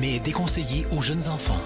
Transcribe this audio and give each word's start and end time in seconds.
Mais 0.00 0.16
est 0.16 0.20
déconseillée 0.20 0.86
aux 0.96 1.02
jeunes 1.02 1.28
enfants. 1.28 1.60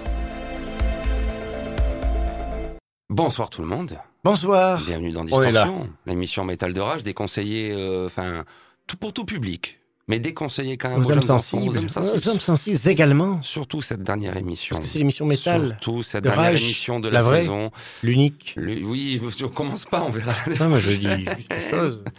Bonsoir 3.09 3.49
tout 3.49 3.61
le 3.61 3.67
monde. 3.67 3.97
Bonsoir. 4.23 4.83
Bienvenue 4.85 5.11
dans 5.11 5.25
On 5.31 5.41
est 5.41 5.51
là. 5.51 5.63
Distorsion, 5.63 5.89
l'émission 6.05 6.43
métal 6.43 6.73
de 6.73 6.81
rage 6.81 7.03
déconseillée, 7.03 7.71
euh, 7.71 8.07
enfin, 8.07 8.43
tout 8.87 8.97
pour 8.97 9.13
tout 9.13 9.23
public, 9.23 9.79
mais 10.09 10.19
déconseillée 10.19 10.75
quand 10.77 10.89
même 10.89 10.99
Aux 10.99 11.03
aux, 11.03 11.11
hommes 11.11 11.21
jeunes 11.21 11.31
enfants, 11.31 11.37
sensibles. 11.37 11.69
aux 11.69 11.77
hommes 11.77 11.89
sensibles. 11.89 12.17
Aux 12.17 12.29
hommes 12.29 12.39
sensibles 12.39 12.89
également. 12.89 13.41
Surtout 13.41 13.81
cette 13.81 14.03
dernière 14.03 14.35
émission. 14.35 14.75
Parce 14.75 14.87
que 14.87 14.91
c'est 14.91 14.99
l'émission 14.99 15.25
métal. 15.25 15.77
Surtout 15.81 16.03
cette 16.03 16.23
de 16.23 16.29
dernière 16.29 16.51
rage, 16.51 16.63
émission 16.63 16.99
de 16.99 17.07
la 17.07 17.19
la, 17.19 17.23
vraie. 17.23 17.41
saison. 17.41 17.71
L'unique. 18.03 18.55
Oui, 18.57 19.21
je 19.37 19.45
commence 19.45 19.85
pas, 19.85 20.03
on 20.03 20.09
verra. 20.09 20.33
Non, 20.59 20.69
moi 20.69 20.79
je 20.79 20.91
dis 20.91 21.07
une 21.07 21.69
chose. 21.69 22.03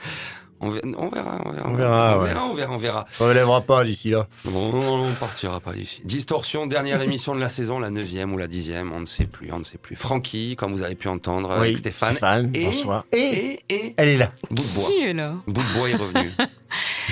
On 0.58 0.70
verra, 0.70 0.86
on 0.96 1.08
verra, 1.10 1.38
on 1.44 1.52
verra, 1.52 1.68
On 1.68 1.74
verra, 1.74 2.16
on 2.16 2.20
ouais. 2.22 2.28
verra, 2.28 2.44
on 2.46 2.54
verra, 2.54 2.72
on 2.72 2.78
verra. 2.78 3.06
On 3.20 3.24
ne 3.24 3.28
relèvera 3.28 3.60
pas 3.60 3.84
d'ici 3.84 4.08
là. 4.10 4.26
Bon, 4.46 4.70
on 4.72 5.12
partira 5.12 5.60
pas 5.60 5.72
d'ici. 5.72 6.00
Distorsion, 6.04 6.66
dernière 6.66 7.02
émission 7.02 7.34
de 7.34 7.40
la 7.40 7.50
saison, 7.50 7.78
la 7.78 7.90
neuvième 7.90 8.32
ou 8.32 8.38
la 8.38 8.46
dixième, 8.48 8.90
on 8.92 9.00
ne 9.00 9.06
sait 9.06 9.26
plus, 9.26 9.50
on 9.52 9.58
ne 9.58 9.64
sait 9.64 9.76
plus. 9.76 9.96
Francky, 9.96 10.56
comme 10.56 10.72
vous 10.72 10.82
avez 10.82 10.94
pu 10.94 11.08
entendre, 11.08 11.50
avec 11.52 11.72
Oui, 11.72 11.76
Stéphane. 11.76 12.50
et, 12.54 12.64
bonsoir. 12.64 13.04
Et, 13.12 13.60
et, 13.68 13.74
et, 13.74 13.94
elle 13.98 14.08
est 14.08 14.16
là. 14.16 14.32
bout 14.50 14.62
de 14.62 14.74
bois. 14.74 14.88
Qui 14.88 15.02
est 15.04 15.12
là 15.12 15.32
Bout 15.46 15.62
de 15.62 15.78
bois 15.78 15.90
est 15.90 15.94
revenu. 15.96 16.32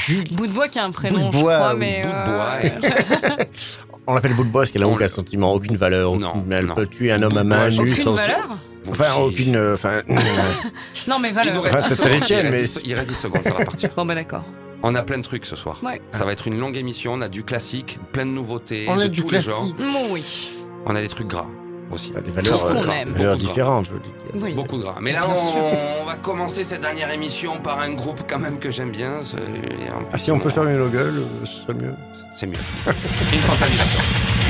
Bout 0.33 0.47
de 0.47 0.53
bois 0.53 0.69
qui 0.69 0.78
a 0.78 0.84
un 0.84 0.91
prénom, 0.91 1.31
Bout 1.31 1.37
de 1.39 1.42
bois, 1.42 1.53
je 1.55 1.59
crois, 1.59 1.75
mais. 1.75 2.03
bout 2.03 2.09
de 2.09 2.15
euh, 2.15 2.25
bois, 2.25 3.39
On 4.06 4.15
l'appelle 4.15 4.34
bout 4.34 4.45
de 4.45 4.50
bois 4.50 4.62
parce 4.62 4.70
qu'elle 4.72 4.83
a 4.83 4.89
On 4.89 4.95
aucun 4.95 5.09
sentiment, 5.09 5.53
aucune 5.55 5.77
valeur. 5.77 6.15
Non, 6.17 6.31
aucune- 6.31 6.45
mais 6.47 6.56
elle 6.56 6.67
non. 6.67 6.75
peut 6.75 6.87
tuer 6.87 7.12
un 7.12 7.22
homme 7.22 7.37
à 7.39 7.45
main 7.45 7.70
nue 7.70 7.78
Aucune 7.92 7.95
sans. 8.05 8.12
valeur 8.12 8.59
Enfin, 8.89 9.15
aucune. 9.21 9.57
euh, 9.57 9.75
Enfin. 9.75 10.03
Non, 11.09 11.19
mais 11.19 11.29
Il 11.29 11.33
nous 11.33 11.35
valeur. 11.35 11.63
reste 11.63 11.77
Enfin, 11.77 11.89
10 11.89 11.95
c'est 11.95 12.03
à 12.03 12.07
secondes, 12.13 12.27
il 12.31 12.37
mais- 12.37 12.51
reste 12.51 12.75
dix- 12.79 12.83
Il 12.87 12.95
reste 12.95 13.09
10 13.09 13.15
secondes, 13.15 13.43
ça 13.43 13.51
va 13.51 13.65
partir. 13.65 13.91
Bon, 13.97 14.05
bah 14.05 14.15
d'accord. 14.15 14.45
On 14.83 14.95
a 14.95 15.03
plein 15.03 15.17
de 15.19 15.23
trucs 15.23 15.47
ce 15.47 15.57
soir. 15.57 15.79
Ouais. 15.83 16.03
Ça 16.13 16.25
va 16.27 16.33
être 16.33 16.47
une 16.47 16.59
longue 16.61 16.77
émission, 16.77 17.15
on 17.15 17.21
a 17.23 17.29
du 17.29 17.43
classique, 17.45 17.99
plein 18.12 18.27
de 18.27 18.31
nouveautés, 18.33 18.85
On 18.89 18.97
de 18.97 19.03
a 19.05 19.09
du 19.09 19.23
tous 19.23 19.31
les 19.31 19.41
genres. 19.41 19.59
classique. 19.75 19.77
Bon, 19.79 20.12
oui. 20.12 20.51
On 20.87 20.95
a 20.95 21.01
des 21.01 21.09
trucs 21.09 21.27
gras 21.29 21.47
aussi. 21.91 22.11
Des 22.12 22.21
Tout 22.23 22.33
valeurs, 22.33 22.59
ce 22.59 22.62
qu'on 22.65 22.89
euh, 22.89 22.93
aime. 22.93 23.12
des 23.15 23.19
valeurs 23.21 23.37
différentes, 23.39 23.87
je 23.87 23.93
veux 23.93 24.01
dire. 24.01 24.11
oui. 24.43 24.53
Beaucoup 24.53 24.77
de 24.77 24.83
gras. 24.83 24.97
Mais 25.01 25.12
là, 25.12 25.23
on, 25.29 26.03
on 26.03 26.05
va 26.05 26.17
commencer 26.17 26.65
cette 26.65 26.83
dernière 26.83 27.11
émission 27.11 27.59
par 27.61 27.81
un 27.81 27.93
groupe 27.95 28.21
quand 28.29 28.39
même 28.39 28.59
que 28.59 28.71
j'aime 28.71 28.91
bien. 28.91 29.21
c'est- 29.23 29.37
et 29.39 29.91
en 29.91 29.99
plus, 30.01 30.09
Ah, 30.12 30.19
si 30.19 30.31
on 30.31 30.39
peut 30.39 30.51
faire 30.51 30.65
une 30.65 30.89
gueule, 30.91 31.15
euh, 31.17 31.47
ce 31.47 31.62
serait 31.62 31.75
mieux. 31.75 31.95
C'est 32.37 32.47
mieux. 32.47 32.59
Distorsion. 33.31 34.44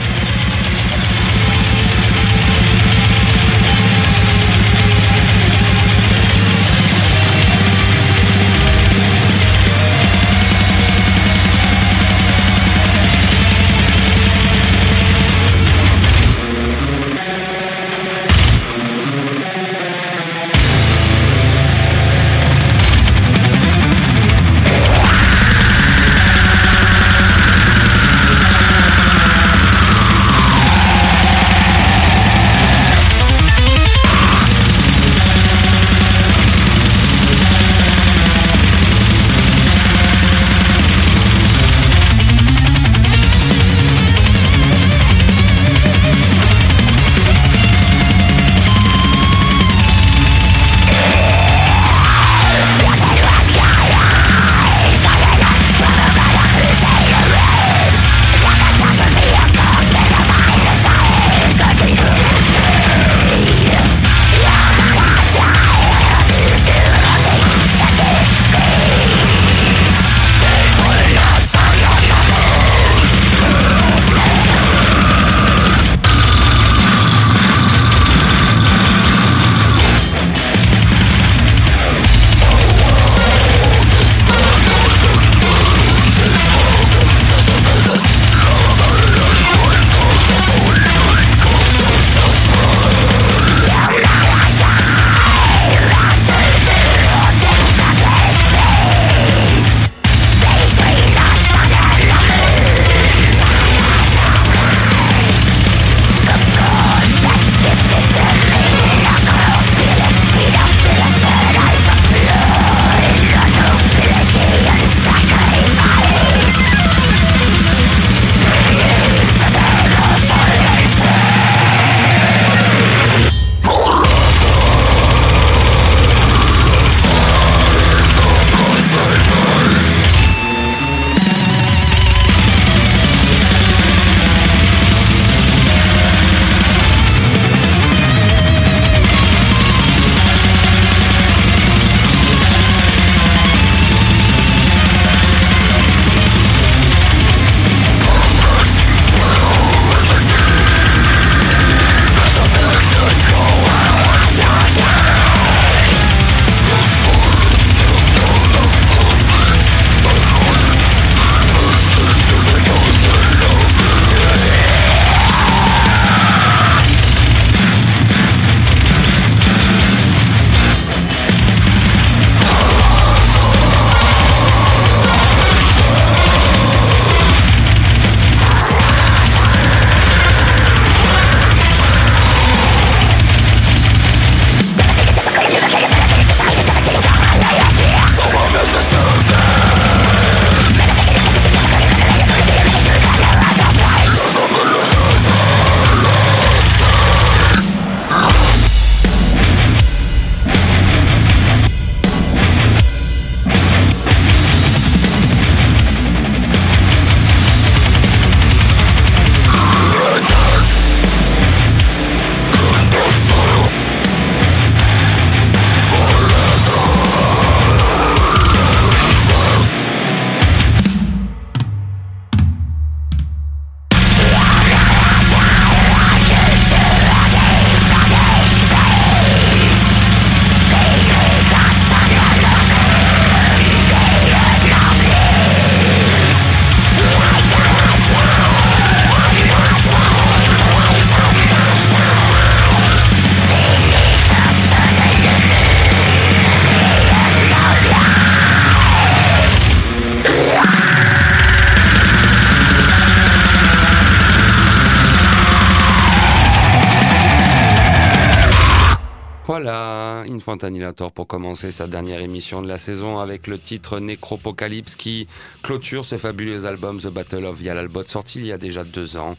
Pour 261.25 261.29
commencer 261.29 261.73
sa 261.73 261.87
dernière 261.87 262.21
émission 262.21 262.61
de 262.61 262.69
la 262.69 262.77
saison 262.77 263.19
avec 263.19 263.47
le 263.47 263.59
titre 263.59 263.99
Necropocalypse 263.99 264.95
qui 264.95 265.27
clôture 265.63 266.05
ce 266.05 266.19
fabuleux 266.19 266.67
album 266.67 267.01
The 267.01 267.07
Battle 267.07 267.47
of 267.47 267.63
Yalalbot 267.63 268.05
sorti 268.09 268.41
il 268.41 268.47
y 268.47 268.53
a 268.53 268.59
déjà 268.59 268.85
deux 268.85 269.17
ans. 269.17 269.35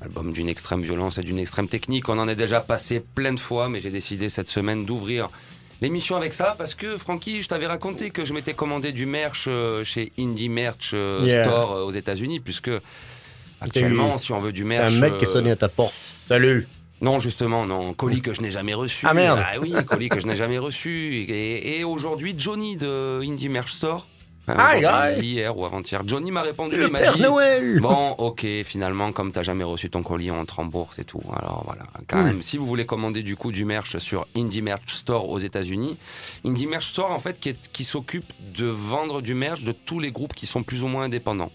Album 0.00 0.32
d'une 0.32 0.48
extrême 0.48 0.80
violence 0.80 1.18
et 1.18 1.22
d'une 1.22 1.38
extrême 1.38 1.68
technique. 1.68 2.08
On 2.08 2.18
en 2.18 2.28
est 2.28 2.34
déjà 2.34 2.62
passé 2.62 2.98
plein 3.14 3.34
de 3.34 3.38
fois, 3.38 3.68
mais 3.68 3.82
j'ai 3.82 3.90
décidé 3.90 4.30
cette 4.30 4.48
semaine 4.48 4.86
d'ouvrir 4.86 5.28
l'émission 5.82 6.16
avec 6.16 6.32
ça 6.32 6.54
parce 6.56 6.74
que 6.74 6.96
Francky, 6.96 7.42
je 7.42 7.48
t'avais 7.48 7.66
raconté 7.66 8.08
que 8.08 8.24
je 8.24 8.32
m'étais 8.32 8.54
commandé 8.54 8.92
du 8.92 9.04
merch 9.04 9.44
euh, 9.48 9.84
chez 9.84 10.12
Indie 10.18 10.48
Merch 10.48 10.92
euh, 10.94 11.20
Yeah. 11.22 11.44
Store 11.44 11.72
euh, 11.72 11.82
aux 11.84 11.92
États-Unis, 11.92 12.40
puisque 12.40 12.70
actuellement, 13.60 14.16
si 14.16 14.32
on 14.32 14.40
veut 14.40 14.52
du 14.52 14.64
merch. 14.64 14.94
un 14.94 14.98
mec 14.98 15.18
qui 15.18 15.26
euh, 15.26 15.28
sonné 15.28 15.50
à 15.50 15.56
ta 15.56 15.68
porte. 15.68 15.92
Salut. 16.26 16.66
Non, 17.02 17.18
justement, 17.18 17.66
non. 17.66 17.92
Colis 17.92 18.22
que 18.22 18.32
je 18.32 18.40
n'ai 18.40 18.50
jamais 18.50 18.74
reçu. 18.74 19.04
Ah, 19.08 19.12
merde. 19.12 19.42
Ah 19.44 19.58
oui, 19.60 19.74
colis 19.86 20.08
que 20.08 20.20
je 20.20 20.26
n'ai 20.26 20.36
jamais 20.36 20.58
reçu. 20.58 21.16
Et, 21.28 21.78
et 21.80 21.84
aujourd'hui, 21.84 22.34
Johnny 22.38 22.76
de 22.76 23.20
Indie 23.22 23.48
Merch 23.50 23.72
Store. 23.72 24.06
aujourd'hui, 24.48 24.84
aïe. 24.86 25.24
Hier 25.24 25.56
ou 25.56 25.64
avant-hier. 25.64 26.02
Johnny 26.04 26.30
m'a 26.32 26.42
répondu. 26.42 26.76
Le 26.76 26.86
il 26.86 26.90
m'a 26.90 26.98
Père 26.98 27.14
dit. 27.14 27.22
Noël. 27.22 27.80
Bon, 27.80 28.10
ok, 28.18 28.44
finalement, 28.64 29.12
comme 29.12 29.30
t'as 29.30 29.44
jamais 29.44 29.62
reçu 29.62 29.88
ton 29.88 30.02
colis, 30.02 30.30
on 30.32 30.44
te 30.44 30.54
rembourse 30.54 30.98
et 30.98 31.04
tout. 31.04 31.20
Alors 31.36 31.62
voilà, 31.64 31.84
quand 32.08 32.22
même, 32.24 32.42
si 32.42 32.56
vous 32.58 32.66
voulez 32.66 32.84
commander 32.84 33.22
du 33.22 33.36
coup 33.36 33.52
du 33.52 33.64
merch 33.64 33.98
sur 33.98 34.26
Indie 34.36 34.62
Merch 34.62 34.94
Store 34.94 35.28
aux 35.28 35.38
États-Unis, 35.38 35.96
Indie 36.44 36.66
Merch 36.66 36.86
Store 36.88 37.12
en 37.12 37.20
fait 37.20 37.38
qui, 37.38 37.50
est- 37.50 37.70
qui 37.72 37.84
s'occupe 37.84 38.32
de 38.56 38.66
vendre 38.66 39.22
du 39.22 39.34
merch 39.34 39.62
de 39.62 39.70
tous 39.72 40.00
les 40.00 40.10
groupes 40.10 40.34
qui 40.34 40.46
sont 40.46 40.64
plus 40.64 40.82
ou 40.82 40.88
moins 40.88 41.04
indépendants. 41.04 41.52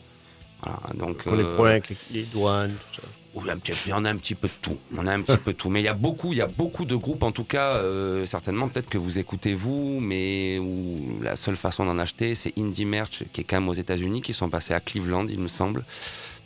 Voilà, 0.63 0.79
donc 0.95 1.23
Pour 1.23 1.35
les 1.35 1.43
euh, 1.43 1.53
problèmes 1.55 1.73
avec 1.75 1.89
les, 1.89 1.97
les 2.21 2.23
douanes, 2.23 2.73
tout 2.93 3.01
ça. 3.01 3.07
Oui, 3.41 3.49
un 3.49 3.57
petit 3.57 3.71
peu, 3.71 3.91
on 3.93 4.05
a 4.05 4.09
un 4.09 4.17
petit 4.17 4.35
peu 4.35 4.47
de 4.47 4.53
tout. 4.61 4.77
On 4.95 5.07
a 5.07 5.13
un 5.13 5.21
petit 5.21 5.37
peu 5.43 5.53
de 5.53 5.57
tout. 5.57 5.69
Mais 5.69 5.81
il 5.81 5.85
y 5.85 5.89
a 5.89 5.93
beaucoup, 5.93 6.33
il 6.33 6.37
y 6.37 6.41
a 6.41 6.47
beaucoup 6.47 6.85
de 6.85 6.95
groupes, 6.95 7.23
en 7.23 7.31
tout 7.31 7.43
cas, 7.43 7.75
euh, 7.75 8.25
certainement, 8.25 8.67
peut-être 8.67 8.89
que 8.89 8.97
vous 8.97 9.19
écoutez 9.19 9.53
vous, 9.53 9.99
mais 9.99 10.59
où 10.59 11.19
la 11.21 11.35
seule 11.35 11.55
façon 11.55 11.85
d'en 11.85 11.99
acheter, 11.99 12.35
c'est 12.35 12.53
Indie 12.57 12.85
Merch, 12.85 13.23
qui 13.31 13.41
est 13.41 13.43
quand 13.43 13.59
même 13.59 13.69
aux 13.69 13.73
États-Unis, 13.73 14.21
qui 14.21 14.33
sont 14.33 14.49
passés 14.49 14.73
à 14.73 14.79
Cleveland, 14.79 15.27
il 15.27 15.39
me 15.39 15.47
semble. 15.47 15.85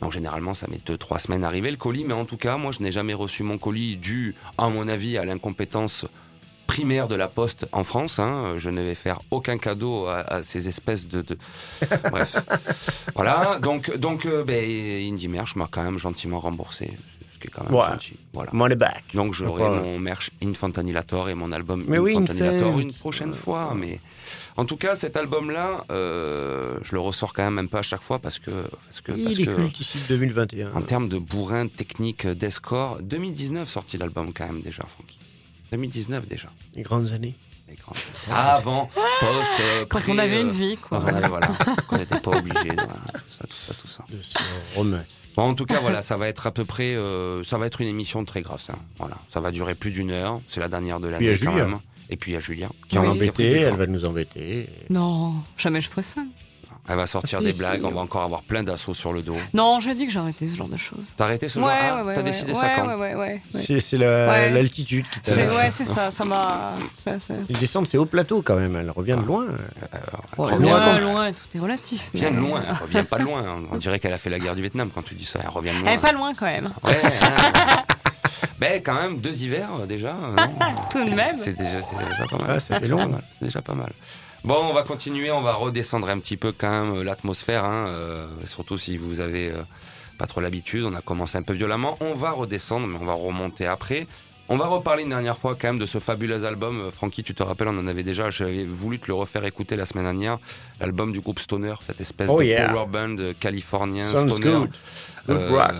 Donc 0.00 0.12
généralement, 0.12 0.54
ça 0.54 0.66
met 0.68 0.80
deux, 0.84 0.96
trois 0.96 1.18
semaines 1.18 1.44
à 1.44 1.46
arriver 1.46 1.70
le 1.70 1.76
colis, 1.76 2.04
mais 2.04 2.14
en 2.14 2.24
tout 2.24 2.36
cas, 2.36 2.56
moi, 2.56 2.72
je 2.72 2.82
n'ai 2.82 2.90
jamais 2.90 3.14
reçu 3.14 3.44
mon 3.44 3.58
colis 3.58 3.96
dû, 3.96 4.34
à 4.58 4.68
mon 4.68 4.88
avis, 4.88 5.16
à 5.16 5.24
l'incompétence 5.24 6.06
primaire 6.66 7.08
de 7.08 7.14
la 7.14 7.28
poste 7.28 7.66
en 7.72 7.84
France. 7.84 8.18
hein. 8.18 8.54
Je 8.56 8.70
ne 8.70 8.80
vais 8.82 8.94
faire 8.94 9.20
aucun 9.30 9.58
cadeau 9.58 10.06
à, 10.06 10.20
à 10.20 10.42
ces 10.42 10.68
espèces 10.68 11.06
de... 11.06 11.22
de- 11.22 11.38
Bref. 12.10 12.36
voilà, 13.14 13.58
donc, 13.60 13.94
donc 13.96 14.26
euh, 14.26 14.44
ben, 14.44 14.64
Indie 15.12 15.28
Merch 15.28 15.56
m'a 15.56 15.68
quand 15.70 15.82
même 15.82 15.98
gentiment 15.98 16.40
remboursé, 16.40 16.90
ce 17.32 17.38
qui 17.38 17.48
est 17.48 17.50
quand 17.50 17.64
même 17.64 17.74
Ouais. 17.74 17.86
gentil. 17.88 18.16
Voilà. 18.32 18.50
Money 18.52 18.76
back. 18.76 19.04
Donc 19.14 19.34
j'aurai 19.34 19.68
mon 19.68 19.98
merch 19.98 20.30
Infantanilator 20.42 21.28
et 21.28 21.34
mon 21.34 21.52
album 21.52 21.84
Mais 21.86 21.98
oui, 21.98 22.12
Infantanilator 22.16 22.68
Infant. 22.70 22.78
une 22.80 22.92
prochaine 22.92 23.34
fois. 23.34 23.74
Mais 23.76 24.00
en 24.56 24.64
tout 24.64 24.76
cas, 24.76 24.94
cet 24.94 25.16
album-là, 25.16 25.84
euh, 25.90 26.78
je 26.82 26.92
le 26.94 27.00
ressors 27.00 27.32
quand 27.34 27.42
même 27.44 27.58
un 27.58 27.66
peu 27.66 27.78
à 27.78 27.82
chaque 27.82 28.02
fois 28.02 28.18
parce 28.18 28.38
que 28.38 28.50
parce 28.50 29.00
que 29.02 29.12
parce 29.12 29.34
Il 29.34 29.40
est 29.42 29.46
que 29.46 29.56
culte 29.56 29.80
ici 29.80 29.98
2021. 30.08 30.72
en 30.72 30.82
termes 30.82 31.08
de 31.08 31.18
bourrin 31.18 31.68
technique 31.68 32.26
d'escore, 32.26 32.98
2019 33.02 33.68
sorti 33.68 33.98
l'album 33.98 34.32
quand 34.32 34.46
même 34.46 34.60
déjà, 34.62 34.84
Francky. 34.86 35.18
2019 35.72 36.26
déjà. 36.26 36.48
Les 36.76 36.82
grandes 36.82 37.12
années. 37.12 37.34
Les 37.68 37.76
Avant, 38.30 38.90
post, 39.20 39.52
euh, 39.60 39.86
Quand 39.88 40.00
pré, 40.00 40.12
on 40.12 40.18
avait 40.18 40.42
une 40.42 40.50
vie, 40.50 40.76
quoi. 40.76 41.00
Quand 41.00 41.06
on 41.10 41.16
avait, 41.16 41.28
voilà, 41.28 41.48
qu'on 41.88 41.96
n'était 41.96 42.20
pas 42.20 42.32
obligé. 42.32 42.60
voilà, 42.74 42.92
tout 43.14 43.30
ça, 43.30 43.44
tout 43.46 43.52
ça, 43.54 43.74
tout 43.80 43.88
ça. 43.88 44.04
De. 44.82 44.98
Bon, 45.34 45.42
en 45.44 45.54
tout 45.54 45.64
cas, 45.64 45.80
voilà, 45.80 46.02
ça 46.02 46.18
va 46.18 46.28
être 46.28 46.46
à 46.46 46.50
peu 46.50 46.66
près, 46.66 46.94
euh, 46.94 47.42
ça 47.42 47.56
va 47.56 47.66
être 47.66 47.80
une 47.80 47.88
émission 47.88 48.22
très 48.26 48.42
grasse. 48.42 48.68
hein. 48.68 48.76
Voilà, 48.98 49.16
ça 49.28 49.40
va 49.40 49.50
durer 49.50 49.74
plus 49.74 49.90
d'une 49.90 50.10
heure. 50.10 50.42
C'est 50.48 50.60
la 50.60 50.68
dernière 50.68 51.00
de 51.00 51.08
l'année 51.08 51.34
quand 51.42 51.52
même. 51.52 51.78
Et 52.10 52.16
puis 52.16 52.32
il 52.32 52.34
y 52.34 52.36
a 52.36 52.40
Julia 52.40 52.68
Qui 52.90 52.98
en 52.98 53.06
embêter, 53.06 53.48
du 53.50 53.56
elle 53.56 53.74
va 53.74 53.86
nous 53.86 54.04
embêter. 54.04 54.68
Non, 54.90 55.42
jamais 55.56 55.80
je 55.80 55.88
ferais 55.88 56.02
ça. 56.02 56.22
Elle 56.88 56.96
va 56.96 57.06
sortir 57.06 57.38
Ah, 57.40 57.44
des 57.44 57.52
blagues. 57.52 57.82
On 57.84 57.90
va 57.92 58.00
encore 58.00 58.22
avoir 58.22 58.42
plein 58.42 58.64
d'assauts 58.64 58.92
sur 58.94 59.12
le 59.12 59.22
dos. 59.22 59.36
Non, 59.54 59.78
j'ai 59.78 59.94
dit 59.94 60.06
que 60.06 60.12
j'ai 60.12 60.18
arrêté 60.18 60.46
ce 60.46 60.56
genre 60.56 60.68
de 60.68 60.76
choses. 60.76 61.12
T'as 61.16 61.26
arrêté 61.26 61.46
ce 61.48 61.58
Ouais, 61.60 61.64
genre 61.66 61.72
Ah, 61.80 61.96
ouais, 61.96 62.02
ouais. 62.02 62.14
T'as 62.14 62.20
ouais, 62.20 62.24
décidé 62.26 62.52
ouais, 62.52 62.58
ça 62.60 62.70
quand 62.76 62.86
ouais, 62.88 62.94
ouais, 62.94 63.14
ouais, 63.14 63.40
ouais. 63.54 63.60
C'est 63.60 63.78
c'est 63.78 63.96
la- 63.98 64.28
Ouais. 64.28 64.50
l'altitude 64.50 65.04
qui 65.08 65.20
C'est 65.22 65.46
t'a. 65.46 65.54
ouais, 65.56 65.70
c'est 65.70 65.84
ça, 65.84 66.10
ça 66.10 66.24
m'a. 66.24 66.74
ouais, 67.06 67.18
c'est- 67.20 67.34
Les 67.48 67.54
descentes, 67.54 67.86
c'est 67.86 67.98
haut 67.98 68.04
plateau 68.06 68.42
quand 68.42 68.56
même. 68.56 68.74
Elle 68.74 68.90
revient 68.90 69.16
de 69.20 69.24
loin. 69.26 69.44
Ouais, 69.46 70.52
Reviens 70.54 70.78
loin, 70.78 70.96
de 70.98 71.02
loin, 71.02 71.32
tout 71.32 71.56
est 71.56 71.60
relatif. 71.60 72.10
mais- 72.14 72.20
Viens 72.20 72.30
de 72.32 72.36
loin, 72.36 72.62
elle 72.66 72.74
revient 72.74 73.04
pas 73.08 73.18
de 73.18 73.24
loin. 73.24 73.44
On 73.70 73.76
dirait 73.76 74.00
qu'elle 74.00 74.12
a 74.12 74.18
fait 74.18 74.30
la 74.30 74.40
guerre 74.40 74.56
du 74.56 74.62
Vietnam 74.62 74.90
quand 74.92 75.02
tu 75.04 75.14
dis 75.14 75.24
ça. 75.26 75.38
Elle 75.42 75.50
revient 75.50 75.70
de 75.70 75.78
loin. 75.78 75.86
Elle 75.86 75.98
est 75.98 76.02
pas 76.02 76.12
loin 76.12 76.32
quand 76.34 76.46
même. 76.46 76.72
Ouais, 76.82 77.00
hein. 77.22 77.84
Ben, 78.58 78.80
quand 78.84 78.94
même, 78.94 79.18
deux 79.20 79.42
hivers 79.42 79.70
euh, 79.82 79.86
déjà. 79.86 80.10
euh, 80.16 80.34
non 80.36 80.54
Tout 80.90 81.04
de 81.04 81.10
même. 81.14 81.34
C'est 81.36 81.52
déjà, 81.52 81.78
pas 82.30 82.38
mal. 82.38 82.46
Ah, 82.48 82.60
fait 82.60 82.74
C'est 82.80 82.88
long. 82.88 83.18
C'est 83.38 83.44
déjà 83.46 83.60
pas 83.62 83.74
mal. 83.74 83.92
Bon, 84.44 84.56
on 84.68 84.72
va 84.72 84.82
continuer, 84.82 85.30
on 85.30 85.40
va 85.40 85.54
redescendre 85.54 86.08
un 86.08 86.18
petit 86.18 86.36
peu 86.36 86.52
quand 86.52 86.68
même 86.70 86.96
euh, 86.96 87.04
l'atmosphère, 87.04 87.64
hein, 87.64 87.86
euh, 87.88 88.26
surtout 88.44 88.76
si 88.76 88.96
vous 88.96 89.20
avez 89.20 89.50
euh, 89.50 89.62
pas 90.18 90.26
trop 90.26 90.40
l'habitude. 90.40 90.84
On 90.84 90.94
a 90.94 91.00
commencé 91.00 91.38
un 91.38 91.42
peu 91.42 91.52
violemment, 91.52 91.96
on 92.00 92.14
va 92.14 92.32
redescendre, 92.32 92.88
mais 92.88 92.98
on 93.00 93.04
va 93.04 93.12
remonter 93.14 93.66
après. 93.66 94.08
On 94.48 94.56
va 94.56 94.66
reparler 94.66 95.04
une 95.04 95.10
dernière 95.10 95.38
fois 95.38 95.54
quand 95.58 95.68
même 95.68 95.78
de 95.78 95.86
ce 95.86 95.98
fabuleux 96.00 96.44
album. 96.44 96.80
Euh, 96.80 96.90
Francky, 96.90 97.22
tu 97.22 97.34
te 97.34 97.42
rappelles, 97.44 97.68
on 97.68 97.78
en 97.78 97.86
avait 97.86 98.02
déjà, 98.02 98.30
j'avais 98.30 98.64
voulu 98.64 98.98
te 98.98 99.06
le 99.06 99.14
refaire 99.14 99.44
écouter 99.44 99.76
la 99.76 99.86
semaine 99.86 100.04
dernière, 100.04 100.38
l'album 100.80 101.12
du 101.12 101.20
groupe 101.20 101.38
Stoner, 101.38 101.74
cette 101.86 102.00
espèce 102.00 102.28
Oh 102.28 102.40
de 102.40 102.46
yeah. 102.46 102.68
power 102.72 102.86
band 102.86 103.16
californien 103.38 104.10
Sounds 104.10 104.26
Stoner. 104.38 104.44
good. 104.58 104.70
Euh, 105.28 105.78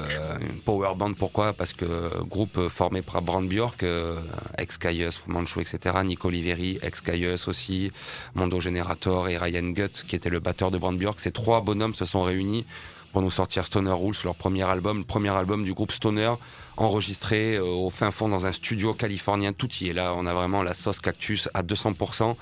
power 0.64 0.94
band, 0.96 1.14
pourquoi? 1.14 1.52
Parce 1.52 1.72
que 1.72 1.84
euh, 1.84 2.08
groupe 2.28 2.68
formé 2.68 3.02
par 3.02 3.22
Brand 3.22 3.46
Bjork, 3.46 3.82
euh, 3.82 4.16
ex-Caius, 4.58 5.16
Fu 5.16 5.30
Manchu, 5.30 5.60
etc. 5.60 5.96
Nico 6.04 6.28
Oliveri, 6.28 6.78
ex-Caius 6.82 7.48
aussi, 7.48 7.90
Mondo 8.34 8.60
Generator 8.60 9.28
et 9.28 9.36
Ryan 9.36 9.70
Gutt, 9.70 10.04
qui 10.06 10.14
était 10.14 10.30
le 10.30 10.40
batteur 10.40 10.70
de 10.70 10.78
Brand 10.78 10.96
Bjork. 10.96 11.18
Ces 11.20 11.32
trois 11.32 11.60
bonhommes 11.60 11.94
se 11.94 12.04
sont 12.04 12.22
réunis 12.22 12.64
pour 13.12 13.22
nous 13.22 13.30
sortir 13.30 13.66
Stoner 13.66 13.92
Rules, 13.92 14.14
leur 14.24 14.34
premier 14.34 14.62
album, 14.62 14.98
le 14.98 15.04
premier 15.04 15.28
album 15.28 15.64
du 15.64 15.74
groupe 15.74 15.92
Stoner, 15.92 16.32
enregistré 16.76 17.56
euh, 17.56 17.64
au 17.64 17.90
fin 17.90 18.10
fond 18.10 18.28
dans 18.28 18.46
un 18.46 18.52
studio 18.52 18.94
californien. 18.94 19.52
Tout 19.52 19.68
y 19.80 19.88
est 19.88 19.92
là, 19.92 20.14
on 20.16 20.26
a 20.26 20.32
vraiment 20.32 20.62
la 20.62 20.74
sauce 20.74 21.00
cactus 21.00 21.48
à 21.54 21.62
200%. 21.62 22.34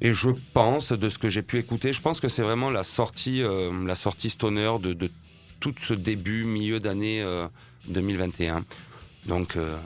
Et 0.00 0.12
je 0.12 0.30
pense, 0.52 0.92
de 0.92 1.08
ce 1.08 1.18
que 1.18 1.28
j'ai 1.28 1.42
pu 1.42 1.58
écouter, 1.58 1.92
je 1.92 2.00
pense 2.00 2.20
que 2.20 2.28
c'est 2.28 2.42
vraiment 2.42 2.70
la 2.70 2.84
sortie, 2.84 3.42
euh, 3.42 3.70
la 3.84 3.96
sortie 3.96 4.30
stoner 4.30 4.74
de, 4.80 4.92
de 4.92 5.10
tout 5.60 5.74
ce 5.80 5.94
début, 5.94 6.44
milieu 6.44 6.80
d'année 6.80 7.22
euh, 7.22 7.48
2021. 7.88 8.64
Donc, 9.26 9.56
euh, 9.56 9.76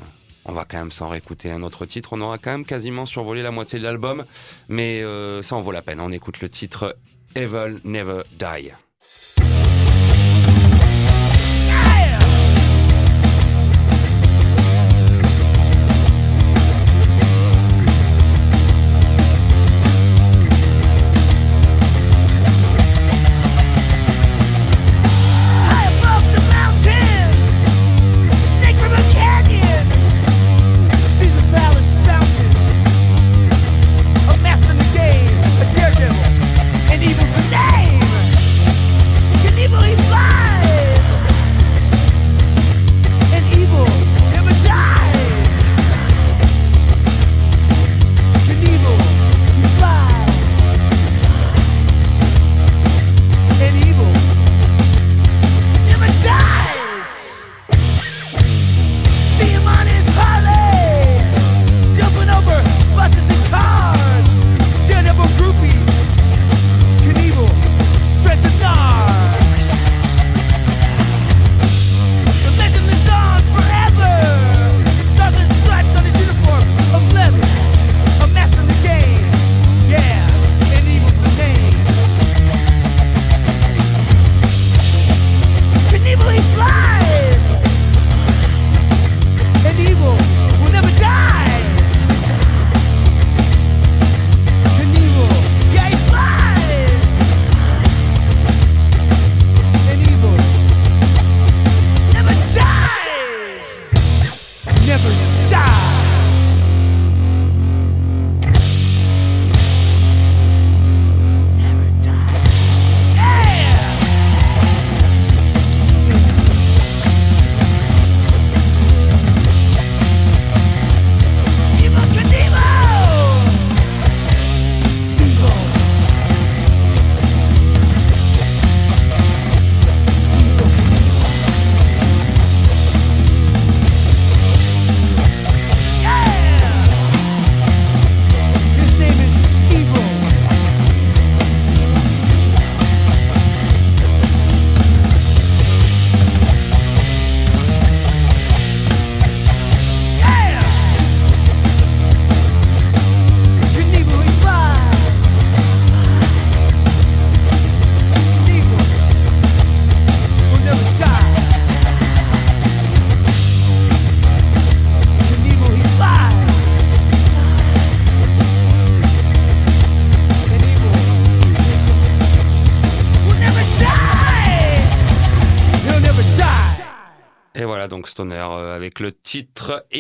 on 0.45 0.53
va 0.53 0.65
quand 0.65 0.79
même 0.79 0.91
s'en 0.91 1.09
réécouter 1.09 1.51
un 1.51 1.63
autre 1.63 1.87
titre. 1.87 2.13
On 2.13 2.21
aura 2.21 2.39
quand 2.39 2.51
même 2.51 2.65
quasiment 2.65 3.07
survolé 3.07 3.43
la 3.43 3.51
moitié 3.51 3.79
de 3.79 3.85
l'album, 3.85 4.25
mais 4.69 5.03
euh, 5.03 5.43
ça 5.43 5.57
en 5.57 5.61
vaut 5.61 5.73
la 5.73 5.83
peine. 5.83 6.01
On 6.01 6.13
écoute 6.13 6.41
le 6.41 6.49
titre 6.49 6.97
Evil 7.35 7.81
Never 7.85 8.23
Die. 8.39 8.73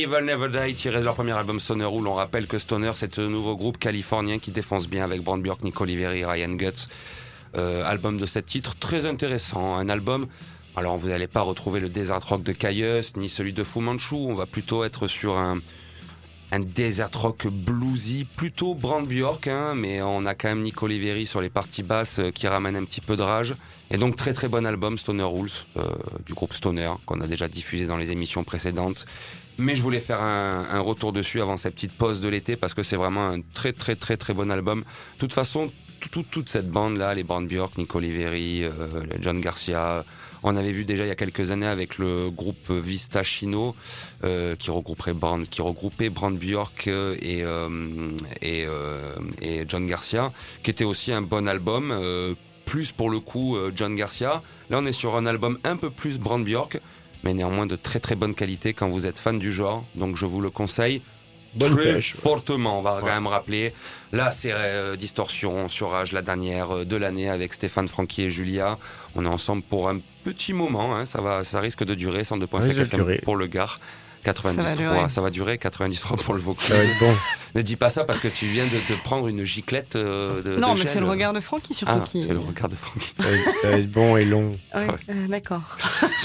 Evil 0.02 0.24
Never 0.24 0.48
Die 0.48 0.74
tiré 0.74 0.98
de 0.98 1.04
leur 1.04 1.14
premier 1.14 1.30
album 1.30 1.60
Stoner 1.60 1.84
où 1.84 2.00
l'on 2.00 2.14
rappelle 2.14 2.48
que 2.48 2.58
Stoner 2.58 2.90
c'est 2.96 3.20
un 3.20 3.28
nouveau 3.28 3.56
groupe 3.56 3.78
californien 3.78 4.40
qui 4.40 4.50
défonce 4.50 4.88
bien 4.88 5.04
avec 5.04 5.22
Brand 5.22 5.40
Bjork, 5.40 5.62
Nick 5.62 5.80
Oliveri, 5.80 6.24
Ryan 6.24 6.54
Guts. 6.54 6.88
Euh, 7.56 7.84
album 7.84 8.18
de 8.18 8.26
sept 8.26 8.46
titres 8.46 8.74
très 8.76 9.06
intéressant, 9.06 9.76
un 9.76 9.88
album 9.88 10.26
alors 10.74 10.98
vous 10.98 11.08
n'allez 11.08 11.28
pas 11.28 11.42
retrouver 11.42 11.78
le 11.78 11.88
desert 11.88 12.26
rock 12.26 12.42
de 12.42 12.50
Caius 12.50 13.14
ni 13.14 13.28
celui 13.28 13.52
de 13.52 13.62
Fu 13.62 13.78
Manchu, 13.78 14.16
on 14.16 14.34
va 14.34 14.46
plutôt 14.46 14.82
être 14.82 15.06
sur 15.06 15.36
un 15.36 15.60
desert 16.58 17.10
rock 17.14 17.46
bluesy, 17.46 18.24
plutôt 18.24 18.74
Brand 18.74 19.06
Bjork, 19.06 19.46
hein, 19.46 19.74
mais 19.76 20.02
on 20.02 20.26
a 20.26 20.34
quand 20.34 20.48
même 20.48 20.62
Nick 20.62 20.82
Oliveri 20.82 21.26
sur 21.26 21.40
les 21.40 21.48
parties 21.48 21.84
basses 21.84 22.18
euh, 22.18 22.30
qui 22.30 22.48
ramène 22.48 22.74
un 22.74 22.84
petit 22.84 23.00
peu 23.00 23.16
de 23.16 23.22
rage. 23.22 23.54
Et 23.90 23.98
donc 23.98 24.16
très 24.16 24.32
très 24.32 24.48
bon 24.48 24.66
album 24.66 24.98
Stoner 24.98 25.22
Rules 25.22 25.50
euh, 25.76 25.84
du 26.26 26.34
groupe 26.34 26.54
Stoner 26.54 26.90
qu'on 27.06 27.20
a 27.20 27.26
déjà 27.26 27.46
diffusé 27.46 27.86
dans 27.86 27.96
les 27.96 28.10
émissions 28.10 28.42
précédentes. 28.42 29.06
Mais 29.58 29.76
je 29.76 29.82
voulais 29.82 30.00
faire 30.00 30.22
un, 30.22 30.80
retour 30.80 31.12
dessus 31.12 31.40
avant 31.40 31.56
cette 31.56 31.74
petite 31.74 31.92
pause 31.92 32.20
de 32.20 32.28
l'été 32.28 32.56
parce 32.56 32.74
que 32.74 32.82
c'est 32.82 32.96
vraiment 32.96 33.28
un 33.28 33.40
très 33.54 33.72
très 33.72 33.96
très 33.96 34.16
très 34.16 34.34
bon 34.34 34.50
album. 34.50 34.80
De 34.80 34.84
toute 35.18 35.32
façon, 35.34 35.70
tout- 36.00 36.08
tout- 36.08 36.24
toute 36.28 36.48
cette 36.48 36.70
bande 36.70 36.96
là, 36.96 37.14
les 37.14 37.22
Brand 37.22 37.46
Bjork, 37.46 37.76
Nick 37.78 37.94
Oliveri, 37.94 38.64
euh, 38.64 38.70
John 39.20 39.40
Garcia, 39.40 40.04
on 40.42 40.56
avait 40.56 40.72
vu 40.72 40.84
déjà 40.84 41.04
il 41.04 41.08
y 41.08 41.12
a 41.12 41.14
quelques 41.16 41.50
années 41.52 41.66
avec 41.66 41.98
le 41.98 42.30
groupe 42.30 42.70
Vista 42.70 43.22
Chino 43.22 43.76
euh, 44.24 44.56
qui 44.56 44.70
Brand, 45.14 45.48
qui 45.48 45.62
regroupait 45.62 46.10
Brand 46.10 46.36
Bjork 46.36 46.88
euh, 46.88 47.16
et 47.20 47.44
et, 49.42 49.64
John 49.68 49.86
Garcia, 49.86 50.32
qui 50.62 50.70
était 50.70 50.84
aussi 50.84 51.12
un 51.12 51.22
bon 51.22 51.46
album. 51.46 51.94
plus 52.64 52.90
pour 52.92 53.10
le 53.10 53.20
coup 53.20 53.56
John 53.76 53.94
Garcia. 53.94 54.42
Là, 54.70 54.78
on 54.80 54.86
est 54.86 54.92
sur 54.92 55.14
un 55.16 55.26
album 55.26 55.58
un 55.62 55.76
peu 55.76 55.90
plus 55.90 56.18
Brand 56.18 56.42
Bjork, 56.42 56.80
mais 57.24 57.34
néanmoins 57.34 57.66
de 57.66 57.76
très 57.76 58.00
très 58.00 58.14
bonne 58.14 58.34
qualité 58.34 58.72
quand 58.74 58.88
vous 58.88 59.06
êtes 59.06 59.18
fan 59.18 59.38
du 59.38 59.52
genre. 59.52 59.84
Donc 59.94 60.16
je 60.16 60.26
vous 60.26 60.40
le 60.40 60.50
conseille 60.50 61.02
Bonne 61.54 61.76
très 61.76 61.94
pêche. 61.94 62.14
fortement. 62.14 62.78
On 62.78 62.82
va 62.82 62.98
quand 63.00 63.06
Ouais. 63.06 63.12
même 63.12 63.26
rappeler. 63.26 63.74
Là, 64.12 64.30
c'est 64.30 64.52
euh, 64.52 64.96
Distorsion 64.96 65.68
sur 65.68 65.90
Rage, 65.90 66.12
la 66.12 66.22
dernière 66.22 66.70
euh, 66.78 66.84
de 66.86 66.96
l'année 66.96 67.28
avec 67.28 67.52
Stéphane 67.52 67.88
Francky 67.88 68.22
et 68.22 68.30
Julia. 68.30 68.78
On 69.16 69.24
est 69.26 69.28
ensemble 69.28 69.62
pour 69.62 69.88
un 69.90 69.98
petit 70.24 70.54
moment. 70.54 70.96
hein. 70.96 71.04
Ça 71.04 71.20
va, 71.20 71.44
ça 71.44 71.60
risque 71.60 71.84
de 71.84 71.94
durer. 71.94 72.22
102.5 72.22 72.50
Ça 72.60 72.66
risque 72.68 72.76
de 72.78 72.82
FM 72.84 73.00
durer. 73.00 73.20
pour 73.22 73.36
le 73.36 73.46
Gard. 73.48 73.80
93, 74.24 74.76
durer. 74.78 75.08
ça 75.10 75.20
va 75.20 75.30
durer 75.30 75.58
93 75.58 76.22
pour 76.22 76.32
le 76.34 76.40
Vaucluse. 76.40 76.68
Ça 76.68 76.76
va 76.76 76.84
être 76.84 76.98
bon. 77.00 77.12
Ne 77.54 77.62
dis 77.62 77.76
pas 77.76 77.90
ça 77.90 78.04
parce 78.04 78.18
que 78.20 78.28
tu 78.28 78.46
viens 78.46 78.64
de, 78.66 78.70
de 78.92 79.00
prendre 79.02 79.28
une 79.28 79.44
giclette 79.44 79.96
euh, 79.96 80.40
de 80.42 80.56
Non, 80.56 80.74
de 80.74 80.80
mais 80.80 80.84
c'est 80.86 81.00
le 81.00 81.06
regard 81.06 81.32
de 81.34 81.40
Francky 81.40 81.74
surtout 81.74 81.92
Ah, 81.94 82.04
qui. 82.06 82.22
c'est 82.22 82.32
le 82.32 82.38
regard 82.38 82.68
de 82.68 82.76
Francky. 82.76 83.12
Ça 83.18 83.22
va 83.28 83.36
être- 83.36 83.50
ça 83.62 83.70
va 83.70 83.76
être 83.78 83.90
bon 83.90 84.16
et 84.16 84.24
long. 84.24 84.52
Ah 84.72 84.82
oui, 84.88 84.94
euh, 85.10 85.28
D'accord. 85.28 85.76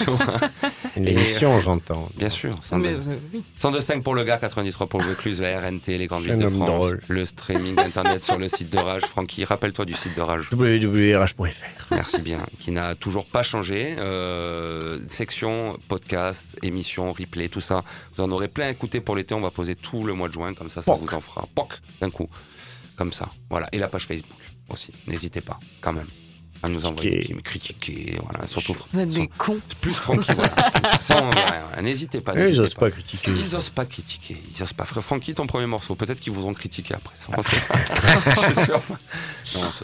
Une 0.95 1.07
émission, 1.07 1.59
j'entends. 1.59 2.09
Bien 2.15 2.29
sûr. 2.29 2.59
Mais 2.71 2.93
102. 2.93 3.09
euh, 3.11 3.15
oui. 3.33 3.43
102.5 3.61 4.01
pour 4.03 4.15
le 4.15 4.23
gars, 4.23 4.37
93 4.37 4.87
pour 4.89 4.99
le 5.01 5.07
Vaucluse, 5.07 5.41
la 5.41 5.59
RNT, 5.59 5.97
les 5.97 6.07
grandes 6.07 6.23
villes 6.23 6.37
de 6.37 6.49
France, 6.49 6.67
drôle. 6.69 6.99
le 7.07 7.25
streaming 7.25 7.79
internet 7.79 8.23
sur 8.23 8.37
le 8.37 8.47
site 8.47 8.69
de 8.71 8.77
Rage. 8.79 9.03
Francky, 9.03 9.43
rappelle-toi 9.45 9.85
du 9.85 9.93
site 9.93 10.15
de 10.15 10.21
Rage. 10.21 10.49
www.rh.fr. 10.51 11.87
Merci 11.91 12.21
bien. 12.21 12.39
Qui 12.59 12.71
n'a 12.71 12.95
toujours 12.95 13.25
pas 13.25 13.43
changé. 13.43 13.95
Euh, 13.99 14.99
section, 15.07 15.77
podcast, 15.87 16.57
émission, 16.63 17.11
replay, 17.13 17.49
tout 17.49 17.61
ça. 17.61 17.83
Vous 18.15 18.23
en 18.23 18.31
aurez 18.31 18.47
plein 18.47 18.67
à 18.67 18.69
écouter 18.69 19.01
pour 19.01 19.15
l'été. 19.15 19.33
On 19.35 19.41
va 19.41 19.51
poser 19.51 19.75
tout 19.75 20.03
le 20.03 20.13
mois 20.13 20.27
de 20.29 20.33
juin. 20.33 20.53
Comme 20.53 20.69
ça, 20.69 20.81
ça 20.81 20.91
Poc. 20.91 21.01
vous 21.01 21.13
en 21.15 21.16
fera 21.21 21.47
poc 21.53 21.79
d'un 21.99 22.09
coup. 22.09 22.29
Comme 22.95 23.13
ça. 23.13 23.29
Voilà. 23.49 23.69
Et 23.71 23.77
la 23.77 23.87
page 23.87 24.05
Facebook 24.05 24.39
aussi. 24.69 24.91
N'hésitez 25.07 25.41
pas, 25.41 25.59
quand 25.81 25.93
même, 25.93 26.07
à 26.63 26.69
nous 26.69 26.85
envoyer, 26.85 27.35
Critiquer. 27.43 27.73
critiquer. 27.75 28.19
Voilà. 28.23 28.47
Surtout, 28.47 28.75
Vous 28.93 28.99
êtes 28.99 29.09
des 29.09 29.27
cons. 29.37 29.59
plus 29.81 29.93
Francky, 29.93 30.31
voilà. 30.35 31.81
N'hésitez 31.81 32.21
pas. 32.21 32.33
Ils 32.35 32.57
n'osent 32.57 32.73
pas 32.73 32.89
critiquer. 32.89 33.31
Ils 33.31 33.55
osent 33.55 33.69
pas 33.69 33.85
critiquer. 33.85 34.37
Ils 34.55 34.63
osent 34.63 34.73
pas. 34.73 34.85
Francky, 34.85 35.33
ton 35.33 35.47
premier 35.47 35.67
morceau, 35.67 35.95
peut-être 35.95 36.19
qu'ils 36.19 36.33
vous 36.33 36.45
ont 36.45 36.53
critiqué 36.53 36.95
après. 36.95 37.13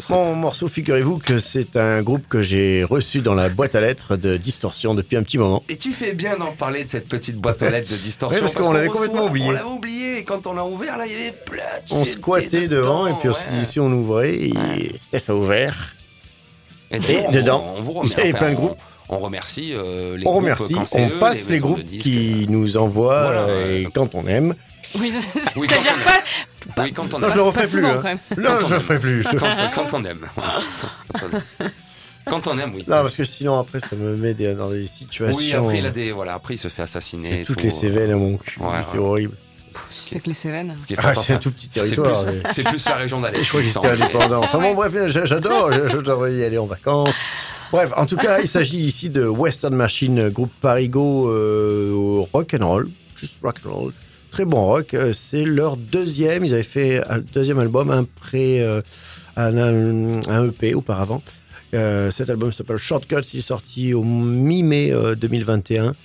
Mon 0.09 0.35
morceau, 0.35 0.67
figurez-vous 0.67 1.19
que 1.19 1.39
c'est 1.39 1.75
un 1.77 2.01
groupe 2.01 2.27
que 2.27 2.41
j'ai 2.41 2.83
reçu 2.83 3.21
dans 3.21 3.35
la 3.35 3.49
boîte 3.49 3.75
à 3.75 3.81
lettres 3.81 4.15
de 4.17 4.37
Distorsion 4.37 4.95
depuis 4.95 5.17
un 5.17 5.23
petit 5.23 5.37
moment. 5.37 5.63
Et 5.69 5.77
tu 5.77 5.91
fais 5.93 6.13
bien 6.13 6.37
d'en 6.37 6.51
parler 6.51 6.83
de 6.83 6.89
cette 6.89 7.07
petite 7.07 7.37
boîte 7.37 7.61
aux 7.61 7.69
lettres 7.69 7.91
de 7.91 7.97
distorsion. 7.97 8.37
Oui, 8.39 8.41
parce 8.41 8.55
qu'on 8.55 8.73
l'avait 8.73 8.87
complètement 8.87 9.25
oublié. 9.25 9.47
On 9.47 9.51
l'avait 9.51 9.65
oublié. 9.69 10.17
Et 10.19 10.23
quand 10.23 10.47
on 10.47 10.53
l'a 10.53 10.65
ouvert, 10.65 10.97
là, 10.97 11.05
il 11.05 11.11
y 11.11 11.15
avait 11.15 11.31
plein 11.31 11.63
de 11.89 11.93
On 11.93 12.03
squattait 12.05 12.67
devant 12.67 13.07
et 13.07 13.13
puis 13.19 13.29
on 13.29 13.33
s'est 13.33 13.39
dit 13.59 13.65
si 13.65 13.79
on 13.79 13.91
ouvrait. 13.91 14.49
Steph 14.97 15.29
a 15.29 15.35
ouvert. 15.35 15.95
Et, 16.93 16.97
Et 16.97 16.99
d'ailleurs, 16.99 17.23
on- 17.27 17.31
dedans, 17.31 17.73
on, 17.77 17.81
vous 17.81 17.91
il 17.91 17.95
y 17.95 17.97
remercie. 17.99 18.19
avait 18.21 18.33
plein 18.33 18.49
de 18.49 18.53
on- 18.55 18.59
groupes. 18.59 18.77
On, 19.09 19.17
remercie 19.19 19.73
euh, 19.73 20.15
les 20.17 20.25
On 20.25 20.31
groupes 20.31 20.43
remercie, 20.43 20.75
on 20.93 21.07
eux, 21.09 21.19
passe 21.19 21.49
les 21.49 21.59
groupes 21.59 21.81
disques. 21.83 22.03
qui 22.03 22.45
nous 22.49 22.77
envoient 22.77 23.23
Voilà, 23.23 23.39
euh, 23.41 23.83
ouais. 23.83 23.89
quand 23.93 24.15
on 24.15 24.25
aime. 24.27 24.55
Oui, 24.99 25.11
Oui, 25.55 25.67
c'est-à-dire 25.69 25.91
quand 26.63 26.73
pas, 26.75 26.83
Oui, 26.83 26.93
quand 26.93 27.13
on 27.13 27.19
Non, 27.19 27.27
je 27.27 27.33
aime. 27.33 27.37
le 27.37 27.43
pas 27.43 27.43
refais 27.49 27.61
plus. 27.61 27.69
souvent, 27.81 27.89
hein. 27.89 27.95
quand 27.97 28.03
même. 28.03 28.19
Non, 28.37 28.49
Quand 28.59 28.65
on 28.65 28.67
je 28.69 28.73
le 28.73 28.75
aime. 28.79 28.81
ferai 28.85 28.99
plus. 28.99 29.23
Quand, 29.23 29.37
quand 29.75 29.93
on 29.93 30.05
aime. 30.05 30.19
Quand 30.35 31.19
on 31.21 31.35
aime. 31.37 31.71
Quand 32.25 32.47
on 32.47 32.57
aime, 32.57 32.71
oui. 32.73 32.85
Non, 32.87 33.01
parce 33.01 33.17
que 33.17 33.23
sinon 33.25 33.59
après 33.59 33.81
ça 33.81 33.95
me 33.97 34.15
met 34.15 34.33
des- 34.33 34.53
dans 34.55 34.69
des 34.69 34.87
situations. 34.87 35.37
Oui, 35.37 35.51
après, 35.53 35.79
il 35.79 35.85
a 35.85 35.89
des, 35.89 36.11
voilà, 36.13 36.35
après, 36.35 36.53
il 36.53 36.57
se 36.57 36.69
fait 36.69 36.83
assassiner. 36.83 37.41
Et 37.41 37.43
toutes 37.43 37.57
tout. 37.57 37.63
les 37.65 37.69
Cévennes 37.69 38.11
à 38.11 38.15
mon 38.15 38.37
cul. 38.37 38.59
Ouais, 38.61 38.67
c'est 38.89 38.97
ouais. 38.97 39.03
horrible. 39.03 39.35
C'est 39.89 40.19
que 40.19 40.27
les 40.27 40.33
Cévennes. 40.33 40.75
Ah, 40.97 41.13
c'est 41.15 41.33
un 41.33 41.37
tout 41.37 41.51
petit 41.51 41.69
c'est 41.73 41.81
territoire. 41.81 42.25
plus, 42.25 42.33
mais- 42.33 42.41
c'est 42.53 42.63
plus 42.63 42.85
la 42.85 42.95
région 42.95 43.21
d'Alès. 43.21 43.41
Je 43.43 43.49
crois 43.49 43.61
que 43.61 43.67
c'était 43.67 43.89
indépendant. 43.89 44.43
Enfin 44.43 44.59
bon, 44.59 44.73
bref, 44.73 44.93
j'a- 45.09 45.25
j'adore, 45.25 45.71
je, 45.71 45.87
je 45.87 45.97
devrais 45.97 46.33
y 46.35 46.43
aller 46.43 46.57
en 46.57 46.65
vacances. 46.65 47.15
Bref, 47.71 47.91
en 47.97 48.05
tout 48.05 48.17
cas, 48.17 48.39
il 48.39 48.47
s'agit 48.47 48.79
ici 48.79 49.09
de 49.09 49.25
Western 49.25 49.75
Machine, 49.75 50.29
groupe 50.29 50.51
Parigo 50.61 51.29
euh, 51.29 52.23
rock 52.33 52.55
and 52.59 52.67
roll, 52.67 52.89
juste 53.15 53.35
rock 53.41 53.55
and 53.65 53.71
roll. 53.73 53.93
Très 54.31 54.45
bon 54.45 54.65
rock. 54.65 54.93
Euh, 54.93 55.13
C'est 55.13 55.43
leur 55.45 55.77
deuxième. 55.77 56.43
Ils 56.45 56.53
avaient 56.53 56.63
fait 56.63 57.01
un 57.09 57.19
deuxième 57.19 57.59
album 57.59 57.91
après 57.91 58.59
euh, 58.61 58.81
un, 59.37 59.57
un- 59.57 60.21
un 60.27 60.47
EP 60.47 60.73
auparavant. 60.73 61.21
Euh, 61.75 62.11
cet 62.11 62.29
album 62.29 62.51
s'appelle 62.53 62.77
Shortcuts. 62.77 63.15
Il 63.33 63.39
est 63.39 63.41
sorti 63.41 63.93
au 63.93 64.03
mi-mai 64.03 64.91
euh, 64.91 65.15
2021. 65.15 65.95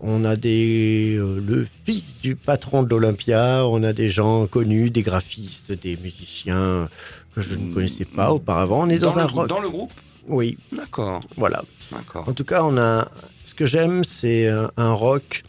On 0.00 0.24
a 0.24 0.36
des, 0.36 1.16
euh, 1.18 1.40
le 1.44 1.66
fils 1.84 2.16
du 2.22 2.36
patron 2.36 2.84
de 2.84 2.88
l'Olympia, 2.90 3.66
on 3.66 3.82
a 3.82 3.92
des 3.92 4.10
gens 4.10 4.46
connus, 4.46 4.90
des 4.90 5.02
graphistes, 5.02 5.72
des 5.72 5.96
musiciens 5.96 6.88
que 7.34 7.40
je 7.40 7.54
ne 7.56 7.74
connaissais 7.74 8.04
pas 8.04 8.32
auparavant. 8.32 8.82
On 8.84 8.88
est 8.88 8.98
dans, 9.00 9.14
le 9.14 9.20
un 9.22 9.26
groupe- 9.26 9.34
rock. 9.40 9.48
Dans 9.48 9.60
le 9.60 9.70
groupe? 9.70 9.92
Oui, 10.28 10.56
D'accord, 10.72 11.20
voilà. 11.36 11.64
d'accord. 11.90 12.28
En 12.28 12.32
tout 12.32 12.44
cas, 12.44 12.62
on 12.62 12.76
a. 12.78 13.08
Ce 13.44 13.54
que 13.54 13.66
j'aime, 13.66 14.04
c'est 14.04 14.46
un, 14.48 14.70
un 14.76 14.92
rock 14.92 15.42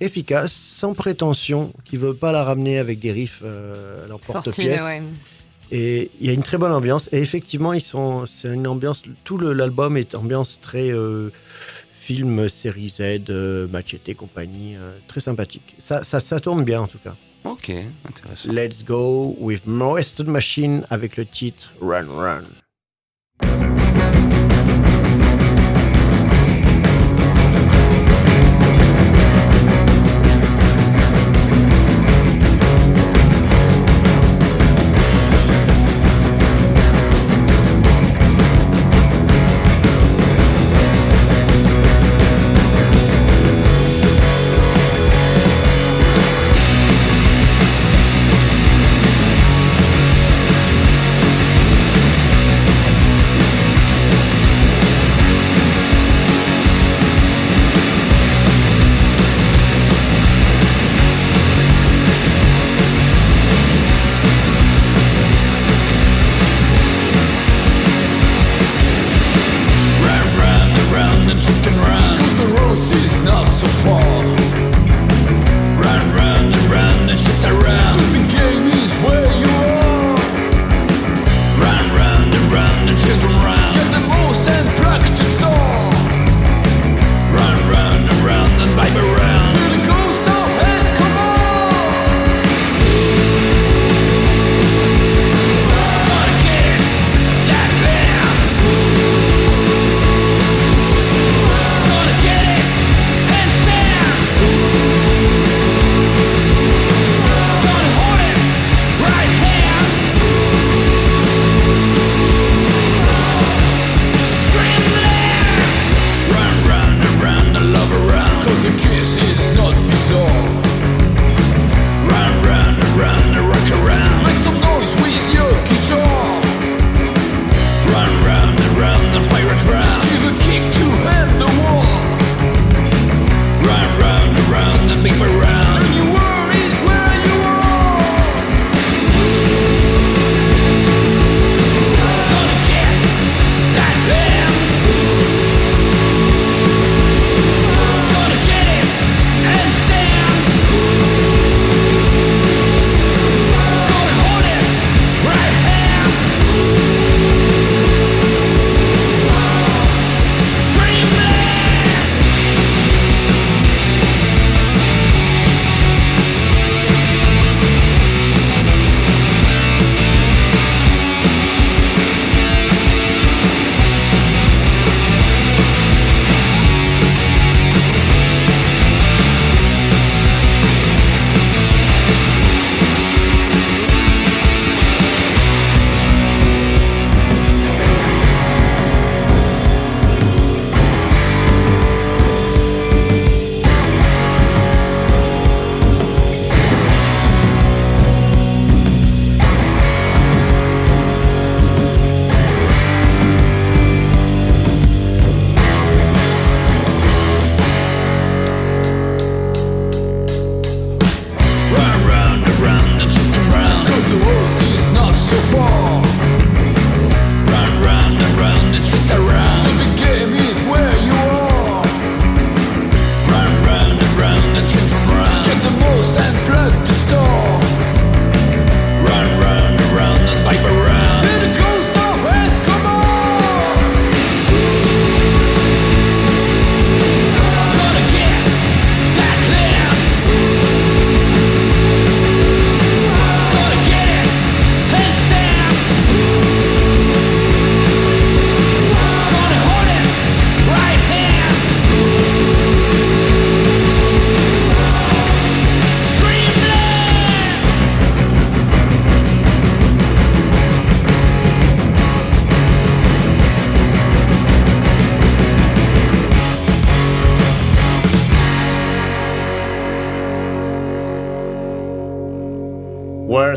efficace, 0.00 0.52
sans 0.52 0.94
prétention, 0.94 1.72
qui 1.84 1.96
veut 1.96 2.14
pas 2.14 2.32
la 2.32 2.42
ramener 2.42 2.78
avec 2.78 2.98
des 2.98 3.12
riffs 3.12 3.42
euh, 3.44 4.04
à 4.04 4.08
l'emporte-pièce. 4.08 4.82
ouais. 4.82 5.02
Et 5.70 6.10
il 6.20 6.26
y 6.26 6.30
a 6.30 6.32
une 6.34 6.42
très 6.42 6.58
bonne 6.58 6.72
ambiance. 6.72 7.08
Et 7.12 7.18
effectivement, 7.18 7.72
ils 7.72 7.80
sont. 7.82 8.26
C'est 8.26 8.52
une 8.52 8.66
ambiance. 8.66 9.02
Tout 9.24 9.38
l'album 9.38 9.96
est 9.96 10.14
ambiance 10.14 10.60
très 10.60 10.90
euh, 10.92 11.30
film, 12.02 12.48
série 12.48 12.88
Z, 12.88 13.30
euh, 13.30 13.68
Machete 13.68 14.08
et 14.08 14.14
compagnie, 14.14 14.74
euh, 14.76 14.98
très 15.06 15.20
sympathique. 15.20 15.76
Ça, 15.78 16.02
ça, 16.02 16.18
ça 16.18 16.40
tourne 16.40 16.64
bien 16.64 16.80
en 16.82 16.88
tout 16.88 16.98
cas. 16.98 17.14
Ok, 17.44 17.72
intéressant. 18.08 18.52
Let's 18.52 18.84
go 18.84 19.36
with 19.38 19.62
Western 19.66 20.30
Machine 20.30 20.84
avec 20.90 21.16
le 21.16 21.24
titre 21.24 21.72
Run. 21.80 22.06
Run, 22.08 22.44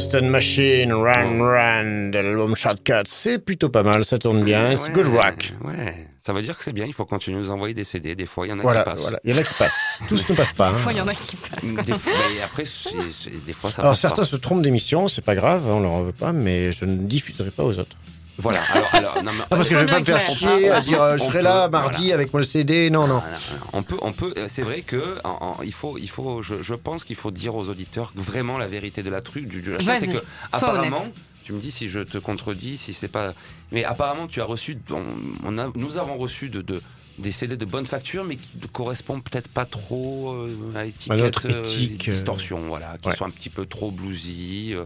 Western 0.05 0.27
Machine, 0.29 0.93
Run 0.93 1.39
Run, 1.41 2.09
de 2.11 2.19
l'album 2.19 2.55
Shortcuts. 2.55 3.07
C'est 3.07 3.39
plutôt 3.43 3.69
pas 3.69 3.81
mal, 3.81 4.05
ça 4.05 4.19
tourne 4.19 4.43
bien. 4.43 4.75
C'est 4.75 4.91
good 4.91 5.07
rock. 5.07 5.51
Ouais, 5.63 6.05
ça 6.23 6.31
veut 6.31 6.43
dire 6.43 6.55
que 6.55 6.63
c'est 6.63 6.73
bien. 6.73 6.85
Il 6.85 6.93
faut 6.93 7.05
continuer 7.05 7.39
à 7.39 7.41
nous 7.41 7.49
envoyer 7.49 7.73
des 7.73 7.83
CD. 7.83 8.13
Des 8.13 8.27
fois, 8.27 8.45
il 8.45 8.51
y 8.51 8.53
en 8.53 8.59
a 8.59 8.61
Voilà, 8.61 8.83
qui 8.83 8.89
passent. 8.91 8.99
voilà. 9.01 9.19
Il 9.23 9.33
y 9.33 9.33
en 9.35 9.41
a 9.41 9.43
qui 9.43 9.53
passent. 9.55 9.83
Tous 10.07 10.29
ne 10.29 10.35
passent 10.35 10.53
pas. 10.53 10.69
Des 10.69 10.75
hein. 10.75 10.77
fois, 10.77 10.91
il 10.93 10.97
y 10.99 11.01
en 11.01 11.07
a 11.07 11.15
qui 11.15 11.35
passent. 11.37 11.73
quoi. 11.73 11.81
Des 11.81 11.93
fois, 11.93 12.13
et 12.37 12.41
après, 12.43 12.65
c'est- 12.65 12.89
c'est- 13.19 13.45
des 13.47 13.53
fois, 13.53 13.71
ça 13.71 13.81
Alors 13.81 13.93
passe 13.93 13.99
certains 14.01 14.21
pas. 14.21 14.27
se 14.27 14.35
trompent 14.35 14.61
d'émission, 14.61 15.07
c'est 15.07 15.23
pas 15.25 15.33
grave, 15.33 15.63
hein, 15.67 15.73
on 15.73 15.79
leur 15.79 15.91
en 15.91 16.03
veut 16.03 16.11
pas, 16.11 16.33
mais 16.33 16.71
je 16.71 16.85
ne 16.85 16.97
diffuserai 16.97 17.49
pas 17.49 17.63
aux 17.63 17.79
autres. 17.79 17.97
Voilà. 18.37 18.59
Alors, 18.71 18.89
alors, 18.93 19.23
non, 19.23 19.31
mais- 19.31 19.37
Non, 19.39 19.45
parce 19.49 19.69
que 19.69 19.75
je 19.75 19.79
vais 19.79 19.85
pas 19.85 19.99
me 19.99 20.05
faire 20.05 20.17
clair. 20.23 20.37
chier 20.37 20.69
à 20.69 20.81
dire 20.81 21.01
euh, 21.01 21.13
je 21.17 21.23
serai 21.23 21.37
peut, 21.39 21.43
là 21.43 21.67
voilà. 21.69 21.85
mardi 21.89 22.11
avec 22.11 22.33
mon 22.33 22.43
CD. 22.43 22.89
Non, 22.89 23.07
non. 23.07 23.19
Voilà, 23.19 23.37
voilà. 23.49 23.63
On 23.73 23.83
peut, 23.83 23.97
on 24.01 24.11
peut. 24.11 24.33
euh, 24.37 24.47
C'est 24.49 24.61
vrai 24.61 24.81
que 24.81 25.17
en- 25.23 25.55
en- 25.59 25.63
il 25.63 25.73
faut, 25.73 25.97
il 25.97 26.09
faut. 26.09 26.43
Je, 26.43 26.55
je 26.61 26.73
pense 26.73 27.05
qu'il 27.05 27.15
faut 27.15 27.31
dire 27.31 27.55
aux 27.55 27.69
auditeurs 27.69 28.11
vraiment 28.15 28.57
la 28.57 28.67
vérité 28.67 29.03
de 29.03 29.09
la 29.09 29.21
truc. 29.21 29.47
Du, 29.47 29.63
chose, 29.63 29.77
c'est 29.99 30.07
que 30.07 30.17
apparemment, 30.51 30.97
honnête. 30.97 31.11
tu 31.45 31.53
me 31.53 31.59
dis 31.61 31.71
si 31.71 31.87
je 31.87 32.01
te 32.01 32.17
contredis, 32.17 32.75
si 32.77 32.93
c'est 32.93 33.07
pas. 33.07 33.33
Mais 33.71 33.85
apparemment, 33.85 34.27
tu 34.27 34.41
as 34.41 34.45
reçu. 34.45 34.77
On, 34.91 35.01
on 35.45 35.57
a, 35.57 35.69
nous 35.75 35.97
avons 35.97 36.17
reçu 36.17 36.49
de, 36.49 36.61
de- 36.61 36.81
des 37.17 37.31
CD 37.31 37.55
de 37.55 37.63
bonne 37.63 37.87
facture, 37.87 38.25
mais 38.25 38.35
qui 38.35 38.51
ne 38.61 38.67
correspondent 38.67 39.23
peut-être 39.23 39.47
pas 39.47 39.63
trop 39.63 40.33
euh, 40.33 40.49
à 40.75 40.83
l'étiquette 40.83 41.17
notre 41.17 41.47
euh, 41.47 41.63
euh, 41.65 41.95
distorsion, 41.97 42.67
voilà, 42.67 42.97
qui 43.01 43.07
ouais. 43.07 43.15
sont 43.15 43.23
un 43.25 43.29
petit 43.29 43.49
peu 43.49 43.65
trop 43.65 43.91
bluesy. 43.91 44.73
euh. 44.75 44.83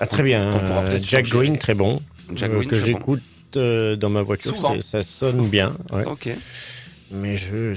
Ah, 0.00 0.06
très 0.08 0.24
bien. 0.24 0.50
Jack 1.00 1.24
changer. 1.26 1.36
Green, 1.38 1.58
très 1.58 1.74
bon. 1.74 2.02
Jack 2.34 2.50
euh, 2.50 2.64
que 2.64 2.76
j'écoute 2.76 3.22
euh, 3.56 3.96
dans 3.96 4.10
ma 4.10 4.22
voiture, 4.22 4.54
ça 4.80 5.02
sonne 5.02 5.48
bien. 5.48 5.76
ouais. 5.92 6.04
Ok. 6.04 6.28
Mais 7.10 7.36
je 7.36 7.74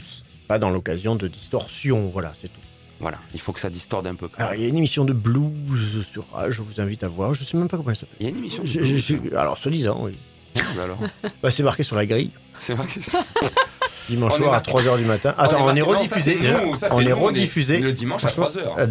pas 0.47 0.59
dans 0.59 0.69
l'occasion 0.69 1.15
de 1.15 1.27
distorsion, 1.29 2.09
voilà, 2.09 2.33
c'est 2.41 2.49
tout. 2.49 2.59
Voilà, 2.99 3.17
il 3.33 3.39
faut 3.39 3.51
que 3.53 3.59
ça 3.59 3.69
distorde 3.69 4.05
un 4.07 4.15
peu. 4.15 4.27
quand 4.27 4.37
même. 4.37 4.47
Alors, 4.47 4.55
il 4.59 4.61
y 4.61 4.65
a 4.65 4.67
une 4.67 4.77
émission 4.77 5.05
de 5.05 5.13
blues 5.13 6.05
sur 6.11 6.25
Ah, 6.35 6.51
je 6.51 6.61
vous 6.61 6.79
invite 6.81 7.03
à 7.03 7.07
voir. 7.07 7.33
Je 7.33 7.43
sais 7.43 7.57
même 7.57 7.67
pas 7.67 7.77
comment 7.77 7.89
elle 7.89 7.95
s'appelle. 7.95 8.17
Il 8.19 8.25
y 8.25 8.27
a 8.27 8.29
une 8.31 8.37
émission. 8.37 8.61
de 8.63 8.69
blues, 8.69 8.85
je- 9.07 9.15
je- 9.29 9.35
alors, 9.35 9.57
soi-disant, 9.57 10.03
oui. 10.05 10.11
hein. 10.57 10.61
Alors, 10.83 10.99
Bah, 11.41 11.49
c'est 11.49 11.63
marqué 11.63 11.81
sur 11.83 11.95
la 11.95 12.05
grille. 12.05 12.31
c'est 12.59 12.75
marqué. 12.75 12.99
Dimanche 14.15 14.35
soir 14.35 14.53
à 14.53 14.57
marqué- 14.57 14.71
3h 14.71 14.97
du 14.97 15.05
matin. 15.05 15.33
Attends, 15.37 15.65
on 15.65 15.75
est, 15.75 15.81
rediffusé. 15.81 16.37
on 16.63 16.75
c'est 16.75 17.03
est 17.05 17.11
rediffusé. 17.13 17.79
Le 17.79 17.93
dimanche 17.93 18.25
à 18.25 18.29
Franchement, 18.29 18.61
3h. 18.77 18.79
euh, 18.79 18.85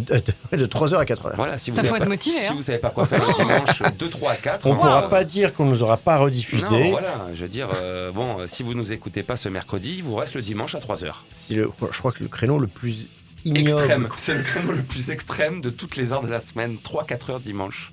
De, 0.51 0.57
de 0.57 0.65
3h 0.65 0.95
à 0.97 1.05
4h. 1.05 1.35
Voilà, 1.35 1.57
si 1.57 1.69
vous 1.71 1.75
Ça, 1.77 1.81
savez 1.83 1.89
faut 1.89 1.95
être 1.97 2.03
pas, 2.03 2.09
motivé, 2.09 2.37
si 2.39 2.45
hein. 2.47 2.53
vous 2.55 2.61
savez 2.61 2.77
pas 2.79 2.89
quoi 2.89 3.05
faire 3.05 3.25
le 3.25 3.33
dimanche, 3.33 3.83
2, 3.97 4.09
3 4.09 4.31
à 4.31 4.35
4. 4.35 4.65
On 4.65 4.71
ne 4.73 4.75
pourra 4.75 5.09
pas 5.09 5.23
dire 5.23 5.53
qu'on 5.53 5.65
nous 5.65 5.83
aura 5.83 5.97
pas 5.97 6.17
rediffusé. 6.17 6.65
Non, 6.83 6.89
voilà, 6.91 7.27
je 7.33 7.41
veux 7.41 7.47
dire, 7.49 7.69
euh, 7.75 8.11
bon, 8.11 8.39
euh, 8.39 8.47
si 8.47 8.63
vous 8.63 8.73
nous 8.73 8.91
écoutez 8.93 9.23
pas 9.23 9.35
ce 9.35 9.49
mercredi, 9.49 9.95
il 9.97 10.03
vous 10.03 10.15
reste 10.15 10.33
le 10.35 10.41
dimanche 10.41 10.75
à 10.75 10.79
3h. 10.79 11.11
C'est 11.31 11.53
le, 11.55 11.69
je 11.91 11.97
crois 11.99 12.11
que 12.11 12.23
le 12.23 12.29
créneau 12.29 12.59
le 12.59 12.67
plus. 12.67 13.07
Extrême. 13.45 14.07
C'est 14.17 14.35
le 14.35 14.43
créneau 14.43 14.71
le 14.71 14.83
plus 14.83 15.09
extrême 15.09 15.61
de 15.61 15.69
toutes 15.71 15.95
les 15.95 16.13
heures 16.13 16.21
de 16.21 16.27
la 16.29 16.39
semaine, 16.39 16.77
3-4 16.83 17.31
heures 17.31 17.39
dimanche. 17.39 17.91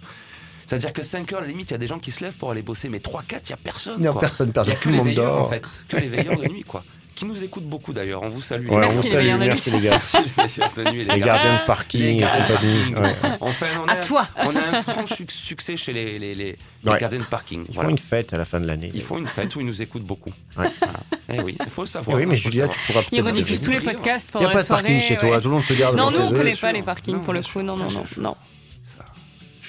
C'est-à-dire 0.67 0.93
que 0.93 1.01
5 1.03 1.33
heures, 1.33 1.39
à 1.39 1.43
la 1.43 1.49
limite, 1.49 1.71
il 1.71 1.73
y 1.73 1.77
a 1.77 1.79
des 1.79 1.87
gens 1.87 1.99
qui 1.99 2.11
se 2.11 2.23
lèvent 2.23 2.35
pour 2.35 2.51
aller 2.51 2.61
bosser, 2.61 2.91
mais 2.91 2.99
3-4, 2.99 3.41
il 3.45 3.49
n'y 3.49 3.53
a 3.55 3.57
personne. 3.57 4.03
Non, 4.03 4.13
quoi. 4.13 4.21
personne, 4.21 4.49
Il 4.49 4.51
y 4.51 4.53
personne. 4.53 4.75
a 4.75 4.77
Tout 4.77 4.83
que 4.83 4.89
le 4.89 4.93
les 4.93 4.99
monde 4.99 5.07
veilleurs, 5.09 5.33
dort. 5.37 5.47
en 5.47 5.49
fait, 5.49 5.65
que 5.89 5.97
les 5.97 6.09
veilleurs 6.09 6.37
de 6.37 6.47
nuit, 6.49 6.65
quoi. 6.65 6.85
Qui 7.19 7.25
nous 7.27 7.43
écoutent 7.43 7.65
beaucoup 7.69 7.93
d'ailleurs, 7.93 8.23
on 8.23 8.29
vous 8.29 8.41
salue. 8.43 8.69
Ouais, 8.69 8.79
Merci, 8.79 8.99
on 8.99 9.03
les 9.03 9.11
salue, 9.31 9.39
merci 9.41 9.71
les 9.73 9.81
gars. 9.81 9.91
Merci 9.91 10.61
les 10.77 10.93
nuit 10.93 11.05
gars. 11.05 11.19
gardiens 11.19 11.55
de 11.61 11.67
parking 11.67 12.01
Les 12.01 12.11
et 12.13 12.17
gardiens 12.19 12.47
de 12.47 12.53
compagnie. 12.53 12.93
parking. 12.93 12.97
ouais. 13.03 13.37
Enfin, 13.41 13.67
on 13.85 13.89
À 13.89 13.93
a, 13.95 13.97
toi. 13.97 14.29
on 14.37 14.55
a 14.55 14.61
un 14.61 14.83
franc 14.83 15.07
suc- 15.07 15.31
succès 15.33 15.77
chez 15.77 15.93
les, 15.93 16.19
les, 16.21 16.35
les, 16.37 16.57
les 16.85 16.91
Ouais. 16.93 16.97
gardiens 17.01 17.19
de 17.19 17.25
parking. 17.25 17.65
Ils 17.69 17.75
Voilà. 17.75 17.89
font 17.89 17.91
une 17.91 17.99
fête 17.99 18.33
à 18.33 18.39
la 18.39 18.45
fin 18.45 18.61
de 18.61 18.67
l'année. 18.69 18.91
Ils 18.95 19.03
font 19.03 19.19
une 19.19 19.27
fête 19.27 19.57
où 19.57 19.61
ils 19.61 19.67
nous 19.67 19.83
écoutent 19.83 20.05
beaucoup. 20.05 20.31
Ouais. 20.57 20.69
Voilà. 20.79 21.01
Eh 21.31 21.41
oui, 21.41 21.57
il 21.59 21.71
faut 21.71 21.83
le 21.83 21.89
Eh 21.89 21.91
savoir. 21.91 22.17
oui, 22.17 22.25
mais 22.27 22.37
il 22.37 22.39
Julia, 22.41 22.67
savoir. 22.67 22.79
tu 22.79 22.87
pourras 22.93 23.05
Ils 23.11 23.23
rediffusent 23.23 23.63
tous 23.63 23.71
les 23.73 23.79
rire. 23.79 23.93
podcasts 23.95 24.27
Il 24.29 24.33
pendant 24.33 24.45
n'y 24.45 24.51
a 24.51 24.53
pas 24.53 24.57
la 24.59 24.63
de 24.63 24.67
soirée. 24.69 24.83
parking 24.85 25.01
chez 25.01 25.17
toi, 25.17 25.41
tout 25.41 25.49
le 25.49 25.55
monde 25.55 25.65
se 25.65 25.73
garde 25.73 25.97
Non, 25.97 26.11
nous, 26.13 26.19
on 26.19 26.33
eux. 26.33 26.37
connaît 26.37 26.55
pas 26.55 26.71
les 26.73 26.83
parkings 26.83 27.21
pour 27.25 27.33
le 27.35 27.43
coup. 27.43 27.63
Non, 27.63 27.77
non, 27.77 27.89
non. 28.19 28.37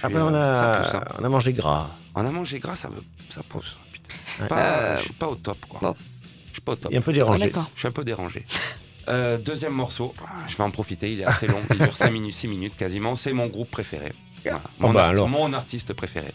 Après, 0.03 0.21
on 0.21 0.33
euh, 0.33 0.55
ça 0.55 0.71
a, 0.71 0.81
pousse, 0.81 0.93
hein. 0.93 1.03
on 1.19 1.25
a 1.25 1.29
mangé 1.29 1.51
gras. 1.53 1.88
On 2.15 2.25
a 2.25 2.31
mangé 2.31 2.59
gras, 2.59 2.75
ça, 2.75 2.89
me, 2.89 2.97
ça 3.33 3.41
pousse. 3.49 3.75
Putain. 3.91 4.13
Ouais. 4.43 4.47
Pas- 4.47 4.55
Euh, 4.77 4.97
Je 4.97 5.03
suis 5.03 5.13
pas 5.13 5.27
au 5.27 5.35
top, 5.35 5.57
quoi. 5.67 5.95
Pas 6.69 6.73
au 6.73 6.75
top. 6.75 6.91
Et 6.93 6.97
un 6.97 7.01
peu 7.01 7.12
Ah, 7.12 7.13
dérangé. 7.13 7.45
D'accord. 7.45 7.69
Je 7.75 7.79
suis 7.79 7.88
un 7.88 7.91
peu 7.91 8.03
dérangé. 8.03 8.45
Euh, 9.08 9.38
deuxième 9.38 9.73
morceau, 9.73 10.13
je 10.47 10.55
vais 10.55 10.63
en 10.63 10.69
profiter, 10.71 11.12
il 11.12 11.21
est 11.21 11.25
assez 11.25 11.47
long, 11.47 11.60
il 11.71 11.77
dure 11.79 11.95
5 11.97 12.12
minutes, 12.12 12.34
6 12.36 12.47
minutes 12.47 12.77
quasiment, 12.77 13.15
c'est 13.15 13.34
mon 13.34 13.47
groupe 13.47 13.71
préféré. 13.71 14.13
Voilà. 14.43 14.62
Mon, 14.79 14.91
bah 14.91 15.01
arti- 15.08 15.10
alors. 15.10 15.27
mon 15.29 15.51
artiste 15.53 15.93
préféré. 15.93 16.32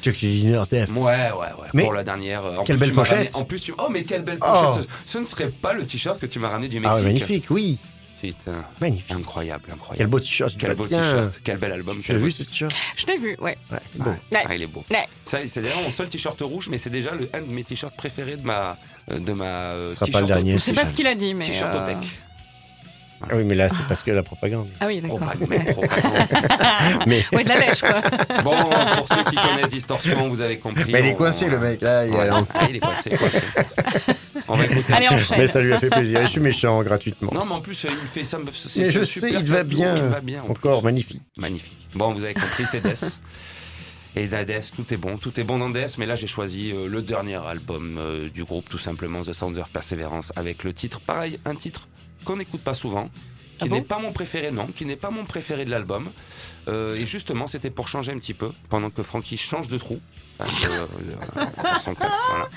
Tu 0.00 0.08
veux 0.10 0.14
que 0.14 0.20
j'ai 0.20 0.40
une 0.40 0.54
RTF 0.56 0.90
Ouais, 0.90 0.96
ouais, 0.96 1.30
ouais. 1.32 1.68
Mais 1.74 1.82
pour 1.84 1.92
la 1.92 2.02
dernière. 2.04 2.44
euh, 2.44 2.56
En 2.56 2.64
quelle 2.64 2.76
plus, 2.76 2.86
belle 2.86 2.94
pochette. 2.94 3.16
ramené- 3.18 3.36
En 3.36 3.44
plus, 3.44 3.60
tu... 3.60 3.72
oh, 3.78 3.88
mais 3.90 4.02
quelle 4.04 4.22
belle 4.22 4.38
Oh. 4.40 4.46
pochette. 4.52 4.88
Ce, 5.06 5.12
ce 5.12 5.18
ne 5.18 5.24
serait 5.24 5.48
pas 5.48 5.72
le 5.74 5.86
t-shirt 5.86 6.18
que 6.20 6.26
tu 6.26 6.38
m'as 6.40 6.48
ramené 6.48 6.68
du 6.68 6.78
Ah, 6.78 6.80
Mexique. 6.80 6.96
ouais, 6.98 7.04
magnifique, 7.12 7.44
oui. 7.50 7.78
Putain, 8.20 8.64
Magnifique. 8.80 9.12
incroyable, 9.12 9.62
Quel 9.66 9.74
incroyable. 9.74 10.10
beau 10.10 10.18
t-shirt. 10.20 10.50
tu 10.52 10.58
Quel 10.58 10.74
beau 10.74 10.88
t-shirt, 10.88 11.40
quel 11.44 11.58
bel 11.58 11.70
album. 11.72 11.98
Tu 11.98 12.08
quel 12.08 12.16
as 12.16 12.18
beau- 12.18 12.24
vu 12.26 12.32
ce 12.32 12.42
t-shirt? 12.42 12.74
Je 12.96 13.06
l'ai 13.06 13.16
vu, 13.16 13.36
ouais. 13.40 13.56
Ouais, 13.70 13.78
beau. 13.94 14.10
Ouais. 14.10 14.42
Ah, 14.44 14.54
il 14.56 14.62
est 14.62 14.66
beau. 14.66 14.84
Ouais. 14.90 15.06
Ça, 15.24 15.38
C'est 15.46 15.62
d'ailleurs 15.62 15.82
mon 15.82 15.90
seul 15.92 16.08
t-shirt 16.08 16.40
rouge, 16.40 16.68
mais 16.68 16.78
c'est 16.78 16.90
déjà 16.90 17.12
le, 17.12 17.28
un 17.32 17.40
de 17.42 17.46
mes 17.46 17.62
t-shirts 17.62 17.94
préférés 17.96 18.36
de 18.36 18.44
ma. 18.44 18.76
Euh, 19.10 19.18
De 19.18 19.32
ma 19.32 19.44
euh, 19.44 19.88
Ce 19.88 19.94
sera 19.94 20.00
pas 20.00 20.06
t-shirt 20.06 20.22
le 20.22 20.26
dernier. 20.28 20.52
Je 20.52 20.58
sais 20.58 20.72
pas 20.72 20.84
ce 20.84 20.94
qu'il 20.94 21.06
a 21.06 21.14
dit, 21.14 21.34
mais. 21.34 21.44
T-shirt 21.44 21.74
euh, 21.74 21.82
au 21.82 21.86
tech. 21.86 21.96
Ah 23.20 23.34
oui, 23.34 23.42
mais 23.44 23.56
là, 23.56 23.68
c'est 23.68 23.82
parce 23.88 24.04
que 24.04 24.12
la 24.12 24.22
propagande. 24.22 24.68
Ah 24.78 24.86
oui, 24.86 25.00
d'accord. 25.00 25.18
Propagande, 25.18 25.48
mais 25.50 25.64
propagande. 25.72 26.12
Mais, 27.06 27.24
Ouais, 27.32 27.42
de 27.42 27.48
la 27.48 27.58
lèche, 27.58 27.80
quoi. 27.80 28.00
Bon, 28.44 28.54
pour 28.96 29.08
ceux 29.08 29.24
qui 29.24 29.34
connaissent 29.34 29.70
Distorsion, 29.72 30.28
vous 30.28 30.40
avez 30.40 30.58
compris. 30.58 30.92
mais 30.92 31.00
il 31.00 31.06
est 31.06 31.12
on- 31.14 31.16
coincé, 31.16 31.48
le 31.48 31.58
mec, 31.58 31.80
là. 31.80 32.06
Il 32.06 32.12
Ouais. 32.12 32.28
Ah, 32.30 32.60
il 32.70 32.76
est 32.76 32.80
coincé, 32.80 33.10
coincé. 33.10 33.40
On 34.46 34.54
va 34.56 34.64
écouter. 34.70 34.92
Allez, 34.94 35.06
chant. 35.18 35.34
Mais 35.36 35.48
ça 35.48 35.60
lui 35.60 35.72
a 35.72 35.80
fait 35.80 35.90
plaisir. 35.90 36.20
Et 36.20 36.26
je 36.26 36.30
suis 36.30 36.40
méchant 36.40 36.80
gratuitement. 36.84 37.32
Non, 37.34 37.44
mais 37.44 37.52
en 37.54 37.60
plus, 37.60 37.84
il 37.90 38.06
fait 38.06 38.22
ça. 38.22 38.38
Mais 38.38 38.90
je 38.90 39.02
super 39.02 39.30
sais, 39.30 39.34
il 39.36 39.44
te 39.44 39.50
va 39.50 39.64
bien. 39.64 39.96
Il 39.96 40.02
va 40.04 40.20
bien. 40.20 40.44
en 40.46 40.50
Encore 40.52 40.84
magnifique. 40.84 41.22
Magnifique. 41.36 41.88
Bon, 41.96 42.12
vous 42.12 42.22
avez 42.22 42.34
compris, 42.34 42.66
c'est 42.70 42.80
Death. 42.82 43.20
Et 44.18 44.26
Death, 44.26 44.72
tout 44.74 44.92
est 44.92 44.96
bon. 44.96 45.16
Tout 45.16 45.38
est 45.38 45.44
bon 45.44 45.58
dans 45.58 45.70
Death, 45.70 45.96
mais 45.98 46.06
là, 46.06 46.16
j'ai 46.16 46.26
choisi 46.26 46.72
euh, 46.72 46.88
le 46.88 47.02
dernier 47.02 47.36
album 47.36 47.98
euh, 47.98 48.28
du 48.28 48.42
groupe, 48.44 48.68
tout 48.68 48.78
simplement, 48.78 49.22
The 49.22 49.32
Sounds 49.32 49.58
of 49.58 49.70
Perseverance, 49.70 50.32
avec 50.34 50.64
le 50.64 50.72
titre, 50.72 50.98
pareil, 51.00 51.38
un 51.44 51.54
titre 51.54 51.86
qu'on 52.24 52.36
n'écoute 52.36 52.62
pas 52.62 52.74
souvent, 52.74 53.10
qui 53.58 53.64
Ah 53.64 53.66
bon 53.66 53.76
n'est 53.76 53.82
pas 53.82 54.00
mon 54.00 54.10
préféré, 54.12 54.50
non, 54.50 54.66
qui 54.66 54.84
n'est 54.86 54.96
pas 54.96 55.10
mon 55.10 55.24
préféré 55.24 55.64
de 55.64 55.70
l'album. 55.70 56.10
Euh, 56.68 56.96
et 56.96 57.06
justement, 57.06 57.46
c'était 57.46 57.70
pour 57.70 57.86
changer 57.88 58.10
un 58.12 58.18
petit 58.18 58.34
peu, 58.34 58.50
pendant 58.68 58.90
que 58.90 59.04
Frankie 59.04 59.36
change 59.36 59.68
de 59.68 59.78
trou. 59.78 60.00
Enfin, 60.40 60.68
de- 60.68 60.74
euh, 61.40 61.44
dans 61.62 61.78
son 61.80 61.94
casque, 61.94 62.18
voilà. 62.28 62.48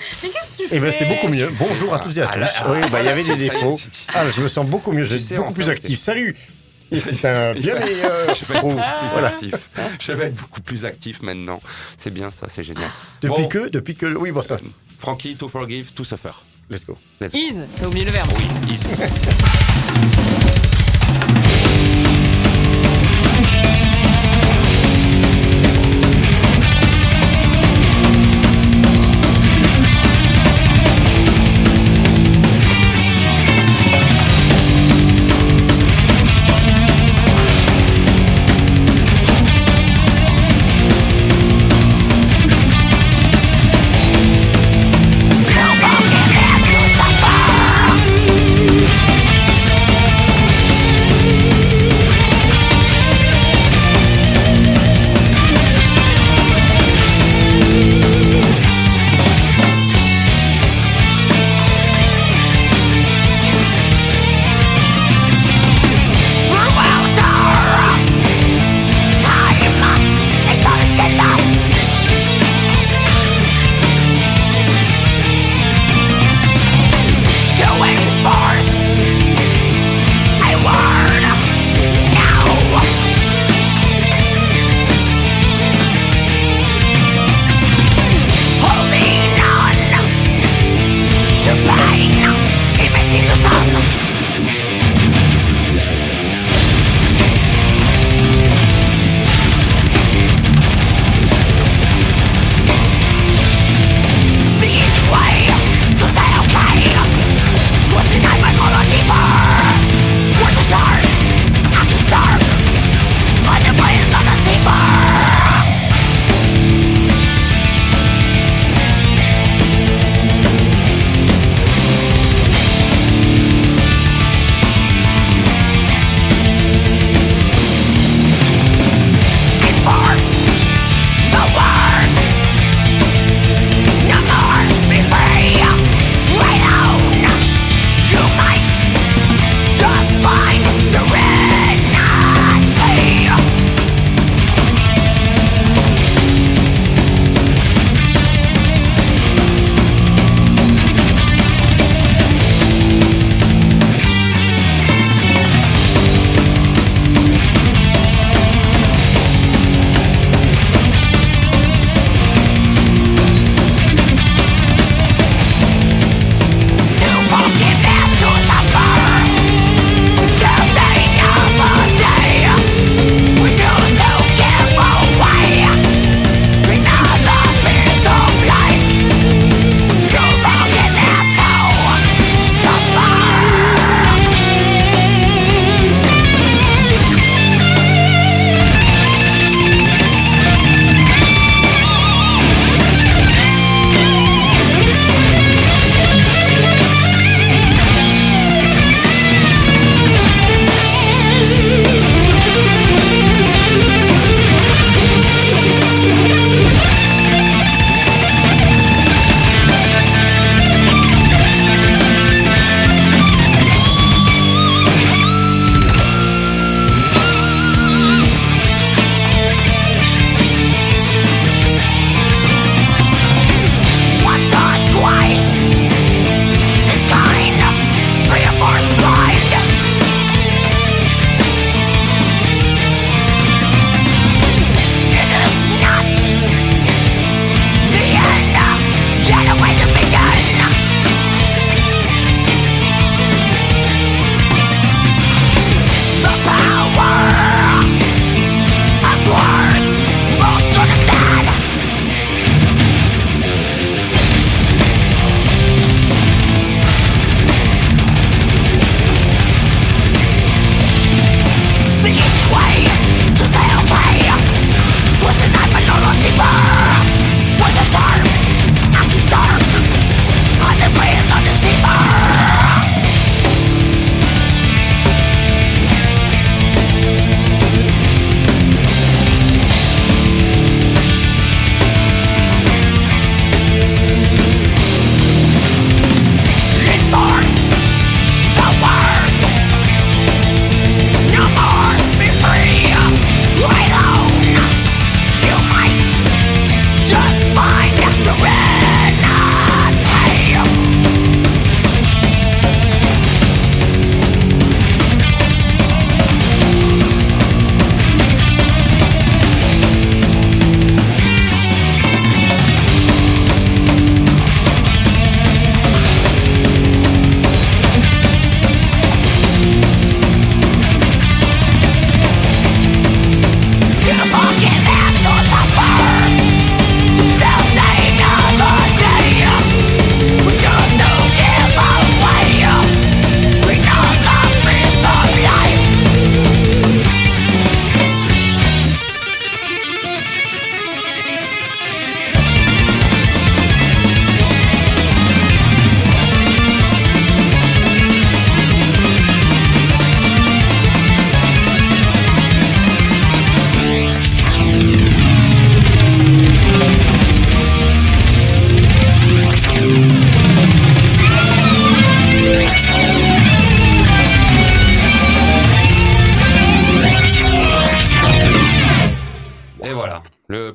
Et 0.71 0.80
ben 0.80 0.91
c'est 0.97 1.06
beaucoup 1.06 1.28
mieux. 1.30 1.50
Bonjour 1.60 1.93
à 1.93 2.00
toutes 2.00 2.17
et 2.17 2.21
à 2.21 2.30
Ah 2.30 2.34
tous. 2.34 2.39
là, 2.39 2.52
ah, 2.58 2.71
Oui, 2.71 2.80
bah 2.91 3.02
il 3.02 3.06
y 3.06 3.10
avait 3.10 3.24
des 3.24 3.36
défauts. 3.36 3.76
tu- 3.78 3.89
tu. 3.89 3.97
Ah, 4.13 4.28
je 4.28 4.41
me 4.41 4.47
sens 4.47 4.65
beaucoup 4.67 4.91
mieux. 4.91 5.04
Je 5.04 5.15
Tu 5.15 5.24
suis 5.24 5.36
beaucoup 5.36 5.54
plus 5.54 5.69
actif. 5.69 6.00
Salut. 6.00 6.36
C'est 6.91 7.25
un 7.27 7.54
bien 7.54 7.80
meilleur. 7.80 8.34
Je 8.36 8.45
vais 8.45 8.56
être 8.56 8.62
beaucoup 8.62 8.75
plus 8.75 9.10
voilà. 9.12 9.27
actif. 9.30 9.54
Je 9.99 10.12
vais 10.12 10.25
être 10.27 10.36
beaucoup 10.36 10.62
plus 10.62 10.86
actif 10.86 11.21
maintenant. 11.21 11.62
C'est 11.97 12.13
bien 12.13 12.32
ça, 12.32 12.47
c'est 12.49 12.63
génial. 12.63 12.89
Depuis 13.21 13.43
Bon. 13.43 13.47
que, 13.47 13.69
depuis 13.69 13.95
que, 13.95 14.06
oui, 14.08 14.32
bon 14.32 14.41
ça. 14.41 14.58
Frankie, 14.99 15.36
to 15.36 15.47
forgive, 15.47 15.91
to 15.93 16.04
suffer. 16.04 16.32
Let's 16.69 16.86
go. 16.86 16.97
Let's 17.19 17.34
go. 17.34 17.38
Ease, 17.39 17.63
t'as 17.80 17.88
oublié 17.88 18.06
le 18.06 18.12
verbe. 18.12 18.30
Oui, 18.38 18.73
easy. 18.73 18.86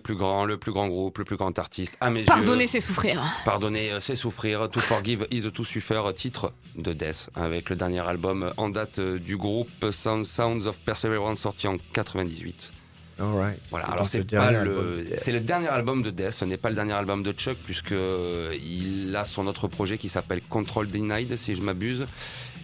plus 0.02 0.14
grand, 0.16 0.44
le 0.44 0.56
plus 0.56 0.72
grand 0.72 0.88
groupe, 0.88 1.18
le 1.18 1.24
plus 1.24 1.36
grand 1.36 1.58
artiste, 1.58 1.94
à 2.00 2.10
mes 2.10 2.24
Pardonner, 2.24 2.62
yeux. 2.62 2.68
c'est 2.68 2.80
souffrir. 2.80 3.22
Pardonner, 3.44 3.92
euh, 3.92 4.00
c'est 4.00 4.16
souffrir. 4.16 4.68
To 4.70 4.80
forgive 4.80 5.26
is 5.30 5.50
to 5.50 5.64
suffer, 5.64 6.02
titre 6.14 6.52
de 6.76 6.92
Death, 6.92 7.30
avec 7.34 7.70
le 7.70 7.76
dernier 7.76 8.00
album 8.00 8.52
en 8.56 8.68
date 8.68 8.98
euh, 8.98 9.18
du 9.18 9.36
groupe 9.36 9.68
Sound- 9.90 10.24
Sounds 10.24 10.66
of 10.66 10.78
Perseverance, 10.78 11.40
sorti 11.40 11.66
en 11.68 11.76
98. 11.92 12.72
Alright. 13.18 13.58
Voilà, 13.70 13.86
alors 13.86 14.04
le 14.04 14.08
c'est 14.10 14.30
pas 14.30 14.50
le, 14.50 15.06
c'est 15.16 15.32
le 15.32 15.40
dernier 15.40 15.68
album 15.68 16.02
de 16.02 16.10
Death, 16.10 16.32
ce 16.32 16.44
n'est 16.44 16.58
pas 16.58 16.68
le 16.68 16.74
dernier 16.74 16.92
album 16.92 17.22
de 17.22 17.32
Chuck 17.32 17.56
puisque 17.64 17.92
euh, 17.92 18.54
il 18.62 19.16
a 19.16 19.24
son 19.24 19.46
autre 19.46 19.68
projet 19.68 19.96
qui 19.96 20.10
s'appelle 20.10 20.42
Control 20.42 20.86
Denied 20.88 21.34
si 21.36 21.54
je 21.54 21.62
m'abuse. 21.62 22.06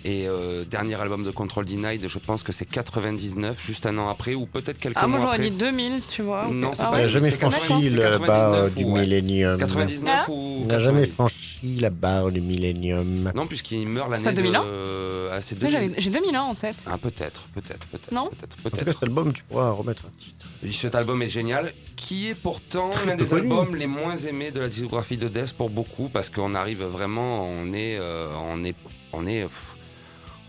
Et 0.05 0.27
euh, 0.27 0.65
dernier 0.65 1.01
album 1.01 1.23
de 1.23 1.31
Control 1.31 1.65
Denied, 1.65 2.09
je 2.09 2.19
pense 2.19 2.43
que 2.43 2.51
c'est 2.51 2.65
99, 2.65 3.65
juste 3.65 3.87
un 3.87 3.97
an 3.99 4.09
après 4.09 4.35
ou 4.35 4.47
peut-être 4.47 4.81
quelques 4.81 4.97
Ah, 4.99 5.07
moi 5.07 5.19
mois 5.19 5.27
j'aurais 5.27 5.37
après. 5.37 5.51
dit 5.51 5.57
2000, 5.57 6.03
tu 6.09 6.23
vois. 6.23 6.49
Non, 6.51 6.73
c'est 6.75 6.83
Ah 6.85 6.91
pas 6.91 6.97
ouais. 7.03 7.09
jamais 7.09 7.31
franchi 7.31 7.57
90, 7.69 7.91
c'est 7.91 7.97
la 7.97 8.03
99 8.11 8.27
barre 8.27 8.65
ou 8.67 8.71
du 8.71 8.85
millénium. 8.85 9.59
99 9.59 10.15
Ah. 10.27 10.31
ou 10.31 10.59
Il 10.62 10.67
n'a 10.67 10.79
jamais 10.81 11.07
90. 11.07 11.15
franchi 11.15 11.77
la 11.81 11.91
barre 11.91 12.33
du 12.33 12.41
millénium. 12.41 13.31
Non, 13.35 13.47
puisqu'il 13.47 13.87
meurt 13.87 14.11
l'année 14.11 14.33
2001? 14.33 14.65
de. 14.65 15.29
Ah, 15.31 15.41
c'est 15.41 15.61
Moi, 15.62 15.71
2000. 15.71 15.88
j'avais- 15.88 16.01
J'ai 16.01 16.11
2001 16.11 16.41
en 16.43 16.55
tête. 16.57 16.85
Ah, 16.87 16.99
peut-être, 16.99 17.43
peut-être, 17.55 17.87
peut-être. 17.87 18.12
Non 18.12 18.29
Peut-être, 18.31 18.57
En 18.59 18.62
tout 18.71 18.71
cas, 18.77 18.83
peut-être. 18.83 18.93
cet 18.95 19.03
album, 19.05 19.33
tu 19.33 19.43
pourras 19.45 19.71
remettre 19.71 20.03
un 20.07 20.11
titre. 20.19 20.47
Cet 20.81 20.95
album 20.97 21.23
est 21.23 21.29
génial, 21.29 21.73
qui 21.97 22.29
est 22.29 22.35
pourtant 22.35 22.91
l'un 23.07 23.15
des 23.17 23.33
albums 23.35 23.75
les 23.77 23.87
moins 23.87 24.17
aimés 24.17 24.51
de 24.51 24.61
la 24.61 24.69
discographie 24.69 25.17
de 25.17 25.29
Death 25.29 25.53
pour 25.55 25.71
beaucoup, 25.71 26.09
parce 26.09 26.29
qu'on 26.29 26.55
arrive 26.55 26.83
vraiment, 26.83 27.45
on 27.49 27.73
est, 27.73 27.99
euh, 28.01 28.29
on 28.49 28.62
est, 28.65 28.75
on 29.12 29.27
est, 29.27 29.43
pff, 29.43 29.72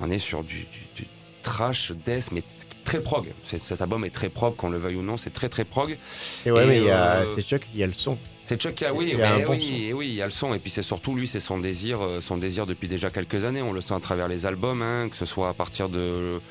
on 0.04 0.10
est 0.12 0.20
sur 0.20 0.44
du, 0.44 0.60
du- 0.60 0.88
du 1.04 1.08
trash 1.42 1.92
Death, 2.06 2.32
mais 2.32 2.44
très 2.84 3.00
prog. 3.02 3.26
Cet 3.46 3.82
album 3.82 4.04
est 4.06 4.10
très 4.10 4.30
prog, 4.30 4.56
qu'on 4.56 4.70
le 4.70 4.78
veuille 4.78 4.98
ou 4.98 5.02
non, 5.04 5.18
c'est 5.18 5.30
très 5.32 5.50
très 5.50 5.63
prog. 5.63 5.98
Et 6.46 6.52
ouais, 6.52 6.63
Et, 6.63 6.68
mais 6.68 6.92
euh, 6.92 7.26
c'est 7.26 7.42
Chuck, 7.42 7.62
il 7.74 7.80
y 7.80 7.84
a 7.84 7.88
le 7.88 7.94
son. 7.94 8.18
C'est 8.46 8.62
Chuck 8.62 8.76
qui 8.76 8.84
a, 8.86 8.94
oui, 8.94 9.10
Il 9.13 9.18
y 9.20 9.22
a 9.22 9.38
mais 9.38 9.44
un 9.44 9.48
bon 9.48 9.54
oui, 9.54 9.86
et 9.86 9.94
oui, 9.94 10.08
il 10.10 10.16
y 10.16 10.22
a 10.22 10.26
le 10.26 10.32
son, 10.32 10.54
et 10.54 10.60
puis 10.60 10.70
c'est 10.70 10.82
surtout 10.84 11.16
lui, 11.16 11.28
c'est 11.28 11.39
son 11.39 11.58
désir, 11.60 12.02
euh, 12.02 12.20
son 12.20 12.38
désir 12.38 12.66
depuis 12.66 12.89
déjà 12.89 13.10
quelques 13.10 13.46
années. 13.46 13.62
On 13.62 13.72
le 13.72 13.80
sent 13.82 13.94
à 13.94 14.00
travers 14.02 14.28
les 14.28 14.46
albums, 14.46 14.82
hein, 14.82 15.08
que 15.10 15.16
ce 15.16 15.26
soit 15.26 15.48
à 15.48 15.54
partir 15.54 15.88
de, 15.88 16.42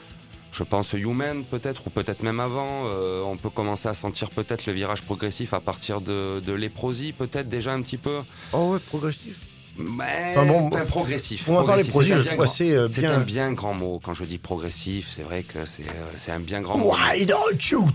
je 0.52 0.62
pense, 0.62 0.94
Human 0.94 1.44
peut-être, 1.44 1.86
ou 1.86 1.90
peut-être 1.90 2.22
même 2.22 2.40
avant. 2.40 2.86
Euh, 2.86 3.22
on 3.24 3.36
peut 3.36 3.50
commencer 3.50 3.88
à 3.88 3.94
sentir 3.94 4.30
peut-être 4.30 4.64
le 4.64 4.72
virage 4.72 5.02
progressif 5.02 5.52
à 5.52 5.60
partir 5.60 6.00
de, 6.00 6.40
de 6.40 6.52
Léprosie, 6.54 7.12
peut-être 7.12 7.50
déjà 7.50 7.74
un 7.74 7.82
petit 7.82 7.98
peu. 7.98 8.20
Oh 8.54 8.72
ouais, 8.72 8.78
progressif. 8.78 9.36
Mais, 9.76 10.34
Enfin 10.36 10.44
bon, 10.46 10.66
enfin, 10.66 10.84
progressif. 10.84 11.44
Pour 11.44 11.54
ma 11.54 11.64
part, 11.64 11.76
les 11.76 11.84
progressif, 11.84 12.16
c'est 12.18 12.24
je 12.24 12.28
un 12.28 12.36
bien 12.36 12.44
assez 12.44 12.70
euh, 12.72 12.86
grand- 12.88 12.94
C'est 12.94 13.06
un 13.06 13.16
bien. 13.16 13.20
bien 13.24 13.52
grand 13.52 13.74
mot. 13.74 14.00
Quand 14.04 14.12
je 14.14 14.24
dis 14.24 14.38
progressif, 14.38 15.08
c'est 15.14 15.22
vrai 15.22 15.42
que 15.44 15.64
c'est 15.64 15.82
euh, 15.88 15.94
c'est 16.18 16.30
un 16.32 16.40
bien 16.40 16.60
grand 16.60 16.76
mot. 16.76 16.92
Why 16.92 17.24
don't 17.24 17.58
you? 17.70 17.88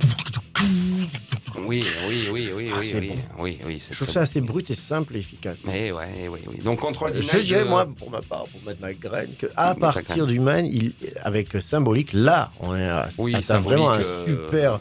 Oui, 1.59 1.83
oui, 2.07 2.29
oui, 2.31 2.49
oui, 2.55 2.69
Ah, 2.73 2.77
oui, 2.79 2.93
oui, 2.95 3.09
bon. 3.37 3.43
oui, 3.67 3.81
Je 3.89 3.95
trouve 3.95 4.09
ça 4.09 4.21
assez 4.21 4.41
brut 4.41 4.69
et 4.69 4.75
simple 4.75 5.15
et 5.15 5.19
efficace. 5.19 5.59
Mais 5.65 5.91
ouais, 5.91 6.27
oui, 6.29 6.39
oui. 6.47 6.57
Donc 6.63 6.79
contrôle 6.79 7.11
Je 7.13 7.21
Denied, 7.21 7.41
dirais, 7.45 7.61
euh, 7.61 7.65
moi, 7.65 7.87
pour 7.97 8.09
ma 8.11 8.21
part, 8.21 8.45
pour 8.45 8.61
mettre 8.65 8.81
ma 8.81 8.93
graine, 8.93 9.29
que 9.39 9.47
à 9.55 9.73
Mais 9.75 9.81
ta 9.81 9.93
partir 9.93 10.27
du 10.27 10.39
man, 10.39 10.65
il, 10.65 10.93
avec 11.23 11.49
symbolique, 11.61 12.11
là, 12.13 12.51
on 12.59 12.75
est 12.75 12.87
à, 12.87 13.09
Oui, 13.17 13.35
atteint 13.35 13.59
vraiment 13.59 13.91
un 13.91 14.01
euh, 14.01 14.25
super 14.25 14.79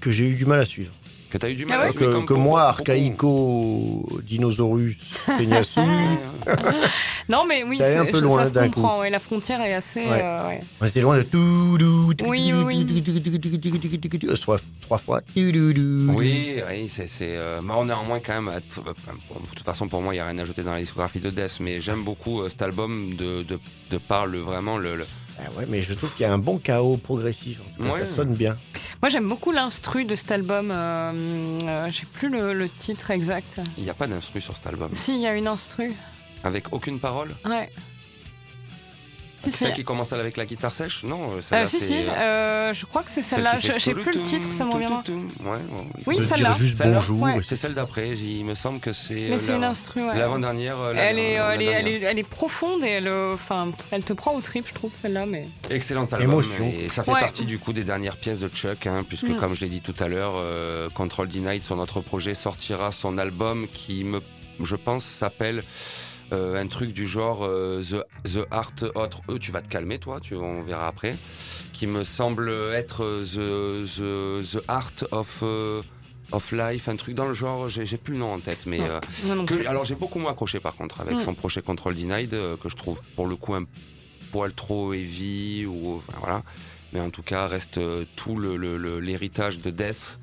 que 0.00 0.10
j'ai 0.10 0.28
eu 0.28 0.34
du 0.34 0.46
mal 0.46 0.60
à 0.60 0.64
suivre. 0.64 0.92
Que 1.38 1.46
tu 1.46 1.52
eu 1.52 1.54
du 1.54 1.66
mal 1.66 1.80
ah 1.82 1.86
ouais. 1.88 1.92
que, 1.92 2.24
que, 2.24 2.32
moi, 2.32 2.62
archaïco, 2.62 4.08
dinosaurus, 4.22 4.96
peignassou. 5.26 5.80
non, 7.28 7.44
mais 7.46 7.62
oui, 7.62 7.76
ça, 7.76 8.00
un 8.00 8.06
peu 8.06 8.20
loin 8.20 8.46
ça 8.46 8.46
se 8.46 8.66
comprend. 8.66 9.00
Ouais, 9.00 9.10
la 9.10 9.20
frontière 9.20 9.60
est 9.60 9.74
assez. 9.74 10.00
Ouais. 10.00 10.22
Euh, 10.22 10.48
ouais. 10.48 10.60
On 10.80 10.86
était 10.86 11.02
loin 11.02 11.18
de 11.18 11.24
tout, 11.24 11.76
oui, 12.26 12.52
oui. 12.54 12.86
Trois, 14.40 14.58
trois 14.80 14.98
fois. 14.98 15.20
Oui, 15.36 16.62
oui, 16.66 16.88
c'est. 16.88 17.06
c'est 17.06 17.36
euh, 17.36 17.60
on 17.68 17.88
est 17.88 17.92
en 17.92 18.04
moins 18.04 18.20
quand 18.20 18.34
même. 18.34 18.48
À 18.48 18.56
euh, 18.56 18.60
de 18.60 19.46
toute 19.54 19.64
façon, 19.64 19.88
pour 19.88 20.00
moi, 20.00 20.14
il 20.14 20.16
n'y 20.16 20.20
a 20.20 20.26
rien 20.26 20.38
à 20.38 20.44
jeter 20.46 20.62
dans 20.62 20.72
la 20.72 20.80
discographie 20.80 21.20
de 21.20 21.28
Death, 21.28 21.58
mais 21.60 21.80
j'aime 21.80 22.02
beaucoup 22.02 22.40
euh, 22.40 22.48
cet 22.48 22.62
album 22.62 23.12
de, 23.14 23.42
de, 23.42 23.58
de 23.90 23.98
par 23.98 24.26
le, 24.26 24.38
vraiment 24.38 24.78
le, 24.78 24.96
le 24.96 25.04
ah 25.38 25.42
ouais, 25.58 25.66
mais 25.68 25.82
je 25.82 25.92
trouve 25.94 26.12
qu'il 26.14 26.22
y 26.22 26.24
a 26.28 26.32
un 26.32 26.38
bon 26.38 26.58
chaos 26.58 26.96
progressif. 26.96 27.60
En 27.60 27.76
tout 27.76 27.84
cas, 27.90 27.94
Ouais. 27.98 28.06
Ça 28.06 28.06
sonne 28.06 28.34
bien. 28.34 28.56
Moi, 29.02 29.08
j'aime 29.10 29.28
beaucoup 29.28 29.52
l'instru 29.52 30.04
de 30.04 30.14
cet 30.14 30.30
album. 30.30 30.70
Euh, 30.70 31.58
euh, 31.66 31.88
J'ai 31.90 32.06
plus 32.06 32.28
le, 32.30 32.54
le 32.54 32.68
titre 32.68 33.10
exact. 33.10 33.60
Il 33.76 33.84
n'y 33.84 33.90
a 33.90 33.94
pas 33.94 34.06
d'instru 34.06 34.40
sur 34.40 34.56
cet 34.56 34.66
album, 34.66 34.90
Si, 34.94 35.14
il 35.14 35.20
y 35.20 35.26
a 35.26 35.34
une 35.34 35.46
instru. 35.46 35.92
avec 36.44 36.72
aucune 36.72 36.98
parole? 37.00 37.34
Ouais. 37.44 37.70
C'est 39.50 39.56
celle 39.64 39.72
qui 39.72 39.84
commence 39.84 40.12
avec 40.12 40.36
la 40.36 40.44
guitare 40.46 40.74
sèche 40.74 41.04
Non, 41.04 41.32
euh, 41.32 41.36
Euh, 41.36 41.40
celle-là, 41.42 41.66
si, 41.66 41.78
c'est, 41.80 41.86
si, 41.86 41.94
euh, 41.94 42.10
euh, 42.10 42.72
je 42.74 42.86
crois 42.86 43.02
que 43.02 43.10
c'est 43.10 43.22
celle 43.22 43.44
celle-là. 43.44 43.58
fait 43.60 43.78
Je- 43.78 43.84
J'ai 43.84 43.94
plus 43.94 44.12
le 44.12 44.22
titre, 44.22 44.52
ça 44.52 44.64
me 44.64 44.72
reviendra. 44.72 45.02
Ouais, 45.08 45.58
Oui, 46.06 46.22
celle-là. 46.22 46.50
juste 46.52 46.78
Celle-là, 46.78 46.94
bonjour. 47.00 47.20
ouais. 47.22 47.40
C'est 47.46 47.56
celle 47.56 47.74
d'après, 47.74 48.10
il 48.16 48.44
me 48.44 48.54
semble 48.54 48.80
que 48.80 48.92
c'est. 48.92 49.14
Mais 49.14 49.32
euh, 49.32 49.38
c'est 49.38 49.52
la- 49.52 49.58
une 49.58 49.64
instru, 49.64 50.00
ouais. 50.06 50.18
L'avant-dernière. 50.18 50.78
euh, 50.80 50.92
la- 50.92 51.02
Elle 51.04 51.18
est, 51.18 51.38
euh, 51.38 51.50
elle, 51.54 51.62
est, 51.62 51.66
elle, 51.66 51.88
est, 51.88 52.00
elle 52.02 52.18
est 52.18 52.28
profonde 52.28 52.84
et 52.84 52.88
elle, 52.88 53.08
euh, 53.08 53.34
enfin, 53.34 53.70
elle 53.90 54.02
te 54.04 54.12
prend 54.12 54.34
au 54.34 54.40
trip, 54.40 54.66
je 54.68 54.74
trouve, 54.74 54.90
celle-là. 54.94 55.26
Mais 55.26 55.48
Excellent 55.70 56.04
album. 56.06 56.20
Émotion. 56.22 56.72
Et 56.78 56.88
ça 56.88 57.02
fait 57.04 57.12
Ouais. 57.12 57.20
partie 57.20 57.44
du 57.44 57.58
coup 57.58 57.72
des 57.72 57.84
dernières 57.84 58.16
pièces 58.16 58.40
de 58.40 58.48
Chuck, 58.48 58.86
hein, 58.86 59.04
puisque 59.06 59.28
Mm. 59.28 59.36
comme 59.36 59.54
je 59.54 59.60
l'ai 59.60 59.68
dit 59.68 59.80
tout 59.80 59.94
à 60.00 60.08
l'heure, 60.08 60.34
euh, 60.36 60.88
Control 60.90 61.28
Denied, 61.28 61.62
son 61.64 61.78
autre 61.78 62.00
projet, 62.00 62.34
sortira 62.34 62.90
son 62.92 63.18
album 63.18 63.66
qui, 63.72 64.04
me, 64.04 64.20
je 64.62 64.76
pense, 64.76 65.04
s'appelle 65.04 65.62
euh, 66.32 66.60
un 66.60 66.66
truc 66.66 66.92
du 66.92 67.06
genre 67.06 67.44
euh, 67.44 67.80
The, 67.82 68.04
The 68.28 68.46
Art 68.50 68.72
Autre. 68.94 69.20
Euh, 69.30 69.38
tu 69.38 69.52
vas 69.52 69.62
te 69.62 69.68
calmer, 69.68 69.98
toi, 69.98 70.18
tu, 70.20 70.34
on 70.34 70.62
verra 70.62 70.88
après. 70.88 71.14
Qui 71.72 71.86
me 71.86 72.04
semble 72.04 72.50
être 72.74 73.04
euh, 73.04 73.24
The, 73.24 74.42
the, 74.42 74.58
the 74.58 74.62
Art 74.68 74.92
of. 75.12 75.40
euh, 75.42 75.82
of 76.32 76.50
Life, 76.50 76.88
un 76.88 76.96
truc 76.96 77.14
dans 77.14 77.28
le 77.28 77.34
genre, 77.34 77.68
j'ai 77.68 77.84
plus 77.98 78.14
le 78.14 78.18
nom 78.18 78.32
en 78.32 78.40
tête, 78.40 78.66
mais 78.66 78.78
Non. 78.78 78.84
euh, 78.86 79.34
non 79.36 79.46
que- 79.46 79.64
alors 79.64 79.84
j'ai 79.84 79.94
beaucoup 79.94 80.18
moins 80.18 80.32
accroché 80.32 80.58
par 80.58 80.74
contre 80.74 81.00
avec 81.00 81.14
Mm. 81.18 81.20
son 81.24 81.34
projet 81.34 81.62
Control 81.62 81.94
Denied 81.94 82.30
que 82.30 82.68
je 82.68 82.74
trouve 82.74 83.00
pour 83.14 83.28
le 83.28 83.36
coup 83.36 83.54
un 83.54 83.64
poil 84.32 84.52
trop 84.52 84.92
heavy 84.92 85.66
ou 85.66 85.98
enfin, 85.98 86.14
voilà. 86.18 86.42
Mais 86.92 86.98
en 87.00 87.10
tout 87.10 87.22
cas 87.22 87.46
reste 87.46 87.78
tout 88.16 88.36
le- 88.36 88.56
le- 88.56 88.76
le- 88.76 88.98
l'héritage 88.98 89.60
de 89.60 89.70
Death. 89.70 90.18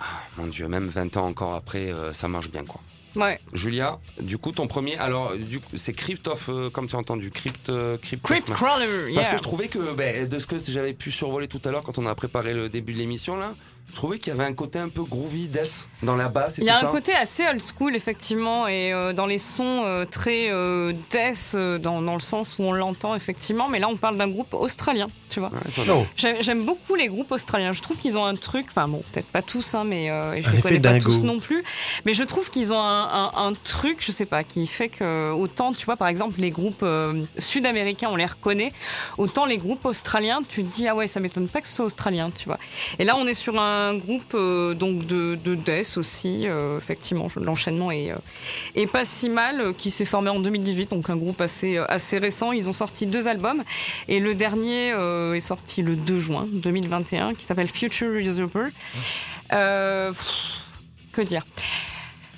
Ah, 0.00 0.04
mon 0.38 0.46
dieu, 0.46 0.68
même 0.68 0.86
20 0.88 1.18
ans 1.18 1.26
encore 1.26 1.52
après, 1.52 1.92
euh, 1.92 2.14
ça 2.14 2.26
marche 2.28 2.50
bien 2.50 2.64
quoi. 2.64 2.80
Ouais. 3.16 3.40
Julia, 3.52 3.98
du 4.20 4.38
coup 4.38 4.52
ton 4.52 4.66
premier, 4.66 4.96
alors 4.96 5.32
c'est 5.74 5.92
Crypt 5.92 6.28
of, 6.28 6.48
euh, 6.48 6.70
comme 6.70 6.88
tu 6.88 6.96
as 6.96 6.98
entendu, 6.98 7.30
Crypt, 7.30 7.68
euh, 7.68 7.96
Crypt, 7.98 8.22
Crypt 8.22 8.50
Crawler, 8.50 9.12
Parce 9.14 9.26
yeah. 9.26 9.32
que 9.32 9.38
je 9.38 9.42
trouvais 9.42 9.68
que 9.68 9.94
ben, 9.94 10.28
de 10.28 10.38
ce 10.38 10.46
que 10.46 10.56
j'avais 10.66 10.92
pu 10.92 11.10
survoler 11.10 11.48
tout 11.48 11.60
à 11.64 11.70
l'heure 11.70 11.82
quand 11.82 11.98
on 11.98 12.06
a 12.06 12.14
préparé 12.14 12.54
le 12.54 12.68
début 12.68 12.92
de 12.92 12.98
l'émission 12.98 13.36
là, 13.36 13.54
je 13.90 13.94
trouvais 13.94 14.18
qu'il 14.18 14.32
y 14.32 14.36
avait 14.36 14.44
un 14.48 14.52
côté 14.54 14.78
un 14.78 14.88
peu 14.90 15.02
groovy 15.02 15.48
Death 15.48 15.88
dans 16.02 16.14
la 16.14 16.28
basse 16.28 16.58
et 16.58 16.62
Il 16.62 16.64
y 16.64 16.70
tout 16.70 16.74
a 16.76 16.80
ça. 16.80 16.88
un 16.88 16.92
côté 16.92 17.12
assez 17.14 17.44
old 17.48 17.60
school, 17.62 17.96
effectivement, 17.96 18.68
et 18.68 18.92
euh, 18.92 19.12
dans 19.12 19.26
les 19.26 19.38
sons 19.38 19.82
euh, 19.84 20.04
très 20.04 20.50
euh, 20.50 20.92
death, 21.10 21.52
euh, 21.54 21.78
dans, 21.78 22.00
dans 22.02 22.14
le 22.14 22.20
sens 22.20 22.58
où 22.58 22.62
on 22.64 22.72
l'entend, 22.72 23.14
effectivement. 23.14 23.68
Mais 23.68 23.78
là, 23.78 23.88
on 23.88 23.96
parle 23.96 24.16
d'un 24.16 24.28
groupe 24.28 24.54
australien, 24.54 25.06
tu 25.30 25.40
vois. 25.40 25.50
Ouais. 25.50 26.06
J'aime 26.40 26.64
beaucoup 26.64 26.94
les 26.94 27.08
groupes 27.08 27.32
australiens. 27.32 27.72
Je 27.72 27.80
trouve 27.82 27.96
qu'ils 27.96 28.16
ont 28.18 28.24
un 28.24 28.34
truc, 28.36 28.66
enfin 28.68 28.86
bon, 28.88 29.02
peut-être 29.12 29.26
pas 29.28 29.42
tous, 29.42 29.74
hein, 29.74 29.84
mais 29.84 30.10
euh, 30.10 30.34
et 30.34 30.42
je 30.42 30.48
Un 30.48 30.52
les 30.52 30.62
connais 30.62 30.80
pas 30.80 31.00
tous 31.00 31.22
non 31.22 31.40
plus. 31.40 31.64
Mais 32.04 32.12
je 32.14 32.22
trouve 32.24 32.50
qu'ils 32.50 32.72
ont 32.72 32.80
un, 32.80 33.30
un- 33.34 33.46
un 33.48 33.52
truc, 33.54 33.98
je 34.04 34.12
sais 34.12 34.26
pas, 34.26 34.44
qui 34.44 34.66
fait 34.66 34.88
que 34.90 35.32
autant, 35.32 35.72
tu 35.72 35.86
vois, 35.86 35.96
par 35.96 36.08
exemple, 36.08 36.40
les 36.40 36.50
groupes 36.50 36.82
euh, 36.82 37.22
sud-américains, 37.38 38.08
on 38.12 38.16
les 38.16 38.26
reconnaît, 38.26 38.72
autant 39.16 39.46
les 39.46 39.58
groupes 39.58 39.84
australiens, 39.86 40.42
tu 40.48 40.62
te 40.62 40.72
dis 40.74 40.86
ah 40.88 40.94
ouais, 40.94 41.06
ça 41.06 41.20
m'étonne 41.20 41.48
pas 41.48 41.60
que 41.60 41.68
ce 41.68 41.74
soit 41.76 41.86
australien, 41.86 42.30
tu 42.30 42.44
vois. 42.46 42.58
Et 42.98 43.04
là, 43.04 43.16
on 43.16 43.26
est 43.26 43.34
sur 43.34 43.58
un 43.60 43.77
groupe 43.94 44.32
euh, 44.34 44.74
donc 44.74 45.06
de, 45.06 45.34
de 45.36 45.54
death 45.54 45.96
aussi, 45.96 46.46
euh, 46.46 46.78
effectivement, 46.78 47.28
l'enchaînement 47.36 47.90
est, 47.90 48.12
euh, 48.12 48.16
est 48.74 48.86
pas 48.86 49.04
si 49.04 49.28
mal, 49.28 49.72
qui 49.76 49.90
s'est 49.90 50.04
formé 50.04 50.30
en 50.30 50.40
2018, 50.40 50.90
donc 50.90 51.10
un 51.10 51.16
groupe 51.16 51.40
assez 51.40 51.78
assez 51.78 52.18
récent. 52.18 52.52
Ils 52.52 52.68
ont 52.68 52.72
sorti 52.72 53.06
deux 53.06 53.28
albums 53.28 53.62
et 54.08 54.20
le 54.20 54.34
dernier 54.34 54.88
est 55.34 55.40
sorti 55.40 55.82
le 55.82 55.96
2 55.96 56.18
juin 56.18 56.46
2021, 56.52 57.34
qui 57.34 57.44
s'appelle 57.44 57.68
Future 57.68 58.10
Usurper. 58.14 58.66
Euh, 59.52 60.10
pff, 60.12 60.62
que 61.12 61.22
dire 61.22 61.46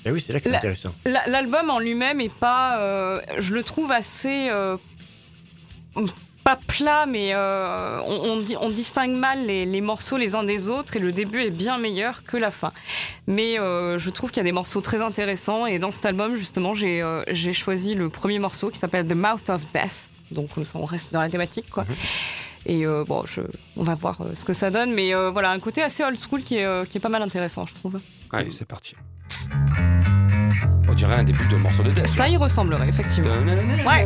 Et 0.05 0.11
oui, 0.11 0.21
c'est 0.21 0.33
là 0.33 0.39
que 0.39 0.49
c'est 0.49 0.55
intéressant. 0.55 0.93
La- 1.05 1.27
L'album 1.27 1.69
en 1.69 1.79
lui-même 1.79 2.21
est 2.21 2.33
pas, 2.33 2.79
euh, 2.79 3.21
je 3.39 3.53
le 3.53 3.63
trouve 3.63 3.91
assez 3.91 4.47
euh, 4.49 4.77
pas 6.43 6.57
plat, 6.67 7.05
mais 7.05 7.31
euh, 7.33 7.99
on, 8.07 8.13
on 8.31 8.37
di- 8.41 8.55
on 8.59 8.69
distingue 8.69 9.11
mal 9.15 9.45
les, 9.45 9.65
les 9.65 9.81
morceaux 9.81 10.17
les 10.17 10.33
uns 10.35 10.43
des 10.43 10.69
autres 10.69 10.95
et 10.95 10.99
le 10.99 11.11
début 11.11 11.41
est 11.43 11.51
bien 11.51 11.77
meilleur 11.77 12.23
que 12.23 12.37
la 12.37 12.49
fin. 12.51 12.71
Mais 13.27 13.59
euh, 13.59 13.97
je 13.99 14.09
trouve 14.09 14.31
qu'il 14.31 14.37
y 14.37 14.41
a 14.41 14.43
des 14.43 14.51
morceaux 14.51 14.81
très 14.81 15.01
intéressants 15.01 15.65
et 15.65 15.77
dans 15.79 15.91
cet 15.91 16.05
album 16.05 16.35
justement 16.35 16.73
j'ai 16.73 17.01
euh, 17.01 17.23
choisi 17.53 17.93
le 17.93 18.09
premier 18.09 18.39
morceau 18.39 18.69
qui 18.69 18.79
s'appelle 18.79 19.07
The 19.07 19.13
Mouth 19.15 19.49
of 19.49 19.61
Death. 19.73 20.09
Donc 20.31 20.53
comme 20.53 20.65
ça 20.65 20.79
on 20.79 20.85
reste 20.85 21.13
dans 21.13 21.21
la 21.21 21.29
thématique 21.29 21.69
quoi. 21.69 21.85
Et 22.65 22.85
euh, 22.85 23.03
bon, 23.07 23.23
je, 23.25 23.41
on 23.75 23.83
va 23.83 23.95
voir 23.95 24.17
ce 24.35 24.45
que 24.45 24.53
ça 24.53 24.69
donne, 24.69 24.93
mais 24.93 25.13
voilà 25.31 25.51
un 25.51 25.59
côté 25.59 25.81
assez 25.83 26.03
old 26.03 26.17
school 26.19 26.41
qui 26.43 26.57
est, 26.57 26.87
qui 26.89 26.97
est 26.97 27.01
pas 27.01 27.09
mal 27.09 27.21
intéressant 27.21 27.65
je 27.67 27.73
trouve. 27.75 27.99
Allez, 28.31 28.51
c'est 28.51 28.67
parti. 28.67 28.95
On 30.87 30.93
dirait 30.93 31.15
un 31.15 31.23
début 31.23 31.45
de 31.49 31.55
morceau 31.55 31.83
de 31.83 31.91
Death. 31.91 32.07
Ça 32.07 32.27
y 32.27 32.35
ressemblerait 32.37 32.89
effectivement. 32.89 33.29
Ouais. 33.87 34.05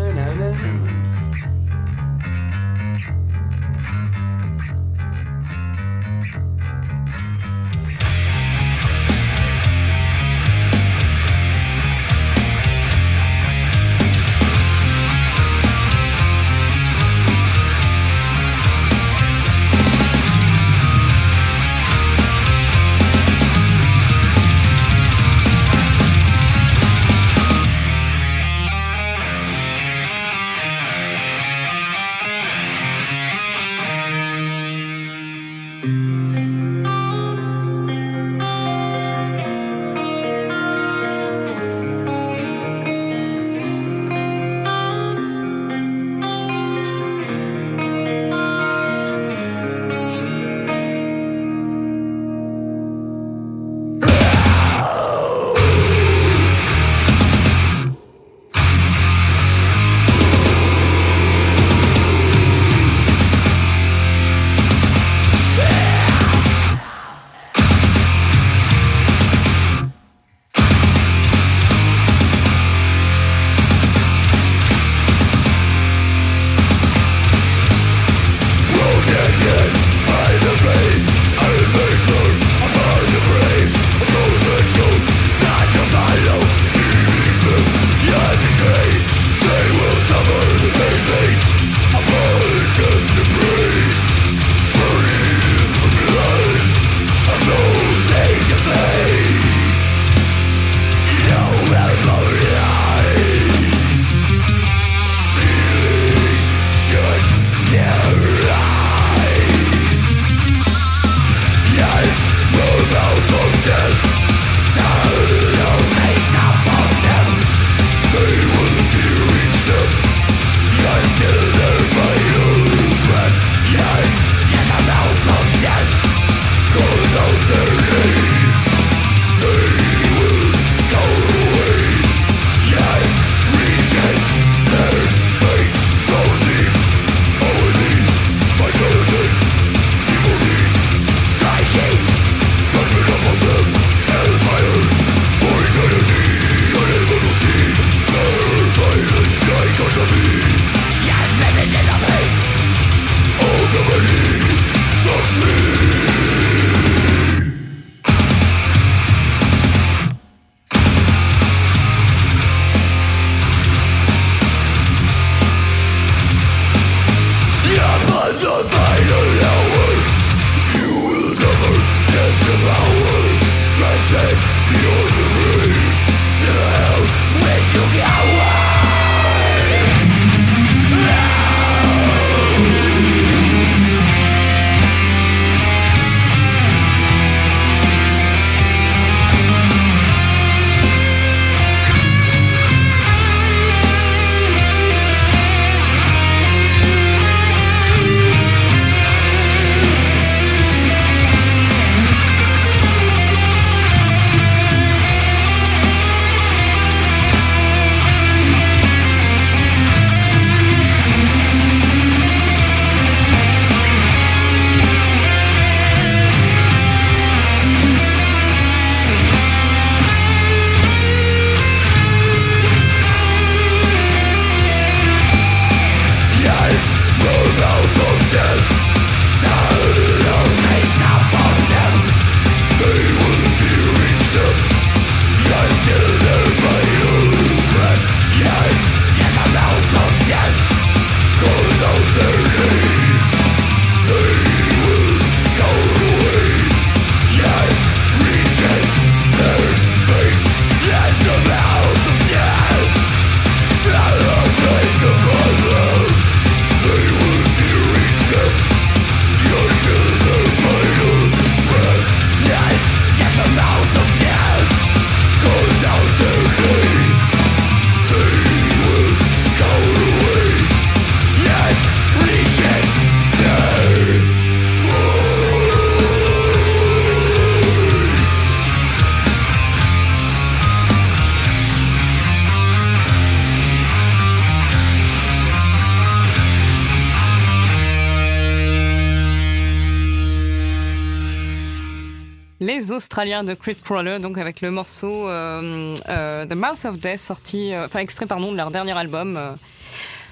Les 293.16 293.22
Australiens 293.22 293.43
de 293.45 293.53
Crit 293.53 293.78
Crawler, 293.82 294.20
donc 294.20 294.38
avec 294.38 294.59
le 294.59 294.72
morceau 294.72 295.30
euh, 295.30 295.95
euh, 296.09 296.45
The 296.45 296.53
Mouth 296.53 296.84
of 296.84 296.99
Death, 296.99 297.20
sorti, 297.20 297.74
euh, 297.74 297.86
enfin 297.86 297.99
extrait 297.99 298.26
pardon 298.26 298.51
de 298.51 298.57
leur 298.57 298.72
dernier 298.72 298.91
album 298.91 299.38
euh, 299.38 299.53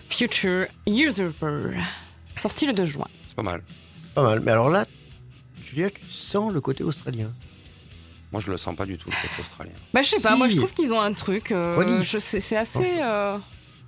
Future 0.09 0.65
Usurper, 0.85 1.77
sorti 2.35 2.65
le 2.67 2.73
2 2.73 2.85
juin. 2.85 3.07
C'est 3.29 3.35
pas 3.37 3.41
mal. 3.41 3.63
Pas 4.13 4.23
mal. 4.23 4.41
Mais 4.41 4.51
alors 4.51 4.69
là, 4.69 4.83
Julia, 5.63 5.89
tu 5.91 6.03
sens 6.09 6.51
le 6.51 6.59
côté 6.59 6.83
australien? 6.83 7.31
Moi, 8.33 8.41
je 8.41 8.51
le 8.51 8.57
sens 8.57 8.75
pas 8.75 8.85
du 8.85 8.97
tout, 8.97 9.09
le 9.09 9.15
côté 9.29 9.41
australien. 9.41 9.71
Bah 9.93 10.01
je 10.01 10.09
sais 10.09 10.21
pas, 10.21 10.31
Si. 10.33 10.37
moi 10.37 10.49
je 10.49 10.57
trouve 10.57 10.73
qu'ils 10.73 10.91
ont 10.91 10.99
un 10.99 11.13
truc, 11.13 11.53
euh, 11.53 11.77
Redis. 11.77 12.03
je 12.03 12.17
sais- 12.17 12.41
c'est 12.41 12.57
assez. 12.57 12.99
euh, 12.99 13.37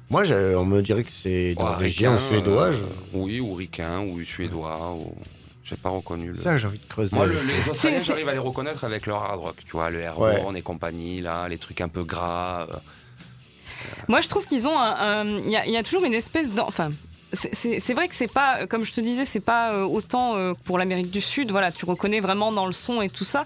Moi, 0.09 0.23
on 0.55 0.63
me 0.63 0.79
dirait 0.81 1.03
que 1.03 1.11
c'est 1.11 1.53
ricain, 1.57 2.17
suédoise. 2.29 2.79
euh, 2.79 2.85
oui, 3.11 3.41
ou 3.41 3.55
ricain, 3.55 3.99
ou 3.99 4.23
suédois, 4.23 4.93
ou... 4.93 5.13
J'ai 5.65 5.75
pas 5.75 5.89
reconnu 5.89 6.27
le... 6.31 6.35
Ça, 6.35 6.55
j'ai 6.57 6.67
envie 6.67 6.77
de 6.79 6.87
creuser. 6.87 7.15
Moi, 7.15 7.25
le- 7.25 7.41
les 7.41 7.67
Australiens, 7.69 7.99
j'arrive 7.99 8.29
à 8.29 8.33
les 8.33 8.37
reconnaître 8.39 8.83
avec 8.83 9.07
leur 9.07 9.23
hard 9.23 9.39
rock, 9.39 9.55
tu 9.65 9.71
vois, 9.71 9.89
le 9.89 9.99
Airborne 9.99 10.53
Ouais. 10.53 10.59
et 10.59 10.61
compagnie, 10.61 11.21
là, 11.21 11.47
les 11.49 11.57
trucs 11.57 11.81
un 11.81 11.87
peu 11.89 12.03
gras. 12.03 12.67
euh, 12.71 12.75
Moi, 14.07 14.21
je 14.21 14.29
trouve 14.29 14.45
qu'ils 14.45 14.67
ont 14.67 14.77
Il 15.43 15.49
y, 15.49 15.55
a, 15.57 15.65
il 15.65 15.71
y 15.71 15.77
a 15.77 15.83
toujours 15.83 16.05
une 16.05 16.13
espèce 16.13 16.51
d'en- 16.51 16.67
Enfin. 16.67 16.91
c'est- 17.33 17.93
vrai 17.93 18.07
que 18.07 18.15
c'est 18.15 18.27
pas, 18.31 18.67
comme 18.67 18.85
je 18.85 18.93
te 18.93 19.01
disais, 19.01 19.25
c'est 19.25 19.39
pas 19.39 19.73
euh, 19.73 19.83
autant 19.83 20.35
euh, 20.37 20.53
pour 20.65 20.77
l'Amérique 20.77 21.09
du 21.11 21.19
Sud. 21.21 21.51
Voilà, 21.51 21.71
tu 21.71 21.85
reconnais 21.85 22.19
vraiment 22.19 22.51
dans 22.51 22.65
le 22.67 22.71
son 22.71 23.01
et 23.01 23.09
tout 23.09 23.25
ça. 23.25 23.43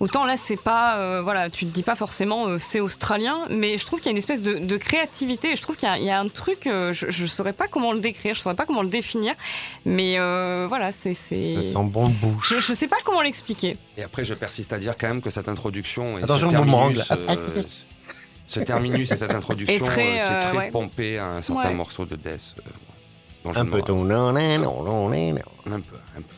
Autant 0.00 0.24
là, 0.26 0.36
c'est 0.36 0.56
pas, 0.56 0.96
euh, 0.98 1.22
voilà, 1.22 1.50
tu 1.50 1.66
te 1.66 1.70
dis 1.72 1.82
pas 1.82 1.96
forcément 1.96 2.46
euh, 2.46 2.58
c'est 2.60 2.78
australien, 2.78 3.46
mais 3.50 3.78
je 3.78 3.84
trouve 3.84 3.98
qu'il 3.98 4.06
y 4.06 4.10
a 4.10 4.12
une 4.12 4.16
espèce 4.18 4.42
de, 4.42 4.54
de 4.54 4.76
créativité. 4.76 5.56
Je 5.56 5.62
trouve 5.62 5.74
qu'il 5.74 5.88
y, 5.88 5.92
a- 5.92 5.98
il 5.98 6.04
y 6.04 6.10
a 6.10 6.20
un 6.20 6.28
truc, 6.28 6.68
euh, 6.68 6.92
je, 6.92 7.06
je 7.10 7.26
saurais 7.26 7.52
pas 7.52 7.66
comment 7.66 7.92
le 7.92 7.98
décrire, 7.98 8.34
je 8.34 8.40
saurais 8.40 8.54
pas 8.54 8.64
comment 8.64 8.82
le 8.82 8.88
définir, 8.88 9.34
mais 9.84 10.16
euh, 10.18 10.66
voilà, 10.68 10.92
c'est, 10.92 11.14
c'est. 11.14 11.54
Ça 11.56 11.62
sent 11.80 11.84
bon 11.86 12.08
de 12.10 12.14
bouche. 12.14 12.54
Je, 12.54 12.60
je 12.60 12.72
sais 12.74 12.86
pas 12.86 12.98
comment 13.04 13.22
l'expliquer. 13.22 13.76
Et 13.96 14.04
après, 14.04 14.22
je 14.22 14.34
persiste 14.34 14.72
à 14.72 14.78
dire 14.78 14.96
quand 14.96 15.08
même 15.08 15.20
que 15.20 15.30
cette 15.30 15.48
introduction 15.48 16.16
et 16.18 16.22
Attention, 16.22 16.48
ce 16.50 16.54
ce 18.46 18.60
terminus 18.60 19.10
et 19.10 19.16
cette 19.16 19.34
introduction, 19.34 19.84
très, 19.84 20.20
euh, 20.20 20.24
c'est 20.26 20.32
euh, 20.32 20.40
très 20.50 20.58
ouais. 20.58 20.70
pompé 20.70 21.18
à 21.18 21.26
un 21.26 21.42
certain 21.42 21.68
Ouais. 21.68 21.74
morceau 21.74 22.04
de 22.06 22.16
Death. 22.16 22.54
euh, 22.58 22.70
dont 23.44 23.52
je 23.52 23.58
Un 23.60 23.64
ne 23.64 23.70
peu 23.70 23.76
me 23.78 23.82
ton 23.82 24.04
non, 24.04 24.32
non, 24.32 24.58
non, 24.58 24.82
non, 24.84 24.84
non. 24.84 25.08
rappelle- 25.08 25.42
Un 25.66 25.70
peu, 25.70 25.74
un 25.74 25.80
peu. 25.80 25.96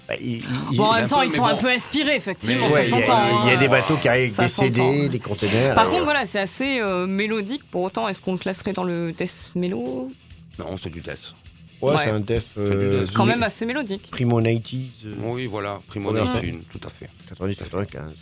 Bah, 0.08 0.14
il- 0.20 0.42
Bon, 0.76 0.84
en 0.84 0.94
même 0.94 1.08
temps, 1.08 1.20
peu, 1.20 1.26
ils 1.26 1.30
sont 1.30 1.44
un 1.44 1.54
peu 1.56 1.68
inspirés, 1.68 2.16
effectivement, 2.16 2.68
Mais 2.68 2.74
Ouais, 2.74 2.84
ça 2.84 2.96
il 2.96 3.00
y, 3.00 3.02
a- 3.02 3.06
s'entend. 3.06 3.22
il 3.44 3.48
y 3.48 3.52
a 3.52 3.56
hein. 3.56 3.60
des 3.60 3.68
bateaux 3.68 3.96
qui 3.96 4.08
arrivent 4.08 4.38
avec 4.38 4.50
des 4.50 4.56
CD, 4.56 5.08
des 5.08 5.18
containers. 5.18 5.74
Par 5.74 5.86
et- 5.86 5.90
contre, 5.90 6.04
voilà, 6.04 6.26
c'est 6.26 6.40
assez 6.40 6.80
euh, 6.80 7.06
mélodique. 7.06 7.62
Pour 7.70 7.82
autant, 7.82 8.08
est-ce 8.08 8.20
qu'on 8.22 8.32
le 8.32 8.38
classerait 8.38 8.72
dans 8.72 8.84
le 8.84 9.12
death 9.12 9.52
mélo? 9.54 10.10
Non, 10.58 10.76
c'est 10.76 10.90
du 10.90 11.00
Death. 11.00 11.34
Ouais, 11.80 11.92
Ouais. 11.92 11.96
c'est 12.04 12.10
un 12.10 12.20
def. 12.20 12.50
Euh, 12.58 13.04
death. 13.04 13.14
Quand 13.14 13.24
même 13.24 13.42
assez 13.42 13.64
mélodique. 13.64 14.10
Primo 14.10 14.40
90s, 14.40 15.06
euh, 15.06 15.14
Oui, 15.22 15.46
voilà, 15.46 15.80
Primo 15.88 16.12
Ouais. 16.12 16.20
Neptune, 16.22 16.62
tout 16.70 16.80
à 16.86 16.90
fait. 16.90 17.08
90-95. 17.30 18.12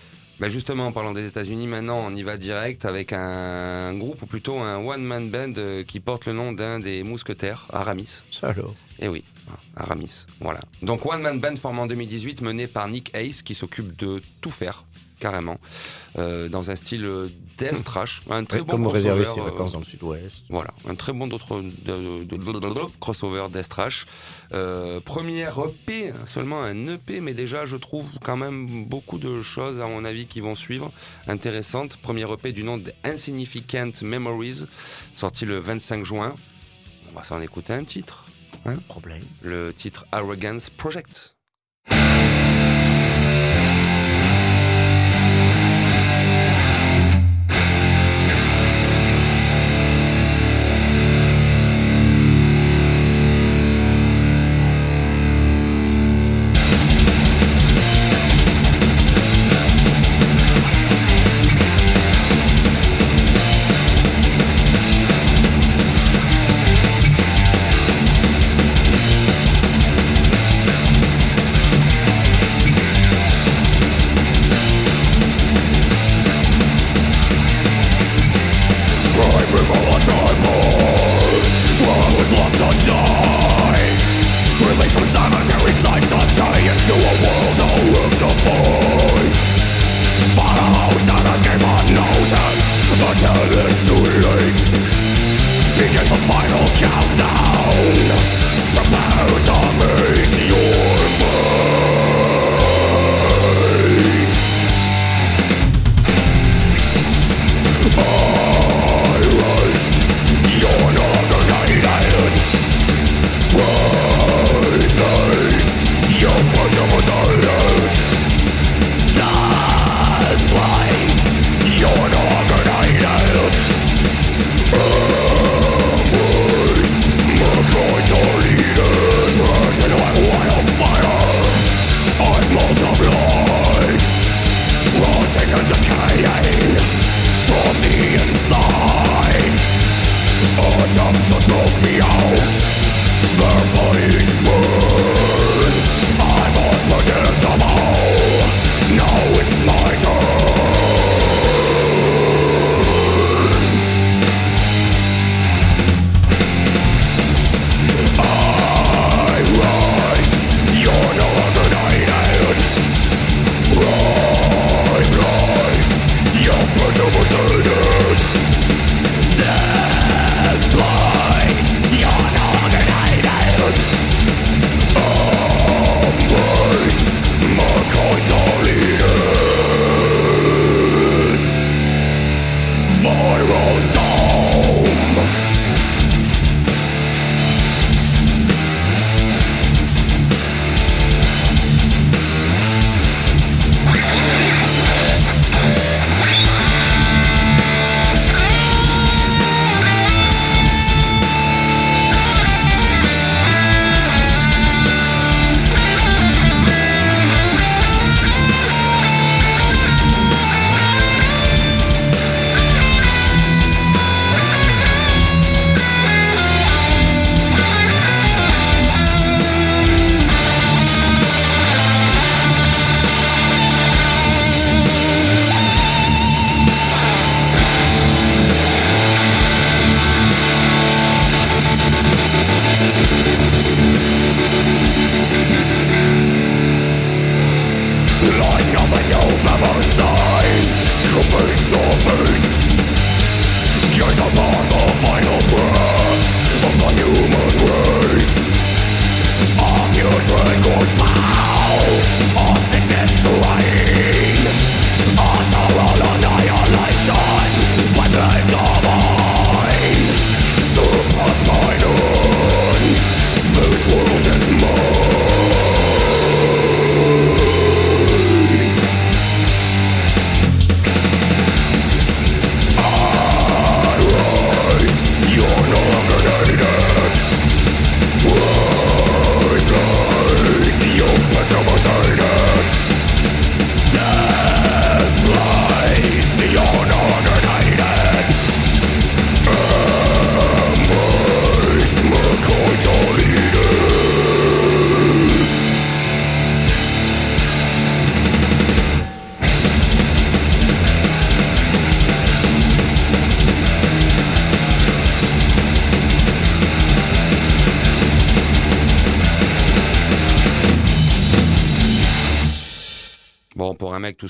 Bah 0.41 0.49
justement, 0.49 0.87
en 0.87 0.93
parlant 0.93 1.11
des 1.13 1.27
États-Unis, 1.27 1.67
maintenant, 1.67 1.99
on 2.07 2.15
y 2.15 2.23
va 2.23 2.37
direct 2.37 2.85
avec 2.85 3.13
un 3.13 3.93
groupe, 3.95 4.23
ou 4.23 4.27
plutôt 4.27 4.57
un 4.61 4.77
one-man 4.77 5.29
band 5.31 5.55
euh, 5.59 5.83
qui 5.83 5.99
porte 5.99 6.27
le 6.27 6.33
nom 6.33 6.53
d'un 6.53 6.79
des 6.79 7.03
mousquetaires, 7.03 7.67
Aramis. 7.73 8.21
Ça 8.31 8.51
alors? 8.51 8.73
Eh 9.01 9.09
oui, 9.09 9.25
Aramis, 9.77 10.25
voilà. 10.41 10.61
Donc 10.83 11.05
One 11.07 11.23
Man 11.23 11.41
Band 11.41 11.57
formé 11.57 11.81
en 11.81 11.87
2018, 11.87 12.43
mené 12.43 12.67
par 12.67 12.89
Nick 12.89 13.15
Hayes, 13.15 13.43
qui 13.45 13.55
s'occupe 13.55 13.97
de 13.97 14.21
tout 14.41 14.51
faire, 14.51 14.85
carrément, 15.21 15.59
euh, 16.19 16.49
dans 16.49 16.71
un 16.71 16.77
style 16.77 17.05
euh, 17.05 17.29
death 17.59 17.83
trash. 17.85 18.23
Un 18.31 18.45
très 18.45 18.59
Ouais, 18.59 18.65
bon 18.65 18.73
comme 18.73 18.85
crossover, 18.85 19.25
ses 19.25 19.41
euh, 19.41 19.45
vacances 19.45 19.73
dans 19.73 19.79
le 19.81 19.85
sud-ouest. 19.85 20.37
Voilà, 20.49 20.73
un 20.89 20.95
très 20.95 21.13
bon 21.13 21.27
d'autres 21.27 21.61
de, 21.61 22.25
de- 22.25 22.37
de- 22.37 22.59
de- 22.61 22.99
crossover 23.01 23.47
death 23.53 23.69
trash. 23.69 24.07
Euh, 24.53 25.01
première 25.01 25.59
EP, 25.59 26.13
seulement 26.27 26.63
un 26.63 26.87
EP, 26.95 27.21
mais 27.21 27.35
déjà 27.35 27.67
je 27.67 27.77
trouve 27.77 28.09
quand 28.23 28.37
même 28.37 28.85
beaucoup 28.87 29.19
de 29.19 29.43
choses 29.43 29.81
à 29.81 29.87
mon 29.87 30.05
avis 30.05 30.27
qui 30.27 30.41
vont 30.41 30.55
suivre 30.55 30.91
intéressantes. 31.27 31.97
Première 31.99 32.33
EP 32.33 32.53
du 32.53 32.63
nom 32.65 32.79
de 32.79 32.93
Insignificant 33.05 33.91
Memories, 34.03 34.65
sorti 35.13 35.45
le 35.45 35.59
25 35.59 36.05
juin. 36.05 36.35
On 37.13 37.19
va 37.19 37.25
s'en 37.25 37.41
écouter 37.41 37.73
un 37.73 37.85
titre. 37.85 38.25
Problème. 38.77 39.23
Le 39.43 39.73
titre 39.73 40.07
Arrogance 40.13 40.71
Project. 40.71 41.35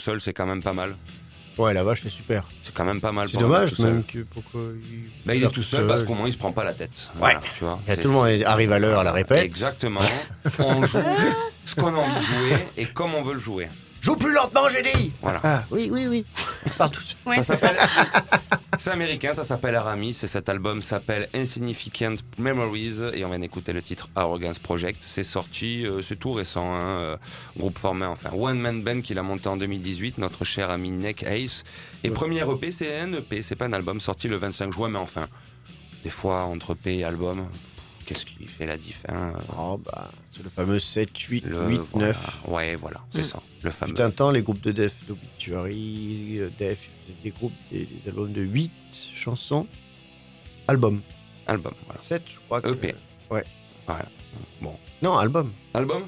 Seul, 0.09 0.21
c'est 0.21 0.33
quand 0.33 0.47
même 0.47 0.63
pas 0.63 0.73
mal. 0.73 0.97
Ouais, 1.59 1.75
la 1.75 1.83
vache, 1.83 2.03
c'est 2.05 2.09
super. 2.09 2.45
C'est 2.63 2.73
quand 2.73 2.85
même 2.85 3.01
pas 3.01 3.11
mal. 3.13 3.29
C'est 3.29 3.37
dommage, 3.37 3.75
tout 3.75 3.83
même 3.83 4.05
que 4.05 4.21
pourquoi 4.21 4.61
il. 4.91 5.11
Bah, 5.27 5.35
il 5.35 5.43
est 5.43 5.51
tout 5.51 5.63
seul 5.63 5.87
parce 5.89 6.05
qu'au 6.05 6.15
moins 6.15 6.29
il 6.29 6.33
se 6.33 6.39
prend 6.39 6.53
pas 6.53 6.63
la 6.65 6.73
tête. 6.73 7.11
Ouais. 7.15 7.19
Voilà, 7.35 7.41
tu 7.59 7.65
vois. 7.65 7.81
Et 7.87 7.91
C'est- 7.91 7.97
tout 8.03 8.09
le 8.09 8.15
monde 8.15 8.43
arrive 8.47 8.73
à 8.73 8.79
l'heure 8.79 9.01
à 9.01 9.05
la 9.05 9.13
répète. 9.13 9.43
Exactement. 9.45 10.01
On 10.61 10.85
joue 10.85 10.99
ce 11.67 11.75
qu'on 11.75 11.89
a 11.95 11.99
envie 11.99 12.15
de 12.21 12.25
jouer 12.25 12.67
et 12.77 12.87
comme 12.87 13.13
on 13.15 13.23
veut 13.23 13.35
le 13.35 13.41
jouer. 13.41 13.69
Joue 14.01 14.15
plus 14.17 14.33
lentement, 14.33 14.63
j'ai 14.75 14.83
dit 14.99 15.13
Voilà. 15.21 15.41
Ah, 15.43 15.65
oui, 15.73 15.89
oui, 15.93 16.07
oui. 16.07 16.25
On 16.65 16.69
se 16.71 16.75
part 16.77 16.91
tous. 16.93 17.17
Ouais, 17.27 17.35
c'est 17.43 17.43
ça. 17.43 17.57
s'appelle. 17.57 17.79
C'est 18.79 18.91
américain, 18.91 19.33
ça 19.33 19.43
s'appelle 19.43 19.75
Aramis 19.75 20.11
et 20.23 20.29
cet 20.29 20.49
album 20.49 20.83
s'appelle 20.83 21.29
Insignificant 21.35 22.15
Memories 22.39 23.03
et 23.13 23.25
on 23.25 23.29
vient 23.29 23.41
d'écouter 23.41 23.73
le 23.73 23.83
titre 23.83 24.09
Arrogance 24.15 24.61
Project. 24.61 25.03
C'est 25.05 25.25
sorti, 25.25 25.85
euh, 25.85 26.01
c'est 26.01 26.15
tout 26.15 26.33
récent, 26.33 26.73
hein, 26.73 27.01
euh, 27.01 27.17
groupe 27.57 27.77
formé 27.77 28.07
enfin 28.07 28.31
One 28.33 28.61
Man 28.61 28.85
Band 28.85 29.01
qu'il 29.01 29.19
a 29.19 29.25
monté 29.25 29.49
en 29.49 29.57
2018, 29.57 30.19
notre 30.19 30.45
cher 30.45 30.71
ami 30.71 30.91
Nick 30.91 31.25
Ace. 31.25 31.65
Et 32.05 32.11
premier 32.11 32.49
EP, 32.49 32.71
c'est 32.71 33.01
un 33.01 33.13
EP, 33.15 33.43
c'est 33.43 33.57
pas 33.57 33.67
un 33.67 33.73
album 33.73 34.01
sorti 34.01 34.29
le 34.29 34.37
25 34.37 34.73
juin, 34.73 34.89
mais 34.89 34.99
enfin, 34.99 35.27
des 36.05 36.11
fois 36.11 36.45
entre 36.45 36.75
EP 36.75 36.99
et 36.99 37.05
album, 37.05 37.49
qu'est-ce 38.07 38.25
qui 38.25 38.47
fait 38.47 38.67
la 38.67 38.77
diff 38.77 39.05
hein, 39.09 39.33
euh, 39.35 39.55
Oh, 39.59 39.81
bah, 39.85 40.09
le 40.45 40.51
fameux 40.51 40.79
7, 40.81 41.17
8, 41.19 41.45
le, 41.47 41.69
8, 41.69 41.81
voilà. 41.93 42.07
9. 42.09 42.37
Ouais, 42.49 42.77
voilà, 42.77 43.01
c'est 43.11 43.21
Mm. 43.21 43.25
ça, 43.25 43.43
le 43.63 43.71
fameux. 43.71 43.95
Fut 43.97 44.03
un 44.03 44.11
temps, 44.11 44.31
les 44.31 44.43
groupes 44.43 44.61
de 44.61 44.73
Def, 44.73 44.95
d'Obituary, 45.07 46.39
euh, 46.39 46.51
Def, 46.59 46.81
ils 47.09 47.13
faisaient 47.13 47.23
des 47.25 47.31
groupes, 47.31 47.53
des, 47.71 47.81
des 47.87 48.09
albums 48.09 48.33
de 48.33 48.43
8 48.43 48.73
chansons. 49.15 49.67
Album. 50.67 51.01
Album, 51.47 51.73
voilà. 51.87 52.01
7, 52.01 52.23
je 52.27 52.39
crois 52.47 52.61
que. 52.61 52.69
EP. 52.71 52.95
Voilà. 53.29 53.45
Bon. 54.61 54.75
Non, 55.03 55.17
album. 55.19 55.53
Album? 55.75 56.05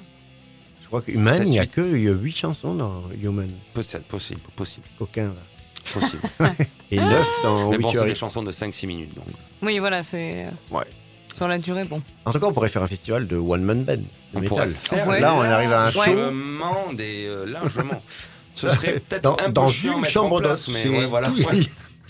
Je 0.82 0.86
crois 0.86 1.00
que 1.02 1.12
Human, 1.12 1.46
il 1.48 1.54
y 1.54 1.58
a 1.58 1.66
que 1.66 1.80
il 1.96 2.02
y 2.02 2.08
a 2.08 2.12
8 2.12 2.36
chansons 2.36 2.74
dans 2.74 3.02
Human. 3.22 3.48
Peut-être, 3.74 4.04
possible, 4.04 4.40
possible, 4.56 4.86
Aucun, 4.98 5.28
là. 5.28 5.94
possible. 5.94 6.22
Et 6.90 6.96
9 6.98 7.26
dans 7.44 7.70
Mais 7.70 7.78
bon, 7.78 7.90
c'est 7.92 8.04
des 8.04 8.14
chansons 8.14 8.42
de 8.42 8.52
5-6 8.52 8.86
minutes, 8.86 9.14
donc. 9.14 9.24
Oui, 9.62 9.78
voilà, 9.78 10.02
c'est. 10.02 10.46
euh, 10.46 10.50
Ouais. 10.70 10.84
Sur 11.40 11.48
la 11.48 11.56
durée, 11.56 11.84
bon. 11.84 12.02
En 12.26 12.32
tout 12.32 12.38
cas, 12.38 12.44
on 12.48 12.52
pourrait 12.52 12.68
faire 12.68 12.82
un 12.82 12.86
festival 12.86 13.26
de 13.26 13.34
One 13.38 13.62
Man 13.62 13.82
Band. 13.84 13.96
De 13.96 14.02
On 14.34 14.40
métal. 14.40 14.48
pourrait 14.48 14.68
faire 14.98 15.08
Ouais. 15.08 15.20
Là, 15.20 15.34
on 15.34 15.40
arrive 15.40 15.72
à 15.72 15.84
un 15.84 15.86
Ouais. 15.86 15.92
show 15.92 16.14
largement, 16.14 16.92
des, 16.92 17.24
euh, 17.26 17.46
largement. 17.46 18.02
Ce 18.54 18.68
serait 18.68 19.00
peut-être 19.08 19.22
dans, 19.24 19.32
un 19.38 19.46
peu 19.46 19.52
dans 19.52 19.68
une 19.68 20.04
chambre 20.04 20.42
d'hôte. 20.42 20.68
mais 20.70 20.86
ouais, 20.86 21.06
voilà. 21.06 21.30
ouais. 21.30 21.60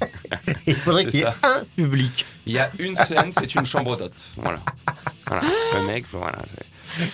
Il 0.66 0.74
faudrait 0.74 1.05
qu'il 1.07 1.20
y 1.20 1.22
ait 1.22 1.26
ça. 1.26 1.35
un 1.45 1.64
public. 1.76 2.26
Il 2.45 2.55
y 2.55 2.59
a 2.59 2.72
une 2.81 2.97
scène, 2.97 3.31
c'est 3.31 3.55
une 3.55 3.64
chambre 3.66 3.97
d'hôte. 3.97 4.14
Voilà. 4.37 4.59
voilà. 5.28 5.43
Le 5.74 5.83
mec, 5.87 6.07
voilà. 6.11 6.39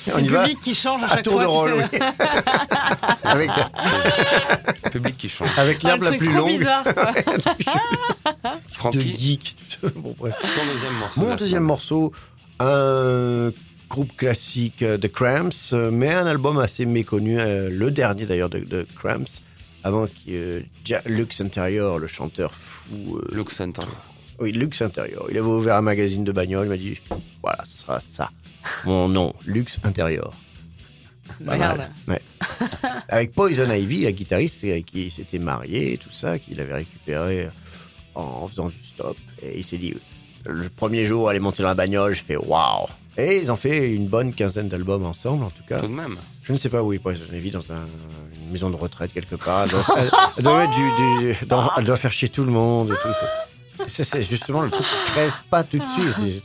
C'est- 0.05 0.21
le 0.21 0.27
public 0.27 0.61
qui 0.61 0.75
change 0.75 1.03
à 1.03 1.07
à 1.07 1.09
chaque 1.17 1.25
tour 1.25 1.43
fois. 1.43 1.71
de 1.71 1.83
tu 1.83 1.97
sais. 1.99 1.99
oui. 1.99 2.01
avec, 3.25 3.51
c'est 3.55 4.85
le 4.85 4.91
public 4.91 5.17
qui 5.17 5.29
change. 5.29 5.49
avec 5.57 5.79
Ah, 5.85 5.87
l'herbe 5.89 6.05
le 6.05 6.11
la 6.11 6.17
truc 6.17 6.21
plus 6.21 6.29
trop 6.35 6.39
longue 6.47 6.59
bizarre. 6.59 6.85
quoi. 8.81 8.91
de 8.93 9.01
geek. 9.01 9.57
bon, 9.97 10.15
bref. 10.19 10.35
ton 10.41 10.67
deuxième 10.73 10.95
morceau. 10.99 11.21
Mon 11.21 11.35
deuxième 11.37 11.63
morceau, 11.65 12.13
un 12.61 13.51
groupe 13.89 14.17
classique 14.17 14.83
euh, 14.83 14.97
de 14.99 15.07
Cramps, 15.09 15.73
euh, 15.73 15.91
mais 15.93 16.13
un 16.13 16.27
album 16.27 16.59
assez 16.59 16.87
méconnu, 16.87 17.39
euh, 17.39 17.69
le 17.71 17.91
dernier 17.91 18.27
d'ailleurs 18.27 18.49
de, 18.51 18.59
de 18.61 18.87
Cramps, 18.97 19.43
avant 19.85 20.07
que 20.07 20.13
euh, 20.31 20.61
Ja- 20.85 21.03
Lux 21.07 21.41
Interior, 21.41 21.99
le 21.99 22.07
chanteur 22.07 22.53
fou. 22.55 23.19
euh, 23.19 23.29
Luke 23.35 23.53
Center. 23.53 23.83
Oui, 24.39 24.53
Lux 24.53 24.83
Interior. 24.83 25.27
Il 25.31 25.39
avait 25.39 25.47
ouvert 25.47 25.77
un 25.77 25.83
magazine 25.83 26.25
de 26.25 26.33
bagnole, 26.33 26.67
il 26.67 26.71
m'a 26.71 26.77
dit 26.77 26.99
voilà, 27.43 27.65
ce 27.65 27.79
sera 27.83 28.01
ça. 28.01 28.31
Mon 28.85 29.09
nom, 29.09 29.35
Lux 29.47 29.79
Interior. 29.85 30.33
Pas 31.45 31.57
Merde. 31.57 31.79
mal. 31.79 31.91
Ouais. 32.09 32.23
Avec 33.09 33.33
Poison 33.33 33.71
Ivy, 33.71 34.03
la 34.03 34.13
guitariste 34.13 34.63
avec 34.65 34.87
qui 34.87 35.07
il 35.07 35.11
s'était 35.13 35.39
marié, 35.39 35.99
tout 35.99 36.13
ça, 36.13 36.39
qu'il 36.39 36.61
avait 36.61 36.75
récupéré 36.75 37.49
en 38.15 38.47
faisant 38.49 38.69
du 38.69 38.77
stop. 38.85 39.17
Et 39.43 39.59
il 39.59 39.65
s'est 39.65 39.77
dit, 39.77 39.95
le 40.47 40.69
premier 40.69 41.05
jour, 41.05 41.29
aller 41.29 41.41
monter 41.41 41.63
dans 41.63 41.69
la 41.69 41.75
bagnole, 41.75 42.15
je 42.15 42.23
fais 42.23 42.37
waouh. 42.37 42.87
Et 43.19 43.39
ils 43.39 43.51
ont 43.51 43.57
fait 43.57 43.91
une 43.93 44.07
bonne 44.09 44.33
quinzaine 44.33 44.69
d'albums 44.69 45.05
ensemble, 45.05 45.45
en 45.45 45.51
tout 45.51 45.63
cas. 45.69 45.81
Tout 45.81 45.89
de 45.89 45.93
même. 45.93 46.17
Je 46.45 46.53
ne 46.53 46.57
sais 46.59 46.69
pas 46.69 46.83
où 46.83 46.93
est 46.93 46.99
Poison 46.99 47.25
Ivy, 47.33 47.51
dans 47.51 47.73
un- 47.73 47.87
une 48.45 48.53
maison 48.53 48.71
de 48.71 48.77
retraite 48.77 49.13
quelque 49.13 49.35
part. 49.37 49.65
Elle 49.65 49.71
doit, 49.71 49.85
elle- 49.97 50.11
elle 50.39 50.45
doit 50.45 50.59
mettre 50.61 50.75
du- 50.77 51.35
du- 51.41 51.47
dans- 51.47 51.71
elle 51.77 51.85
doit 51.85 51.97
faire 51.97 52.13
chier 52.13 52.29
tout 52.29 52.45
le 52.45 52.53
monde 52.53 52.91
et 52.91 53.03
tout 53.03 53.13
ça. 53.13 53.47
C'est- 53.87 54.23
justement 54.23 54.63
le 54.63 54.71
truc 54.71 54.85
qui 54.87 55.11
crève 55.13 55.33
pas 55.51 55.63
tout 55.65 55.79
de 55.79 55.85
suite. 56.13 56.43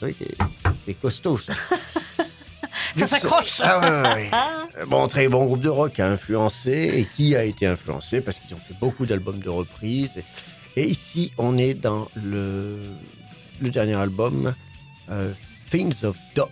C'est 0.86 0.94
costaud, 0.96 1.38
ça. 1.38 1.54
Ça 2.96 3.08
s'accroche. 3.08 3.62
Ah 3.64 3.80
ouais, 3.80 4.10
ouais, 4.14 4.86
Bon, 4.88 5.08
très 5.08 5.28
bon 5.30 5.46
groupe 5.46 5.62
de 5.62 5.70
rock 5.70 6.00
a 6.00 6.08
influencé 6.10 6.72
et 6.96 7.08
qui 7.16 7.36
a 7.36 7.44
été 7.44 7.66
influencé? 7.68 8.22
Parce 8.22 8.40
qu'ils 8.40 8.54
ont 8.54 8.60
fait 8.60 8.74
beaucoup 8.80 9.06
d'albums 9.06 9.40
de 9.40 9.50
reprises. 9.50 10.22
Et, 10.76 10.86
ici, 10.86 11.32
on 11.38 11.58
est 11.58 11.74
dans 11.74 12.10
le, 12.16 12.80
le 13.62 13.70
dernier 13.70 13.96
album, 13.96 14.54
euh, 15.10 15.32
Things 15.70 16.04
of 16.06 16.18
Dope 16.36 16.50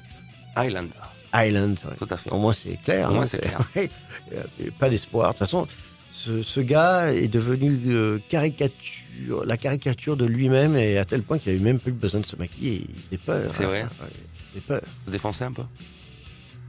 Island. 0.58 0.90
Island. 1.34 1.80
ouais. 1.86 1.96
Tout 1.98 2.08
à 2.10 2.18
fait. 2.18 2.30
Au 2.32 2.38
moins, 2.38 2.54
c'est 2.54 2.78
clair. 2.84 3.10
Au 3.10 3.14
moins, 3.14 3.24
hein, 3.24 3.26
c'est 3.26 3.40
clair. 3.40 3.60
Pas 4.80 4.90
d'espoir. 4.90 5.30
De 5.30 5.34
toute 5.34 5.40
façon, 5.40 5.68
ce, 6.12 6.44
ce 6.44 6.60
gars 6.60 7.14
est 7.14 7.28
devenu 7.28 7.80
euh, 7.88 8.20
caricature, 8.30 9.46
la 9.46 9.58
caricature 9.58 10.18
de 10.18 10.26
lui-même 10.26 10.76
et 10.76 10.98
à 10.98 11.06
tel 11.06 11.22
point 11.22 11.38
qu'il 11.38 11.52
a 11.52 11.56
eu 11.56 11.60
même 11.60 11.80
plus 11.80 11.92
besoin 11.92 12.22
de 12.22 12.26
se 12.26 12.36
maquiller. 12.36 12.88
Il 12.90 13.02
faisait 13.04 13.18
peur. 13.18 13.52
C'est 13.52 13.64
hein. 13.64 13.68
vrai 13.68 13.84
Ouais, 13.84 13.90
Il 14.10 14.50
faisait 14.50 14.66
peur. 14.68 14.82
Vous 15.06 15.12
défoncez 15.12 15.44
un 15.44 15.52
peu 15.52 15.64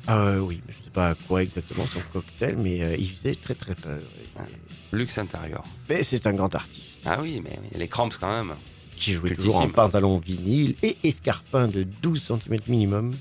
Ah 0.07 0.19
euh, 0.19 0.39
oui, 0.39 0.61
mais 0.67 0.73
je 0.73 0.79
ne 0.79 0.85
sais 0.85 0.91
pas 0.91 1.11
à 1.11 1.15
quoi 1.15 1.43
exactement 1.43 1.87
son 1.87 2.01
cocktail, 2.13 2.57
mais 2.59 2.83
euh, 2.83 2.97
il 2.99 3.11
faisait 3.11 3.35
très 3.35 3.55
très 3.55 3.75
peur. 3.75 4.01
Ouais. 4.39 4.45
Luxe 4.93 5.19
intérieur. 5.19 5.65
Mais 5.89 6.03
c'est 6.03 6.27
un 6.27 6.35
grand 6.35 6.55
artiste 6.55 7.03
Ah 7.07 7.19
oui, 7.21 7.41
mais 7.43 7.59
il 7.67 7.73
y 7.73 7.77
a 7.77 7.79
les 7.79 7.89
cramps 7.89 8.11
quand 8.21 8.31
même. 8.31 8.55
qui 8.97 9.13
jouait 9.15 9.35
toujours 9.35 9.57
en 9.57 9.69
pantalon 9.69 10.19
vinyle 10.19 10.77
et 10.83 10.97
escarpin 11.03 11.69
de 11.69 11.85
12 12.03 12.23
cm 12.23 12.61
minimum. 12.69 13.15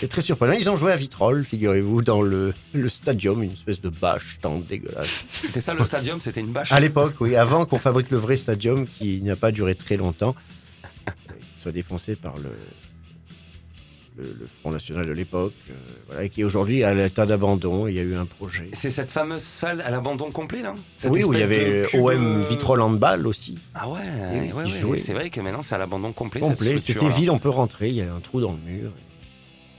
C'est 0.00 0.08
très 0.08 0.22
surprenant. 0.22 0.52
Ils 0.52 0.68
ont 0.68 0.76
joué 0.76 0.92
à 0.92 0.96
Vitrolles, 0.96 1.44
figurez-vous, 1.44 2.02
dans 2.02 2.22
le, 2.22 2.52
le 2.72 2.88
stadium, 2.88 3.42
une 3.42 3.52
espèce 3.52 3.80
de 3.80 3.88
bâche 3.88 4.38
tente 4.40 4.66
dégueulasse. 4.66 5.24
C'était 5.42 5.60
ça 5.60 5.74
le 5.74 5.84
stadium, 5.84 6.20
c'était 6.20 6.40
une 6.40 6.52
bâche? 6.52 6.72
À 6.72 6.80
l'époque, 6.80 7.14
oui, 7.20 7.36
avant 7.36 7.64
qu'on 7.66 7.78
fabrique 7.78 8.10
le 8.10 8.18
vrai 8.18 8.36
stadium 8.36 8.86
qui 8.86 9.22
n'a 9.22 9.36
pas 9.36 9.52
duré 9.52 9.74
très 9.74 9.96
longtemps, 9.96 10.34
qui 11.06 11.62
soit 11.62 11.72
défoncé 11.72 12.16
par 12.16 12.36
le, 12.36 12.50
le, 14.16 14.24
le 14.24 14.48
Front 14.60 14.70
National 14.70 15.06
de 15.06 15.12
l'époque, 15.12 15.52
euh, 15.70 15.74
voilà, 16.08 16.28
qui 16.28 16.42
aujourd'hui 16.44 16.80
est 16.80 16.84
à 16.84 16.94
l'état 16.94 17.26
d'abandon. 17.26 17.86
Il 17.86 17.94
y 17.94 17.98
a 17.98 18.02
eu 18.02 18.14
un 18.14 18.26
projet. 18.26 18.70
C'est 18.72 18.90
cette 18.90 19.10
fameuse 19.10 19.42
salle 19.42 19.80
à 19.82 19.90
l'abandon 19.90 20.30
complet 20.30 20.62
là 20.62 20.74
Cette 20.98 21.12
Oui, 21.12 21.22
où 21.24 21.32
il 21.32 21.38
y 21.38 21.40
de 21.40 21.44
avait 21.44 21.86
OM 21.96 22.42
euh, 22.42 22.44
Vitrolles 22.48 22.80
Handball 22.80 23.26
aussi. 23.26 23.58
Ah 23.74 23.88
ouais, 23.88 24.00
ouais, 24.52 24.84
ouais. 24.84 24.98
c'est 24.98 25.12
vrai 25.12 25.30
que 25.30 25.40
maintenant 25.40 25.62
c'est 25.62 25.74
à 25.74 25.78
l'abandon 25.78 26.12
complet. 26.12 26.40
Complet, 26.40 26.78
c'était 26.78 27.08
vide, 27.08 27.30
on 27.30 27.38
peut 27.38 27.50
rentrer, 27.50 27.88
il 27.88 27.96
y 27.96 28.02
a 28.02 28.12
un 28.12 28.20
trou 28.20 28.40
dans 28.40 28.52
le 28.52 28.72
mur. 28.72 28.92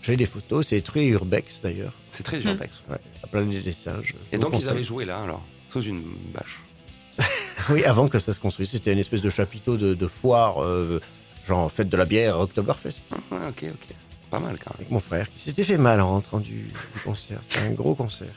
J'ai 0.07 0.15
des 0.15 0.25
photos, 0.25 0.65
c'est 0.65 0.79
très 0.79 1.03
urbex 1.05 1.59
d'ailleurs. 1.61 1.91
C'est 2.11 2.23
très 2.23 2.41
urbex. 2.41 2.81
Ouais, 2.89 2.95
à 3.21 3.27
planète 3.27 3.61
des 3.61 3.73
singes. 3.73 4.15
Et 4.31 4.37
donc 4.37 4.53
ils 4.57 4.69
avaient 4.69 4.81
joué 4.81 5.03
là 5.03 5.19
alors, 5.19 5.43
sous 5.69 5.81
une 5.81 6.01
bâche. 6.33 6.59
Oui, 7.69 7.83
avant 7.83 8.07
que 8.07 8.17
ça 8.17 8.31
se 8.31 8.39
construise, 8.39 8.69
c'était 8.69 8.93
une 8.93 8.99
espèce 8.99 9.19
de 9.19 9.29
chapiteau 9.29 9.75
de, 9.75 9.93
de 9.93 10.07
foire, 10.07 10.63
euh, 10.63 11.01
genre 11.45 11.69
fête 11.69 11.89
de 11.89 11.97
la 11.97 12.05
bière, 12.05 12.39
Oktoberfest. 12.39 13.03
Ah, 13.11 13.49
ok, 13.49 13.65
ok. 13.67 13.95
Pas 14.29 14.39
mal 14.39 14.57
quand 14.63 14.71
même. 14.71 14.77
avec 14.77 14.91
mon 14.91 15.01
frère 15.01 15.29
qui 15.29 15.41
s'était 15.41 15.65
fait 15.65 15.77
mal 15.77 15.99
en 15.99 16.07
rentrant 16.07 16.39
du, 16.39 16.61
du 16.61 17.01
concert. 17.03 17.41
C'était 17.49 17.65
un 17.65 17.71
gros 17.71 17.93
concert. 17.93 18.33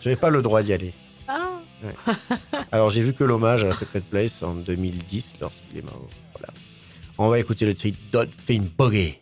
J'avais 0.00 0.16
pas 0.16 0.30
le 0.30 0.42
droit 0.42 0.64
d'y 0.64 0.72
aller. 0.72 0.92
Ah. 1.28 1.60
Alors 2.72 2.90
j'ai 2.90 3.02
vu 3.02 3.12
que 3.12 3.22
l'hommage 3.22 3.62
à 3.62 3.68
la 3.68 3.74
Secret 3.74 4.00
Place 4.00 4.42
en 4.42 4.54
2010 4.54 5.34
lorsqu'il 5.40 5.78
est 5.78 5.84
mort. 5.84 6.08
Voilà. 6.32 6.52
On 7.18 7.28
va 7.28 7.38
écouter 7.38 7.64
le 7.64 7.74
titre 7.74 7.98
Dot 8.10 8.30
Fin 8.44 8.64
Bogey. 8.76 9.20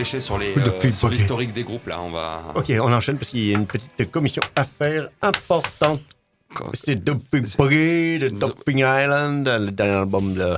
Dépêcher 0.00 0.20
sur 0.20 0.38
les 0.38 0.54
euh, 0.56 0.92
sur 0.92 1.08
l'historique 1.10 1.52
des 1.52 1.62
groupes 1.64 1.86
là. 1.86 2.00
On 2.00 2.10
va. 2.10 2.52
Ok, 2.54 2.72
on 2.80 2.92
enchaîne 2.92 3.18
parce 3.18 3.30
qu'il 3.30 3.44
y 3.46 3.54
a 3.54 3.58
une 3.58 3.66
petite 3.66 4.10
commission 4.10 4.42
à 4.56 4.64
faire 4.64 5.08
importante. 5.20 6.00
C'est 6.72 6.98
C'est- 7.08 7.56
Buggy 7.58 8.18
de 8.18 8.28
Topping 8.30 8.78
Island, 8.78 9.46
le 9.46 9.70
dernier 9.70 9.92
album 9.92 10.34
de 10.34 10.56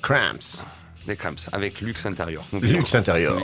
Cramps. 0.00 0.64
Des 1.06 1.16
Cramps 1.16 1.48
avec 1.52 1.80
Lux 1.82 2.06
Intérieur. 2.06 2.44
Luxe 2.62 2.94
intérieur. 2.94 3.36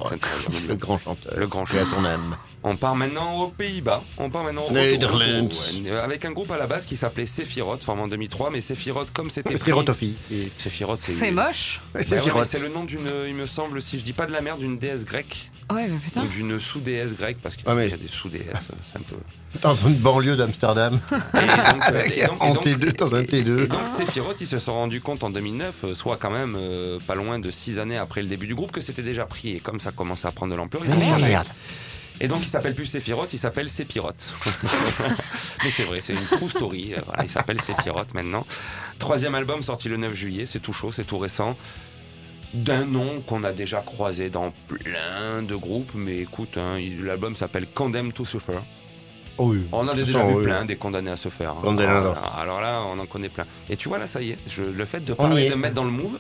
Le 0.69 0.75
grand 0.77 0.97
chanteur. 0.99 1.35
Le 1.37 1.47
grand 1.47 1.67
chanteur. 1.67 1.87
son 1.89 2.05
âme. 2.07 2.37
On 2.71 2.77
part 2.77 2.95
maintenant 2.95 3.43
aux 3.43 3.49
Pays-Bas. 3.49 4.05
On 4.17 4.31
part 4.31 4.45
maintenant 4.45 4.63
au 4.69 4.73
Netherlands. 4.73 5.49
Euh, 5.87 6.05
avec 6.05 6.25
un 6.25 6.31
groupe 6.31 6.53
à 6.53 6.57
la 6.57 6.69
base 6.69 6.87
qui 6.87 6.97
s'appelait 6.97 7.27
Sephiroth, 7.27 7.83
formé 7.83 8.03
en 8.03 8.09
2003, 8.09 8.51
mais 8.51 8.61
Sephiroth 8.61 9.13
comme 9.13 9.29
c'était 9.29 9.57
C'est 9.57 9.73
Rotofi. 9.73 10.15
Sephiroth, 10.57 11.01
C'est 11.03 11.33
moche. 11.33 11.81
Ouais, 11.97 12.05
Sephiroth. 12.05 12.39
mais 12.39 12.45
c'est 12.45 12.61
le 12.61 12.69
nom 12.69 12.85
d'une, 12.85 13.11
il 13.27 13.35
me 13.35 13.47
semble, 13.47 13.83
si 13.83 13.99
je 13.99 14.05
dis 14.05 14.13
pas 14.13 14.27
de 14.27 14.33
la 14.33 14.41
merde, 14.41 14.61
d'une 14.61 14.79
déesse 14.79 15.05
grecque 15.05 15.51
Ouais, 15.69 15.87
mais 15.89 15.99
putain. 15.99 16.23
ou 16.23 16.27
d'une 16.29 16.59
sous-déesse 16.61 17.15
grecque, 17.17 17.39
parce 17.43 17.57
qu'il 17.57 17.65
Ah, 17.69 17.75
mais- 17.75 17.89
y 17.89 17.93
a 17.93 17.97
des 17.97 18.09
sous-déesses, 18.09 18.69
c'est 18.93 18.99
un 18.99 19.03
peu. 19.03 19.17
Dans 19.63 19.75
une 19.75 19.95
banlieue 19.97 20.37
d'Amsterdam. 20.37 21.01
Euh, 21.13 22.27
en 22.41 22.55
donc- 22.55 22.65
T2, 22.65 22.93
dans 22.97 23.15
un 23.17 23.23
et- 23.23 23.27
T2. 23.27 23.59
Et 23.65 23.67
donc 23.67 23.89
Sephiroth, 23.89 24.41
ils 24.41 24.47
se 24.47 24.59
sont 24.61 24.75
rendus 24.75 25.01
compte 25.01 25.25
en 25.25 25.31
2009, 25.31 25.75
euh, 25.85 25.95
soit 25.95 26.17
quand 26.17 26.31
même 26.31 26.57
euh, 26.57 26.99
pas 27.07 27.17
loin 27.17 27.39
de 27.41 27.51
six 27.51 27.79
années 27.81 27.99
après 27.99 28.23
le 28.23 28.29
début 28.29 28.47
du 28.47 28.55
groupe, 28.55 28.71
que 28.73 28.81
c'était 28.81 29.03
déjà 29.03 29.27
pris. 29.27 29.57
Et 29.57 29.61
comme 29.61 29.81
ça 29.81 29.91
commençait 29.93 30.29
à 30.29 30.33
prendre 30.33 30.53
de 30.53 30.57
l'ampleur, 30.57 30.83
ils 30.87 30.93
ont 30.93 31.01
changé. 31.01 31.27
Merde. 31.27 31.47
Et 32.23 32.29
donc 32.29 32.41
il 32.43 32.49
s'appelle 32.49 32.75
plus 32.75 32.87
Sephiroth, 32.87 33.33
il 33.33 33.39
s'appelle 33.39 33.71
Sepiroth. 33.71 34.29
Mais 35.65 35.71
c'est 35.71 35.85
vrai, 35.85 36.01
c'est 36.01 36.13
une 36.13 36.27
true 36.27 36.49
story. 36.51 36.93
euh, 36.97 37.01
Voilà, 37.07 37.23
il 37.25 37.31
s'appelle 37.31 37.61
Sepiroth 37.61 38.13
maintenant. 38.15 38.47
Troisième 38.99 39.35
album 39.35 39.63
sorti 39.63 39.89
le 39.89 39.97
9 39.97 40.15
juillet, 40.15 40.45
c'est 40.47 40.61
tout 40.61 40.73
chaud, 40.73 40.93
c'est 40.93 41.05
tout 41.05 41.19
récent. 41.19 41.57
D'un 42.53 42.85
nom 42.85 43.21
qu'on 43.27 43.45
a 43.45 43.53
déjà 43.53 43.81
croisé 43.81 44.29
dans 44.29 44.53
plein 44.69 45.41
de 45.43 45.55
groupes, 45.55 45.93
mais 45.95 46.19
écoute, 46.19 46.59
hein, 46.59 46.79
l'album 47.03 47.35
s'appelle 47.37 47.67
Condemned 47.69 48.13
to 48.13 48.25
Suffer. 48.25 48.59
Oh 49.39 49.53
oui. 49.53 49.67
On 49.73 49.79
en 49.79 49.89
a 49.89 49.95
déjà 49.95 50.23
vu 50.27 50.35
oui. 50.35 50.43
plein, 50.45 50.65
des 50.67 50.77
condamnés 50.77 51.13
à 51.13 51.17
se 51.17 51.29
faire. 51.31 51.53
hein. 51.65 51.77
Alors, 52.39 52.61
là, 52.61 52.83
on 52.87 52.99
en 52.99 53.07
connaît 53.07 53.29
plein. 53.31 53.47
Et 53.71 53.77
tu 53.77 53.89
vois, 53.89 53.99
là, 53.99 54.07
ça 54.07 54.21
y 54.21 54.33
est, 54.33 54.39
je- 54.49 54.63
le 54.63 54.85
fait 54.85 55.01
de 55.01 55.15
parler, 55.15 55.49
de 55.49 55.55
mettre 55.55 55.75
dans 55.75 55.85
le 55.85 55.91
move, 55.91 56.19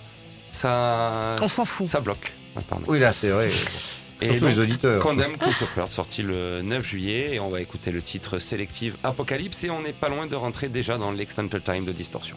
ça, 0.52 1.36
On 1.42 1.48
s'en 1.48 1.64
fout. 1.64 1.88
ça 1.88 2.00
bloque. 2.00 2.32
Ah, 2.56 2.60
pardon. 2.66 2.84
Oui, 2.88 2.98
là, 3.00 3.12
c'est 3.12 3.28
vrai. 3.30 3.50
Et 4.20 4.26
Surtout 4.26 4.40
donc, 4.40 4.50
les 4.50 4.58
auditeurs. 4.58 5.02
Condemned 5.02 5.38
to 5.38 5.52
Suffer, 5.52 5.86
sorti 5.86 6.22
le 6.22 6.62
9 6.62 6.86
juillet, 6.86 7.34
et 7.34 7.40
on 7.40 7.48
va 7.48 7.60
écouter 7.60 7.90
le 7.90 8.02
titre 8.02 8.38
Sélective 8.38 8.96
Apocalypse, 9.02 9.64
et 9.64 9.70
on 9.70 9.80
n'est 9.80 9.92
pas 9.92 10.08
loin 10.08 10.26
de 10.26 10.36
rentrer 10.36 10.68
déjà 10.68 10.98
dans 10.98 11.12
l'extended 11.12 11.62
time 11.62 11.84
de 11.84 11.92
Distortion. 11.92 12.36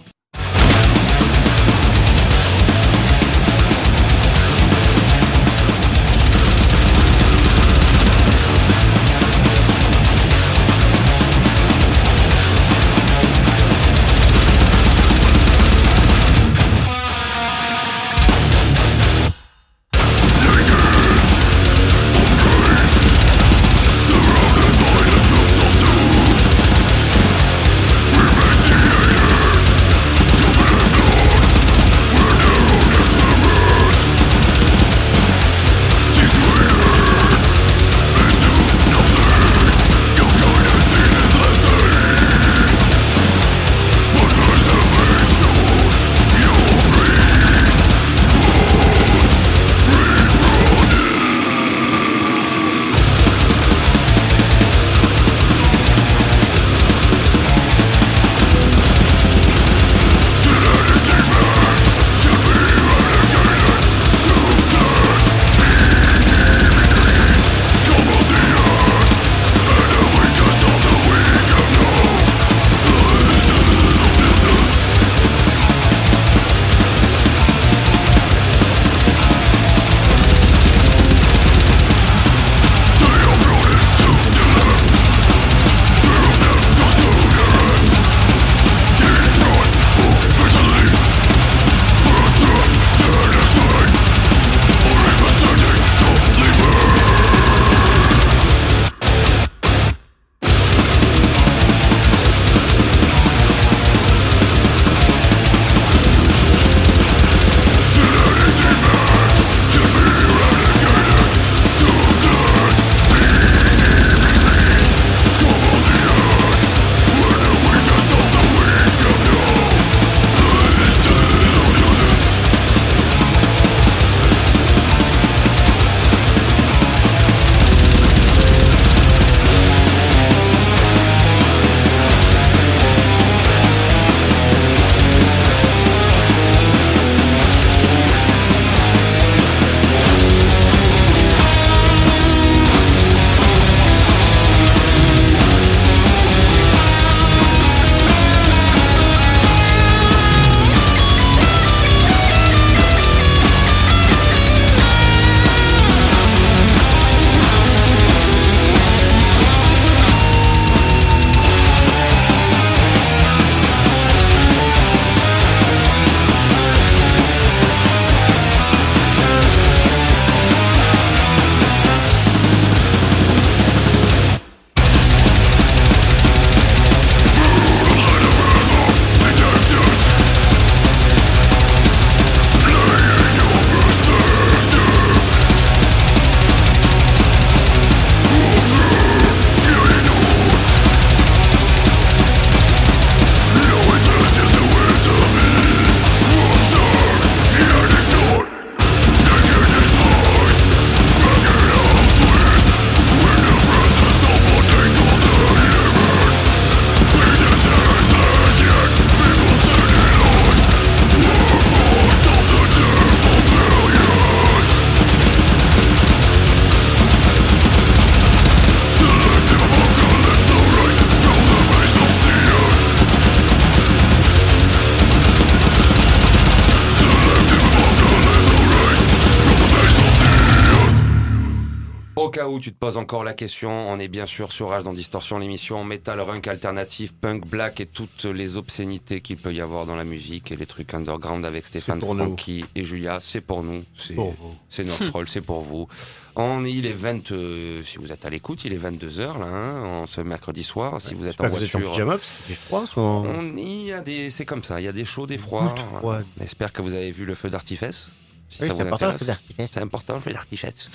Encore 232.98 233.24
la 233.24 233.34
question, 233.34 233.72
on 233.90 234.00
est 234.00 234.08
bien 234.08 234.26
sûr 234.26 234.52
sur 234.52 234.70
Rage 234.70 234.84
dans 234.84 234.94
Distorsion, 234.94 235.38
l'émission 235.40 235.84
metal, 235.84 236.20
runk 236.20 236.48
alternatif, 236.48 237.14
punk, 237.14 237.46
black 237.48 237.80
et 237.80 237.86
toutes 237.86 238.26
les 238.26 238.58
obscénités 238.58 239.22
qu'il 239.22 239.38
peut 239.38 239.54
y 239.54 239.62
avoir 239.62 239.86
dans 239.86 239.96
la 239.96 240.04
musique 240.04 240.52
et 240.52 240.56
les 240.56 240.66
trucs 240.66 240.94
underground 240.94 241.46
avec 241.46 241.66
Stéphane. 241.66 242.02
Francky 242.02 242.66
et 242.76 242.84
Julia. 242.84 243.20
C'est 243.22 243.42
pour 243.42 243.64
nous. 243.64 243.84
C'est 243.98 244.16
Pour 244.16 244.32
vous. 244.32 244.56
c'est 244.70 244.84
notre 244.84 245.12
rôle, 245.12 245.28
c'est 245.28 245.42
pour 245.42 245.62
vous. 245.62 245.88
On, 246.36 246.64
il 246.64 246.86
est 246.88 246.94
20, 246.94 247.32
euh, 247.32 247.84
si 247.84 247.98
vous 247.98 248.12
êtes 248.12 248.26
à 248.26 248.30
l'écoute, 248.30 248.66
il 248.66 248.74
est 248.74 248.78
22h 248.78 249.40
là, 249.40 249.46
hein, 249.46 249.84
en 249.84 250.08
ce 250.08 250.22
mercredi 250.22 250.64
soir. 250.64 251.00
Si 251.00 251.14
vous 251.14 251.28
êtes 251.28 251.40
en 251.40 251.44
que 251.44 251.50
vous 251.50 251.64
êtes 251.64 251.76
en 251.76 251.80
voiture. 251.80 251.92
pyjama, 251.92 252.18
froid. 252.18 252.86
On, 252.96 253.56
y 253.56 253.92
a 253.92 254.02
des, 254.02 254.30
c'est 254.32 254.46
comme 254.46 254.64
ça, 254.64 254.82
il 254.82 254.86
y 254.86 254.88
a 254.88 254.92
des 254.92 255.06
chauds, 255.06 255.28
des 255.28 255.38
froids. 255.38 255.76
Voilà. 256.02 256.24
J'espère 256.40 256.74
que 256.74 256.82
vous 256.82 256.94
avez 256.94 257.12
vu 257.12 257.26
le 257.26 257.36
feu 257.36 257.50
d'artifice. 257.50 258.08
Si 258.50 258.62
Oui, 258.62 258.68
ça 258.68 258.76
c'est 258.76 258.82
important, 258.82 259.06
le 259.08 259.12
intéresse. 259.14 259.20
feu 259.20 259.26
d'artifice. 259.26 259.68
C'est 259.72 259.82
important 259.82 260.14
le 260.16 260.20
feu 260.22 260.32
d'artifice. 260.34 260.90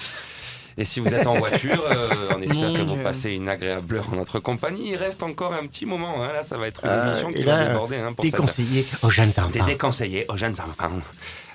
Et 0.80 0.84
si 0.84 1.00
vous 1.00 1.12
êtes 1.12 1.26
en 1.26 1.34
voiture, 1.34 1.82
euh, 1.90 2.08
on 2.36 2.40
espère 2.40 2.68
Mon 2.68 2.74
que 2.74 2.82
vous 2.82 2.94
Dieu. 2.94 3.02
passez 3.02 3.32
une 3.32 3.48
agréable 3.48 3.96
heure 3.96 4.06
en 4.12 4.16
notre 4.16 4.38
compagnie. 4.38 4.90
Il 4.92 4.96
reste 4.96 5.24
encore 5.24 5.52
un 5.52 5.66
petit 5.66 5.84
moment. 5.86 6.22
hein. 6.22 6.32
Là, 6.32 6.44
ça 6.44 6.56
va 6.56 6.68
être 6.68 6.82
une 6.84 6.90
Ah, 6.90 7.08
émission 7.08 7.32
qui 7.32 7.42
là, 7.42 7.56
va 7.56 7.66
déborder. 7.66 7.96
Hein, 7.96 8.12
pour 8.12 8.24
cette- 8.24 8.32
Déconseillé 8.34 8.86
aux 9.02 9.10
jeunes 9.10 9.32
enfants. 9.36 9.64
déconseillés 9.66 10.24
aux 10.28 10.36
jeunes 10.36 10.54
enfants. 10.60 10.92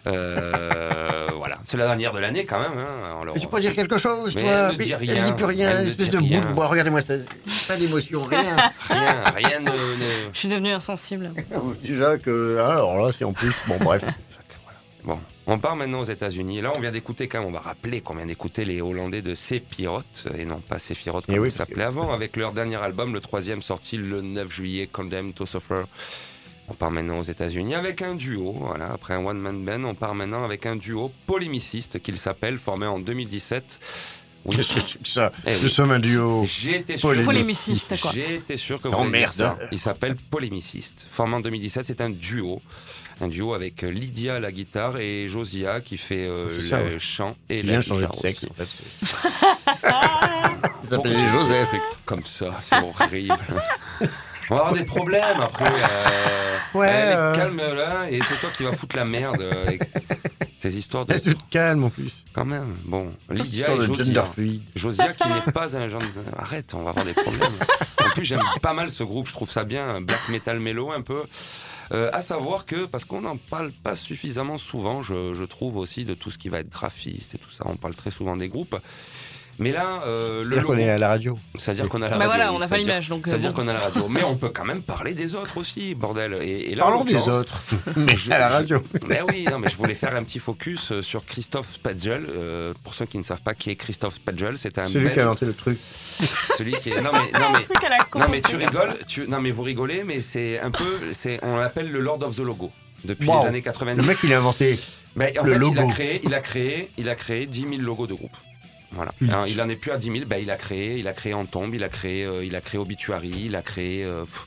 Euh, 0.08 1.28
voilà, 1.40 1.58
c'est 1.66 1.78
la 1.78 1.86
dernière 1.88 2.12
de 2.12 2.20
l'année 2.20 2.44
quand 2.46 2.60
même. 2.60 2.78
Hein. 2.78 3.20
Alors, 3.22 3.36
Tu 3.40 3.48
peux 3.48 3.62
dire 3.62 3.74
quelque 3.74 3.98
chose, 3.98 4.36
Mais 4.36 4.42
toi 4.42 4.52
elle 4.52 4.78
ne 4.78 4.84
dit 4.84 4.92
Elle 4.92 4.98
rien. 4.98 5.22
dit 5.24 5.32
plus 5.32 5.46
rien, 5.46 5.70
Elle 5.72 5.84
ne 5.86 5.90
espèce 5.90 6.10
de 6.10 6.18
bout 6.20 6.26
de 6.50 6.54
bois. 6.54 6.68
Regardez-moi 6.68 7.02
ça. 7.02 7.14
Pas 7.68 7.78
d'émotion, 7.78 8.24
rien. 8.26 8.56
rien, 8.90 9.24
rien 9.34 9.60
ne- 9.62 9.72
Je 10.34 10.38
suis 10.38 10.50
devenue 10.50 10.74
insensible. 10.74 11.32
Déjà 11.84 12.18
que. 12.18 12.60
hein, 12.60 12.70
Alors 12.72 13.06
là, 13.06 13.12
c'est 13.18 13.24
en 13.24 13.32
plus. 13.32 13.54
Bon, 13.68 13.78
bref. 13.80 14.04
Bon, 15.06 15.18
on 15.48 15.60
part 15.60 15.76
maintenant 15.76 16.00
aux 16.02 16.06
États-Unis. 16.06 16.62
Là, 16.62 16.72
on 16.76 16.80
vient 16.80 16.92
d'écouter 16.92 17.28
quand 17.28 17.40
même, 17.40 17.50
on 17.50 17.52
va 17.52 17.60
rappeler 17.60 18.02
qu'on 18.02 18.16
vient 18.16 18.26
d'écouter 18.26 18.66
les 18.66 18.82
Hollandais 18.82 19.22
de 19.22 19.36
Sephiroth, 19.36 20.28
et 20.38 20.46
non 20.46 20.60
pas 20.62 20.80
Sephiroth 20.80 21.26
comme 21.26 21.36
Eh 21.36 21.40
oui, 21.40 21.50
ils 21.50 21.52
parce 21.58 21.70
s'appelaient 21.70 21.84
avant, 21.84 22.14
avec 22.14 22.38
leur 22.38 22.54
dernier 22.54 22.78
album, 22.78 23.14
le 23.14 23.20
troisième 23.20 23.62
sorti 23.62 23.98
le 23.98 24.22
9 24.22 24.52
juillet, 24.52 24.88
Condemned 24.88 25.34
to 25.34 25.46
Suffer. 25.46 25.84
On 26.70 26.74
part 26.74 26.92
maintenant 26.92 27.20
aux 27.20 27.24
États-Unis 27.24 27.76
avec 27.76 28.02
un 28.02 28.16
duo, 28.16 28.54
voilà, 28.54 28.94
après 28.94 29.14
un 29.16 29.26
one-man 29.26 29.64
band, 29.66 29.84
on 29.84 29.96
part 29.96 30.16
maintenant 30.16 30.46
avec 30.46 30.66
un 30.66 30.78
duo 30.78 31.12
polémiciste 31.28 32.02
qu'il 32.02 32.18
s'appelle, 32.18 32.58
formé 32.58 32.86
en 32.88 33.00
2017. 33.00 33.80
Oui, 34.46 34.56
Qu'est-ce 34.58 34.74
que 34.74 34.80
c'est 34.82 35.02
que 35.02 35.08
ça 35.08 35.32
Eh 35.48 35.54
Nous 35.56 35.64
oui. 35.64 35.70
sommes 35.70 35.92
un 35.92 36.00
duo. 36.00 36.44
J'étais 36.46 36.98
sûr, 36.98 37.14
Polémiciste. 37.24 38.00
Quoi. 38.02 38.12
J'étais 38.14 38.58
sûr 38.58 38.82
que 38.82 38.90
Ça 38.90 38.96
vous 38.98 39.04
emmerde. 39.04 39.32
ça. 39.32 39.58
Il 39.72 39.80
s'appelle 39.80 40.16
Polémiciste. 40.18 41.06
Formé 41.10 41.36
en 41.36 41.40
2017, 41.40 41.86
c'est 41.86 42.02
un 42.02 42.10
duo. 42.10 42.62
Un 43.24 43.30
duo 43.30 43.54
avec 43.54 43.84
euh, 43.84 43.90
Lydia 43.90 44.36
à 44.36 44.40
la 44.42 44.52
guitare 44.52 44.98
et 44.98 45.30
Josia 45.30 45.80
qui 45.80 45.96
fait 45.96 46.28
euh, 46.28 46.60
ça, 46.60 46.82
le 46.82 46.94
ouais. 46.94 47.00
chant 47.00 47.38
et 47.50 47.60
Il 47.60 47.68
la 47.68 47.74
vient 47.74 47.82
changer 47.82 48.02
de 48.02 48.08
guitare 48.08 48.20
sexe, 48.22 48.46
en 48.50 48.54
fait. 48.54 48.68
Il 50.84 50.90
s'appelait 50.90 51.28
Joseph. 51.30 51.70
Comme 52.04 52.26
ça, 52.26 52.48
c'est 52.60 52.76
horrible. 52.78 53.38
On 54.50 54.56
va 54.56 54.62
avoir 54.62 54.74
des 54.74 54.84
problèmes 54.84 55.40
après. 55.40 55.64
euh, 55.90 56.58
Ouais, 56.74 56.90
eh, 56.92 57.14
euh. 57.16 57.34
Calme 57.36 57.62
là, 57.76 58.08
et 58.12 58.20
c'est 58.24 58.36
toi 58.42 58.50
qui 58.58 58.64
vas 58.64 58.74
foutre 58.74 58.98
la 58.98 59.06
merde 59.06 59.42
avec 59.42 59.84
ces 60.60 60.78
histoires 60.78 61.06
de. 61.06 61.14
Reste 61.14 61.32
tout 61.34 61.42
calme 61.50 61.86
en 61.86 61.90
plus. 61.92 62.12
Quand 62.34 62.44
même. 62.44 62.76
Bon, 62.84 63.14
Lydia 63.30 63.72
et 63.74 63.82
Josia. 63.86 64.28
Josia 64.76 65.14
qui 65.14 65.30
n'est 65.30 65.52
pas 65.54 65.78
un 65.78 65.88
genre 65.88 66.02
de... 66.02 66.08
Arrête, 66.38 66.74
on 66.74 66.84
va 66.84 66.90
avoir 66.90 67.06
des 67.06 67.14
problèmes. 67.14 67.54
En 68.04 68.10
plus, 68.10 68.26
j'aime 68.26 68.42
pas 68.62 68.74
mal 68.74 68.90
ce 68.90 69.04
groupe, 69.04 69.28
je 69.28 69.34
trouve 69.34 69.50
ça 69.50 69.64
bien, 69.64 70.02
black 70.02 70.28
metal 70.28 70.60
mélo 70.60 70.92
un 70.92 71.02
peu. 71.02 71.24
Euh, 71.92 72.10
à 72.14 72.22
savoir 72.22 72.66
que, 72.66 72.86
parce 72.86 73.06
qu'on 73.06 73.22
n'en 73.22 73.38
parle 73.38 73.72
pas 73.72 73.96
suffisamment 73.96 74.58
souvent, 74.58 75.04
je, 75.04 75.34
je 75.36 75.44
trouve 75.44 75.78
aussi 75.78 76.06
de 76.06 76.14
tout 76.14 76.32
ce 76.32 76.38
qui 76.38 76.50
va 76.50 76.60
être 76.60 76.70
graphiste 76.70 77.36
et 77.36 77.38
tout 77.38 77.52
ça, 77.52 77.66
on 77.68 77.76
parle 77.76 77.96
très 77.96 78.12
souvent 78.12 78.38
des 78.38 78.48
groupes. 78.48 78.76
Mais 79.60 79.72
là, 79.72 80.02
euh, 80.08 80.40
le 80.40 80.44
C'est-à-dire 80.44 80.64
qu'on 80.66 80.72
logo, 80.74 80.84
est 80.84 80.90
à 80.90 80.98
la 80.98 81.08
radio. 81.10 81.38
c'est-à-dire 81.60 81.88
qu'on 81.88 82.02
a 82.02 82.10
la 82.10 82.18
Bah 82.18 82.26
radio. 82.26 82.28
voilà, 82.30 82.50
oui, 82.50 82.56
on 82.56 82.60
n'a 82.60 82.68
pas 82.68 82.78
l'image, 82.78 83.08
donc. 83.10 83.28
euh, 83.28 83.30
C'est-à-dire 83.30 83.52
bon. 83.54 83.62
qu'on 83.62 83.68
a 83.68 83.74
la 83.74 83.80
radio. 83.80 84.08
Mais 84.10 84.24
on 84.24 84.36
peut 84.36 84.50
quand 84.50 84.66
même 84.66 84.82
parler 84.82 85.14
des 85.14 85.36
autres 85.36 85.58
aussi, 85.58 85.94
bordel. 85.94 86.40
Et, 86.42 86.72
et 86.72 86.76
là, 86.76 86.84
Parlons 86.84 87.04
des 87.04 87.16
autres. 87.30 87.62
Mais 87.96 88.16
je- 88.16 88.32
à 88.32 88.40
la 88.40 88.50
je- 88.50 88.54
radio. 88.54 88.84
Ben 89.08 89.24
oui, 89.30 89.46
non, 89.50 89.60
mais 89.60 89.70
je 89.70 89.76
voulais 89.78 89.94
faire 89.94 90.16
un 90.16 90.24
petit 90.24 90.40
focus 90.40 90.92
euh, 90.92 91.02
sur 91.04 91.24
Christophe 91.26 91.74
Spadgel. 91.76 92.26
Euh, 92.30 92.74
pour 92.84 92.94
ceux 92.96 93.06
qui 93.06 93.18
ne 93.18 93.24
savent 93.24 93.42
pas 93.42 93.54
qui 93.54 93.70
est 93.70 93.76
Christophe 93.76 94.16
Spadgel, 94.16 94.58
c'est 94.58 94.78
un 94.80 94.88
C'est 94.88 95.00
lui 95.00 95.12
qui 95.12 95.20
a 95.20 95.24
inventé 95.24 95.46
le 95.46 95.54
truc. 95.54 95.78
Celui 96.58 96.74
qui 96.74 96.90
est. 96.90 97.02
Non 97.02 97.12
mais, 97.14 97.40
non 97.40 97.52
mais, 97.54 97.62
truc 97.62 97.84
à 97.84 97.90
la 97.90 98.04
con. 98.06 98.20
non 98.20 98.26
mais 98.30 98.42
tu 98.42 98.56
rigoles. 98.56 98.98
Tu... 99.08 99.28
Non 99.28 99.40
mais 99.40 99.52
vous 99.52 99.64
rigolez, 99.64 100.04
mais 100.04 100.22
c'est 100.22 100.60
un 100.60 100.72
peu. 100.72 101.12
C'est 101.14 101.40
on 101.44 101.58
l'appelle 101.58 101.92
le 101.92 102.00
Lord 102.00 102.24
of 102.24 102.36
the 102.36 102.40
Logo 102.40 102.72
depuis 103.04 103.28
Wow. 103.28 103.42
les 103.44 103.48
années 103.50 103.62
90. 103.62 104.02
Le 104.02 104.08
mec, 104.08 104.18
il 104.24 104.34
a 104.34 104.38
inventé. 104.38 104.80
Mais 105.16 105.38
en 105.38 105.44
le 105.44 105.52
fait, 105.52 105.58
il 105.58 105.78
a 105.78 105.82
logo. 105.82 105.88
créé, 105.90 106.22
il 106.24 106.34
a 106.34 106.40
créé, 106.40 106.90
il 106.98 107.10
a 107.10 107.16
créé 107.16 107.46
10 107.46 107.62
000 107.70 107.82
logos 107.82 108.08
de 108.08 108.14
groupe. 108.16 108.36
Voilà. 108.94 109.14
Alors, 109.30 109.48
il 109.48 109.62
en 109.62 109.68
est 109.70 109.76
plus 109.76 109.92
à 109.92 109.98
10 109.98 110.12
000. 110.12 110.26
Ben, 110.28 110.38
il 110.42 110.50
a 110.52 110.56
créé, 110.56 110.98
il 110.98 111.08
a 111.08 111.14
créé 111.14 111.34
En 111.34 111.46
Tombe, 111.46 111.74
il 111.76 111.84
a 111.84 111.90
créé, 111.90 112.24
euh, 112.26 112.46
il 112.46 112.56
a 112.56 112.62
créé 112.62 112.80
Obituary, 112.80 113.32
il 113.46 113.56
a 113.56 113.62
créé 113.62 114.04
euh, 114.06 114.24
pff, 114.26 114.46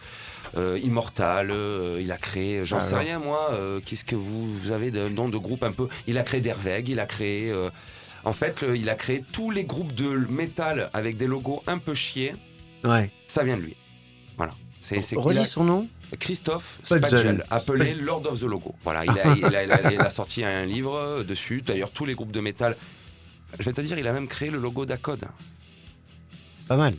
euh, 0.57 0.79
Immortal, 0.83 1.51
euh, 1.51 1.99
il 2.01 2.13
a 2.13 2.17
créé, 2.17 2.65
j'en 2.65 2.81
sais 2.81 2.97
rien 2.97 3.19
moi. 3.19 3.51
euh, 3.53 3.81
Qu'est-ce 3.85 4.05
que 4.05 4.15
vous, 4.17 4.55
vous 4.55 4.71
avez 4.73 4.91
de 4.91 5.09
nom 5.09 5.29
de 5.29 5.37
groupe 5.37 5.63
un 5.65 5.73
peu 5.73 5.89
Il 6.07 6.17
a 6.19 6.23
créé 6.23 6.41
Derveg, 6.41 6.89
il 6.89 7.01
a 7.01 7.07
créé. 7.07 7.53
en 8.25 8.33
fait, 8.33 8.63
le- 8.63 8.77
il 8.77 8.89
a 8.89 8.95
créé 8.95 9.25
tous 9.33 9.51
les 9.51 9.65
groupes 9.65 9.95
de 9.95 10.09
métal 10.29 10.91
avec 10.93 11.17
des 11.17 11.27
logos 11.27 11.63
un 11.67 11.79
peu 11.79 11.95
chiés. 11.95 12.35
Ouais. 12.85 13.11
Ça 13.27 13.43
vient 13.43 13.57
de 13.57 13.63
lui. 13.63 13.77
Voilà. 14.37 14.53
C'est 14.81 15.01
Redis 15.17 15.39
a- 15.41 15.45
son 15.45 15.65
nom 15.65 15.89
Christophe. 16.21 16.79
Spadgel, 16.85 17.45
appelé 17.51 17.95
Lord 17.95 18.23
of 18.31 18.39
the 18.39 18.45
Logo. 18.45 18.75
Voilà, 18.85 19.05
il 19.05 19.11
a, 19.11 19.35
il 19.37 19.45
a- 19.57 19.65
il 19.65 19.73
a- 19.73 19.93
il 19.93 20.01
a 20.01 20.11
sorti 20.11 20.45
un 20.45 20.65
livre 20.65 21.25
dessus. 21.25 21.63
D'ailleurs, 21.63 21.91
tous 21.91 22.05
les 22.05 22.15
groupes 22.15 22.31
de 22.31 22.39
métal. 22.41 22.77
Je 23.59 23.65
vais 23.65 23.73
te 23.73 23.81
dire, 23.81 23.99
il 23.99 24.07
a 24.07 24.13
même 24.13 24.29
créé 24.29 24.51
le 24.51 24.59
logo 24.59 24.85
d'Acode. 24.87 25.25
Pas 26.69 26.77
mal. 26.77 26.95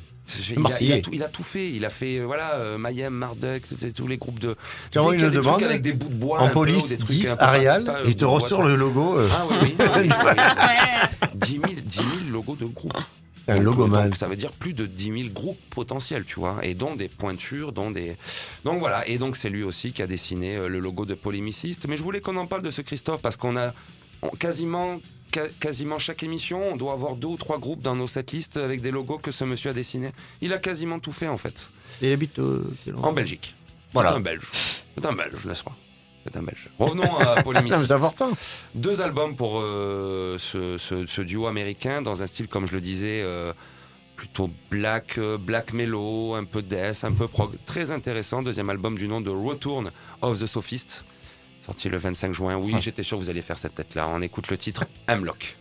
Il 0.58 0.66
a, 0.66 0.82
il 0.82 1.02
tout, 1.02 1.12
il 1.14 1.24
a 1.24 1.30
tout 1.30 1.44
fait. 1.44 1.72
Il 1.72 1.86
a 1.86 1.90
fait, 1.90 2.18
euh, 2.20 2.26
voilà, 2.26 2.56
euh, 2.56 2.78
Mayhem, 2.78 3.14
Marduk, 3.14 3.64
tous 3.96 4.08
les 4.08 4.18
groupes 4.18 4.40
de. 4.40 4.56
Une 4.96 5.12
des 5.12 5.18
trucs 5.18 5.32
demande 5.34 5.64
avec 5.64 5.82
des 5.82 5.94
bouts 5.94 6.10
de 6.10 6.14
bois. 6.16 6.42
en 6.42 6.50
police 6.50 6.90
des 6.90 6.98
trucs 6.98 7.16
10 7.16 7.28
un 7.30 7.32
peu 7.36 7.38
pas- 7.40 7.46
Arial 7.46 7.84
pas, 7.86 8.00
euh, 8.00 8.04
il 8.08 8.16
te 8.18 8.26
bois, 8.26 8.40
ressort 8.40 8.64
le 8.64 8.76
logo. 8.76 9.18
euh, 9.20 9.30
Ah 9.32 9.46
oui, 9.50 9.56
oui. 9.62 9.76
oui, 9.80 9.86
oui, 9.96 10.10
oui. 10.10 10.10
Ouais. 11.24 11.30
10 11.36 11.52
000, 11.54 11.64
10 11.86 11.96
000 11.98 12.08
logos 12.32 12.56
de 12.58 12.66
groupe. 12.66 12.98
C'est 13.46 13.54
un 13.54 13.60
logoman. 13.60 14.06
donc, 14.06 14.18
ça 14.18 14.28
veut 14.28 14.36
dire 14.36 14.52
plus 14.52 14.74
de 14.74 14.86
10 14.86 15.06
000 15.24 15.30
groupes 15.34 15.60
potentiels, 15.70 16.26
tu 16.26 16.42
vois, 16.42 16.58
et 16.64 16.74
dont 16.74 16.98
des 16.98 17.08
pointures, 17.08 17.72
dont 17.72 17.92
des. 17.92 18.18
Donc 18.66 18.80
voilà, 18.80 19.08
et 19.08 19.18
donc 19.18 19.38
c'est 19.38 19.50
lui 19.50 19.64
aussi 19.64 19.94
qui 19.94 20.02
a 20.02 20.08
dessiné 20.08 20.58
euh, 20.58 20.68
le 20.68 20.80
logo 20.80 21.06
de 21.06 21.14
Polémiciste. 21.14 21.86
Mais 21.88 21.96
je 21.96 22.04
voulais 22.04 22.20
qu'on 22.20 22.36
en 22.36 22.48
parle 22.48 22.64
de 22.64 22.72
ce 22.72 22.82
Christophe 22.82 23.22
parce 23.22 23.38
qu'on 23.38 23.56
a 23.56 23.74
on- 24.22 24.30
quasiment. 24.30 25.00
Quasiment 25.60 26.00
chaque 26.00 26.24
émission, 26.24 26.74
on 26.74 26.78
doit 26.78 26.94
avoir 26.94 27.16
deux 27.16 27.28
ou 27.28 27.38
trois 27.38 27.60
groupes 27.60 27.82
dans 27.82 27.96
nos 27.96 28.08
setlists 28.08 28.58
avec 28.58 28.82
des 28.82 28.92
logos 28.92 29.18
que 29.20 29.32
ce 29.32 29.44
monsieur 29.44 29.72
a 29.72 29.74
dessinés. 29.74 30.12
Il 30.42 30.54
a 30.54 30.58
quasiment 30.58 31.00
tout 31.00 31.12
fait 31.12 31.28
en 31.28 31.38
fait. 31.38 31.72
Et 32.02 32.08
il 32.10 32.14
habite 32.14 32.40
endroit 32.94 33.10
En 33.10 33.14
Belgique. 33.14 33.56
Voilà. 33.94 34.12
C'est 34.12 34.16
un 34.18 34.20
Belge. 34.22 34.52
C'est 34.98 35.06
un 35.06 35.14
Belge, 35.14 35.46
n'est-ce 35.46 35.64
pas? 35.64 35.76
C'est 36.26 36.38
un 36.38 36.42
Belge. 36.44 36.70
Revenons 36.80 37.18
à 37.20 37.42
important. 37.92 38.32
Deux 38.76 39.02
albums 39.02 39.36
pour 39.36 39.60
euh, 39.62 40.38
ce, 40.40 40.78
ce- 40.78 41.06
ce 41.06 41.22
duo 41.22 41.48
américain 41.48 42.02
dans 42.02 42.22
un 42.22 42.28
style, 42.28 42.48
comme 42.48 42.68
je 42.68 42.74
le 42.74 42.82
disais, 42.82 43.22
euh, 43.24 43.54
plutôt 44.16 44.50
black, 44.72 45.18
euh, 45.20 45.38
black 45.38 45.74
mellow, 45.74 46.34
un 46.36 46.44
peu 46.44 46.62
death, 46.62 47.04
un 47.04 47.12
peu 47.14 47.28
prog. 47.28 47.52
Très 47.66 47.92
intéressant. 47.92 48.42
Deuxième 48.42 48.70
album 48.70 48.98
du 48.98 49.08
nom 49.08 49.22
de 49.22 49.30
Return 49.30 49.92
of 50.22 50.40
the 50.40 50.48
Sophist, 50.48 51.06
sorti 51.68 51.90
le 51.90 51.98
25 51.98 52.34
juin. 52.34 52.56
Oui, 52.56 52.76
j'étais 52.80 53.04
sûr 53.04 53.18
que 53.18 53.24
vous 53.24 53.30
alliez 53.30 53.42
faire 53.42 53.58
cette 53.58 53.76
tête-là. 53.76 54.08
On 54.10 54.22
écoute 54.22 54.50
le 54.50 54.58
titre 54.58 54.86
Hemlock. 55.08 55.58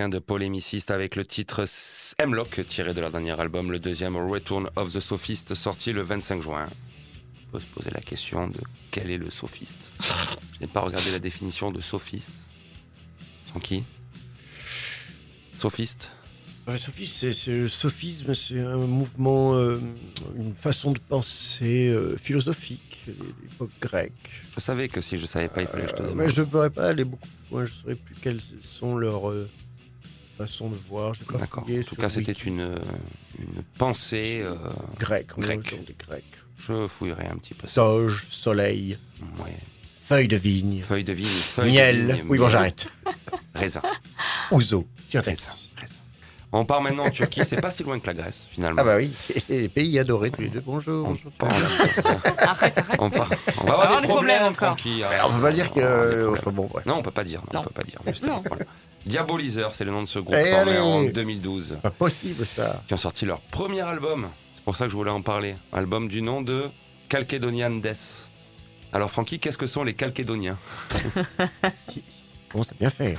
Américain 0.00 0.08
de 0.08 0.18
polémiciste 0.18 0.90
avec 0.90 1.14
le 1.16 1.26
titre 1.26 1.64
M-Lock 2.18 2.66
tiré 2.66 2.94
de 2.94 3.00
leur 3.02 3.10
dernier 3.10 3.38
album, 3.38 3.70
le 3.70 3.78
deuxième 3.78 4.16
Return 4.16 4.70
of 4.76 4.92
the 4.94 5.00
Sophist 5.00 5.54
sorti 5.54 5.92
le 5.92 6.02
25 6.02 6.40
juin. 6.42 6.66
On 7.48 7.52
peut 7.52 7.60
se 7.60 7.66
poser 7.66 7.90
la 7.90 8.00
question 8.00 8.48
de 8.48 8.58
quel 8.90 9.10
est 9.10 9.18
le 9.18 9.28
sophiste. 9.30 9.92
Je 10.54 10.60
n'ai 10.62 10.66
pas 10.68 10.80
regardé 10.80 11.10
la 11.10 11.18
définition 11.18 11.70
de 11.70 11.80
sophiste. 11.82 12.32
Sans 13.52 13.60
qui? 13.60 13.84
Sophiste? 15.58 16.12
Le 16.66 16.76
sophisme, 16.76 17.14
c'est- 17.18 17.32
c'est 17.32 17.50
le 17.50 17.68
sophisme, 17.68 18.32
c'est 18.34 18.60
un 18.60 18.76
mouvement, 18.76 19.54
euh, 19.54 19.80
une 20.36 20.54
façon 20.54 20.92
de 20.92 21.00
penser 21.00 21.88
euh, 21.88 22.16
philosophique 22.16 23.00
de 23.08 23.14
l'époque 23.42 23.70
grecque. 23.80 24.30
Je 24.54 24.60
savais 24.60 24.88
que 24.88 25.00
si 25.00 25.16
je 25.16 25.26
savais 25.26 25.48
pas, 25.48 25.62
il 25.62 25.66
fallait 25.68 25.84
que 25.84 25.90
je 25.90 25.94
te 25.96 26.02
Euh, 26.02 26.04
demande. 26.04 26.18
mais 26.18 26.28
je 26.30 26.40
ne 26.42 26.46
pourrais 26.46 26.70
pas 26.70 26.88
aller 26.88 27.04
beaucoup 27.04 27.26
plus 27.26 27.50
loin, 27.56 27.64
je 27.64 27.72
ne 27.72 27.76
saurais 27.76 27.94
plus 27.96 28.14
quelles 28.22 28.40
sont 28.62 28.96
leurs 28.96 29.26
euh, 30.40 30.46
façons 30.46 30.68
de 30.68 30.76
voir. 30.88 31.12
D'accord. 31.38 31.64
En 31.68 31.82
tout 31.82 31.96
cas, 31.96 32.08
c'était 32.08 32.32
une, 32.32 32.78
une 33.38 33.62
pensée. 33.78 34.40
euh, 34.44 34.56
Grec, 34.98 35.26
on 35.36 35.40
Grec. 35.42 35.72
est 35.72 35.86
des 35.86 35.96
Grecs. 36.06 36.24
je 36.58 36.86
fouillerai 36.86 37.26
un 37.26 37.36
petit 37.36 37.54
peu 37.54 37.66
ça. 37.68 37.74
Toge, 37.74 38.26
soleil, 38.30 38.96
Ouais. 39.38 39.56
feuille 40.02 40.28
de 40.28 40.36
vigne, 40.36 40.80
Feuille 40.82 41.04
de 41.04 41.12
vigne, 41.12 41.26
feuille 41.28 41.72
de 41.72 41.76
miel. 41.76 42.12
vigne, 42.12 42.24
oui, 42.28 42.38
bon, 42.38 42.48
j'arrête. 42.48 42.88
Raisin. 43.54 43.82
Ouzo, 44.50 44.86
tiens, 45.08 45.20
Raisin. 45.22 45.50
On 46.52 46.64
part 46.64 46.80
maintenant 46.82 47.04
en 47.04 47.10
Turquie, 47.10 47.44
c'est 47.44 47.60
pas 47.60 47.70
si 47.70 47.84
loin 47.84 48.00
que 48.00 48.08
la 48.08 48.14
Grèce, 48.14 48.48
finalement. 48.50 48.80
Ah 48.82 48.84
bah 48.84 48.96
oui, 48.96 49.12
les 49.48 49.68
pays 49.68 49.96
adorés 50.00 50.32
tous 50.32 50.40
les 50.42 50.48
deux. 50.48 50.58
Bonjour. 50.60 51.06
On 51.06 51.10
bonjour. 51.10 51.30
part, 51.30 51.50
Arrête, 52.38 52.76
arrête. 52.76 52.96
on, 52.98 53.08
part- 53.08 53.30
on 53.30 53.36
va 53.36 53.62
On 53.62 53.64
va 53.66 53.72
avoir 53.72 53.86
avoir 53.86 54.00
des 54.00 54.08
problèmes, 54.08 54.08
problèmes 54.08 54.42
encore. 54.52 54.68
Francky. 54.70 55.04
Alors, 55.04 55.30
on 55.30 55.34
peut 55.36 55.42
pas 55.42 55.52
dire 55.52 55.72
que. 55.72 55.78
On 55.78 55.82
euh, 55.84 56.32
enfin, 56.32 56.50
bon, 56.50 56.68
ouais. 56.74 56.82
Non, 56.86 56.96
on 56.96 57.02
peut 57.02 57.12
pas 57.12 57.22
dire. 57.22 57.40
Non, 57.52 57.60
Non. 57.60 57.60
on 57.60 57.64
peut 57.68 57.74
pas 57.74 57.84
dire. 57.84 58.00
justement, 58.08 58.38
Non. 58.38 58.42
voilà. 58.48 58.64
Diaboliseur, 59.06 59.74
c'est 59.74 59.84
le 59.84 59.90
nom 59.92 60.02
de 60.02 60.08
ce 60.08 60.18
groupe 60.18 60.36
Eh, 60.38 60.50
formé 60.50 60.72
allez. 60.72 60.80
en 60.80 61.02
2012, 61.04 61.78
Pas 61.82 61.90
possible 61.90 62.44
ça. 62.46 62.82
qui 62.86 62.94
ont 62.94 62.98
sorti 62.98 63.24
leur 63.26 63.40
premier 63.40 63.80
album. 63.80 64.28
C'est 64.56 64.64
pour 64.64 64.76
ça 64.76 64.84
que 64.84 64.90
je 64.90 64.96
voulais 64.96 65.10
en 65.10 65.22
parler. 65.22 65.56
Album 65.72 66.08
du 66.08 66.20
nom 66.22 66.42
de 66.42 66.64
Calcedonian 67.08 67.70
Death. 67.70 68.28
Alors, 68.92 69.10
Francky, 69.10 69.38
qu'est-ce 69.38 69.56
que 69.58 69.66
sont 69.66 69.84
les 69.84 69.94
Calcédoniens 69.94 70.58
Bon, 72.54 72.62
c'est 72.62 72.76
bien 72.78 72.90
fait. 72.90 73.16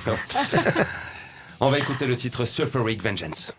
On 1.60 1.70
va 1.70 1.80
écouter 1.80 2.06
le 2.06 2.16
titre 2.18 2.44
Vengeance. 2.46 3.02
Vengeance 3.02 3.54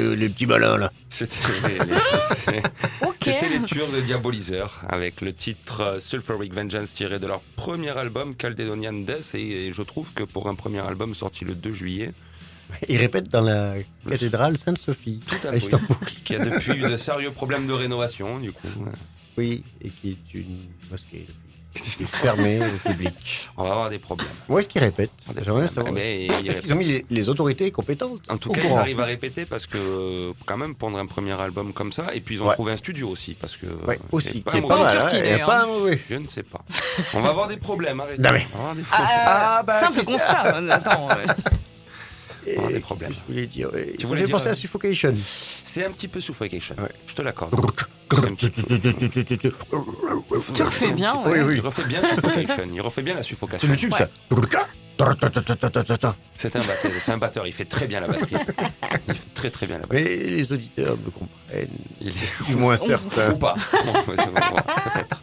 les, 0.00 0.16
les 0.16 0.28
petits 0.28 0.46
malins, 0.46 0.76
là. 0.76 0.92
C'était 1.08 1.36
les, 1.78 3.62
tueurs 3.66 3.90
de 3.92 4.00
Diaboliseur 4.00 4.82
avec 4.88 5.20
le 5.20 5.32
titre 5.32 5.80
euh, 5.82 5.98
Sulfuric 5.98 6.54
Vengeance 6.54 6.94
tiré 6.94 7.18
de 7.18 7.26
leur 7.26 7.40
premier 7.56 7.90
album 7.90 8.34
Caledonian 8.34 8.92
Death 8.92 9.34
et, 9.34 9.66
et 9.66 9.72
je 9.72 9.82
trouve 9.82 10.12
que 10.12 10.22
pour 10.22 10.48
un 10.48 10.54
premier 10.54 10.80
album 10.80 11.14
sorti 11.14 11.44
le 11.44 11.54
2 11.54 11.72
juillet, 11.72 12.12
Ils 12.88 12.96
répètent 12.96 13.30
dans 13.30 13.40
la 13.42 13.74
cathédrale 14.08 14.56
Sainte-Sophie, 14.56 15.20
tout 15.26 15.46
à 15.46 15.54
Istanbul. 15.54 15.96
qui 16.24 16.36
a 16.36 16.44
depuis 16.44 16.72
eu 16.72 16.88
de 16.88 16.96
sérieux 16.96 17.32
problèmes 17.32 17.66
de 17.66 17.72
rénovation 17.72 18.38
du 18.38 18.52
coup. 18.52 18.68
Oui, 19.36 19.64
et 19.82 19.90
qui 19.90 20.10
est 20.10 20.34
une 20.38 20.66
mosquée, 20.90 21.26
depuis. 21.28 21.49
Qui 21.74 22.02
est 22.02 22.06
fermée 22.06 22.60
au 22.60 22.88
public. 22.88 23.48
On 23.56 23.62
va 23.62 23.70
avoir 23.70 23.90
des 23.90 23.98
problèmes. 24.00 24.28
Où 24.48 24.58
est-ce 24.58 24.68
qu'ils 24.68 24.80
répètent 24.80 25.10
J'aimerais 25.44 25.68
savoir. 25.68 25.96
Est-ce 25.96 26.60
qu'ils 26.62 26.72
ont 26.72 26.76
mis 26.76 26.84
les, 26.84 27.06
les 27.08 27.28
autorités 27.28 27.70
compétentes 27.70 28.20
En 28.28 28.38
tout 28.38 28.50
cas, 28.50 28.60
ils 28.64 28.72
arrivent 28.72 29.00
à 29.00 29.04
répéter 29.04 29.46
parce 29.46 29.66
que, 29.66 30.32
quand 30.46 30.56
même, 30.56 30.74
prendre 30.74 30.98
un 30.98 31.06
premier 31.06 31.40
album 31.40 31.72
comme 31.72 31.92
ça, 31.92 32.06
et 32.12 32.20
puis 32.20 32.34
ils 32.36 32.42
ont 32.42 32.48
Ouais. 32.48 32.54
trouvé 32.54 32.72
un 32.72 32.76
studio 32.76 33.08
aussi, 33.08 33.34
parce 33.34 33.56
que. 33.56 33.66
Ouais, 33.86 33.96
euh, 33.96 34.06
aussi. 34.12 34.28
c'est 34.32 34.40
pas 34.40 34.50
pas 34.52 34.60
mauvais- 34.60 34.82
mal, 34.82 34.98
Turquie, 35.10 35.28
hein, 35.30 35.46
pas 35.46 35.66
mauvais. 35.66 36.00
Je 36.10 36.14
ne 36.16 36.26
sais 36.26 36.42
pas. 36.42 36.60
On 37.14 37.20
va 37.20 37.28
avoir 37.30 37.46
des 37.46 37.56
problèmes, 37.56 38.00
arrêtez. 38.00 38.20
Non, 38.20 38.30
mais- 38.32 38.46
On 38.52 38.56
va 38.56 38.62
avoir 38.62 38.74
des 38.74 38.82
Ah, 38.90 38.96
problèmes. 38.96 39.18
euh, 39.18 39.24
Ah, 39.26 39.62
bah, 39.64 39.80
simple 39.80 40.04
constat. 40.04 40.74
Attends. 40.74 41.08
Et 41.18 41.69
On 42.58 42.66
a 42.66 42.72
des 42.72 42.80
problèmes. 42.80 43.12
Je 43.12 43.32
voulais 43.32 43.46
dire. 43.46 43.70
Tu 43.98 44.06
voulais 44.06 44.26
penser 44.26 44.48
à 44.48 44.50
euh, 44.50 44.54
Suffocation. 44.54 45.14
C'est 45.64 45.84
un 45.84 45.90
petit 45.90 46.08
peu 46.08 46.20
Suffocation. 46.20 46.74
Ouais. 46.78 46.90
Je 47.06 47.14
te 47.14 47.22
l'accorde. 47.22 47.54
C'est 48.38 48.50
Tu 50.54 50.62
refais 50.62 50.92
bien. 50.92 51.14
Oui, 51.24 51.32
ouais. 51.32 51.42
oui. 51.42 51.54
Il 51.56 51.60
refait 51.60 51.84
bien 51.84 52.02
Suffocation. 52.02 52.68
Il 52.74 52.80
refait 52.80 53.02
bien 53.02 53.14
la 53.14 53.22
C'est 53.22 53.28
suffocation. 53.28 53.68
le 53.68 53.76
tube, 53.76 53.94
ça. 53.96 54.08
C'est 56.36 56.56
un, 56.56 56.62
c'est- 56.62 56.90
c'est 57.00 57.12
un 57.12 57.18
batteur. 57.18 57.46
Il 57.46 57.52
fait 57.52 57.64
très 57.64 57.86
bien 57.86 58.00
la 58.00 58.08
batterie. 58.08 58.36
Il 59.08 59.14
fait 59.14 59.34
très 59.34 59.50
très 59.50 59.66
bien 59.66 59.78
la 59.78 59.86
batterie. 59.86 60.04
Mais 60.04 60.16
les 60.30 60.52
auditeurs 60.52 60.96
me 60.98 61.10
comprennent. 61.10 61.68
Il 62.00 62.08
est... 62.08 62.44
Du 62.46 62.56
moins 62.56 62.76
certains. 62.76 63.32
Ou 63.32 63.38
pas. 63.38 63.54
Peut-être. 63.54 65.22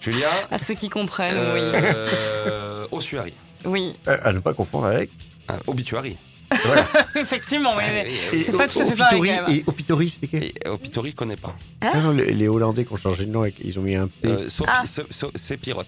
Julia. 0.00 0.30
À 0.50 0.58
ceux 0.58 0.74
qui 0.74 0.88
comprennent, 0.90 1.36
Euh, 1.38 2.86
oui. 2.92 3.32
Oui, 3.64 3.96
Euh, 4.08 4.18
À 4.22 4.32
ne 4.32 4.40
pas 4.40 4.52
confondre 4.52 4.86
avec. 4.86 5.10
Euh, 5.50 5.58
Obituary. 5.66 6.16
effectivement. 7.16 7.70
oui, 7.76 7.82
Ah, 7.86 7.90
mais- 7.92 8.10
Et 8.32 8.38
C'est 8.38 8.52
pas 8.52 8.68
tout 8.68 8.80
à 8.80 8.84
fait 8.86 8.94
pareil. 8.96 9.58
Et 9.58 9.64
Opitori, 9.66 10.10
c'était 10.10 10.26
quel 10.28 10.44
Et 10.44 10.54
Opitori, 10.68 11.10
il 11.10 11.14
connaît 11.14 11.36
pas. 11.36 11.56
Ah 11.80 11.98
non, 12.00 12.10
les, 12.12 12.32
les 12.32 12.48
Hollandais 12.48 12.84
qui 12.84 12.92
ont 12.92 12.96
changé 12.96 13.24
de 13.26 13.30
nom, 13.30 13.42
avec- 13.42 13.56
ils 13.64 13.78
ont 13.78 13.82
mis 13.82 13.94
un 13.96 14.08
P. 14.08 14.28
Euh, 14.28 14.48
Sopi- 14.48 14.70
Ah. 14.72 14.86
So- 14.86 15.02
So- 15.10 15.32
c'est 15.34 15.56
Pirotte. 15.56 15.86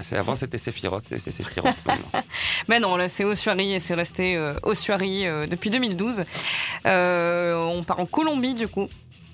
C'est- 0.00 0.16
Avant, 0.16 0.36
c'était 0.36 0.56
Sephiroth 0.56 1.12
et 1.12 1.18
c'est 1.18 1.30
Sephiroth 1.32 1.76
maintenant. 1.84 2.22
Mais 2.68 2.80
non, 2.80 2.96
là 2.96 3.08
c'est 3.10 3.24
Ossuary 3.24 3.74
et 3.74 3.78
c'est 3.80 3.92
resté 3.94 4.36
euh, 4.36 4.54
Ossuary 4.62 5.26
euh, 5.26 5.46
depuis 5.46 5.68
2012. 5.68 6.22
Euh, 6.86 7.56
on 7.56 7.82
part 7.84 8.00
en 8.00 8.06
Colombie 8.06 8.54
du 8.54 8.68
coup. 8.68 8.88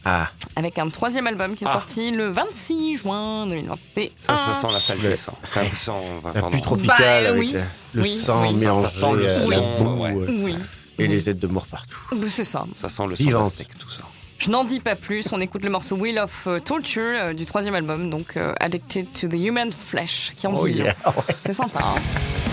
Ah, 0.08 0.28
Avec 0.54 0.78
un 0.78 0.88
troisième 0.88 1.26
album 1.26 1.56
qui 1.56 1.64
est 1.64 1.66
Ah. 1.68 1.72
sorti 1.72 2.12
le 2.12 2.28
26 2.30 2.98
juin 2.98 3.44
2021. 3.48 4.08
Ça, 4.24 4.36
ça 4.54 4.60
sent 4.60 4.72
la 4.72 4.80
saleté, 4.80 5.08
Le- 5.08 5.16
ça. 5.16 5.32
Enfin, 5.42 5.62
ça 5.64 5.76
sent- 5.76 5.90
la 6.24 6.32
pardon. 6.32 6.50
pluie 6.50 6.60
tropicale 6.62 7.24
Bah, 7.24 7.30
avec 7.30 7.40
oui. 7.40 7.52
la- 7.54 7.60
le 7.94 8.02
Oui, 8.02 8.16
sang 8.16 8.42
oui, 8.42 8.52
ça- 8.52 8.58
mélangé 8.58 8.82
ça 8.82 8.90
sent 8.90 9.12
le 9.14 9.28
son, 9.40 9.50
la 9.50 9.58
boue 9.60 10.02
ouais. 10.02 10.10
euh, 10.14 10.38
Oui, 10.44 10.54
et 10.98 11.08
des 11.08 11.22
têtes 11.22 11.40
de 11.40 11.46
mort 11.48 11.66
partout. 11.66 11.98
bah, 12.12 12.26
c'est 12.30 12.44
ça. 12.44 12.64
Ça 12.74 12.88
sent 12.88 13.02
le 13.08 13.16
sang 13.16 13.50
tout 13.80 13.90
ça. 13.90 14.02
Je 14.38 14.50
n'en 14.50 14.64
dis 14.64 14.80
pas 14.80 14.94
plus. 14.94 15.32
On 15.32 15.40
écoute 15.40 15.64
le 15.64 15.70
morceau 15.70 15.96
Wheel 15.96 16.18
of 16.20 16.46
euh, 16.46 16.58
Torture 16.60 17.02
euh, 17.02 17.32
du 17.32 17.44
troisième 17.46 17.74
album, 17.74 18.08
donc 18.08 18.36
euh, 18.36 18.52
Addicted 18.60 19.06
to 19.12 19.26
the 19.28 19.34
Human 19.34 19.70
Flesh, 19.72 20.34
qui 20.36 20.46
en 20.46 20.54
Oh 20.54 20.68
dit 20.68 20.74
long. 20.74 20.84
yeah. 20.84 20.94
Ouais. 21.06 21.34
C'est 21.36 21.52
sympa. 21.54 21.80
hein. 21.82 22.00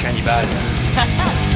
Cannibale. 0.02 0.46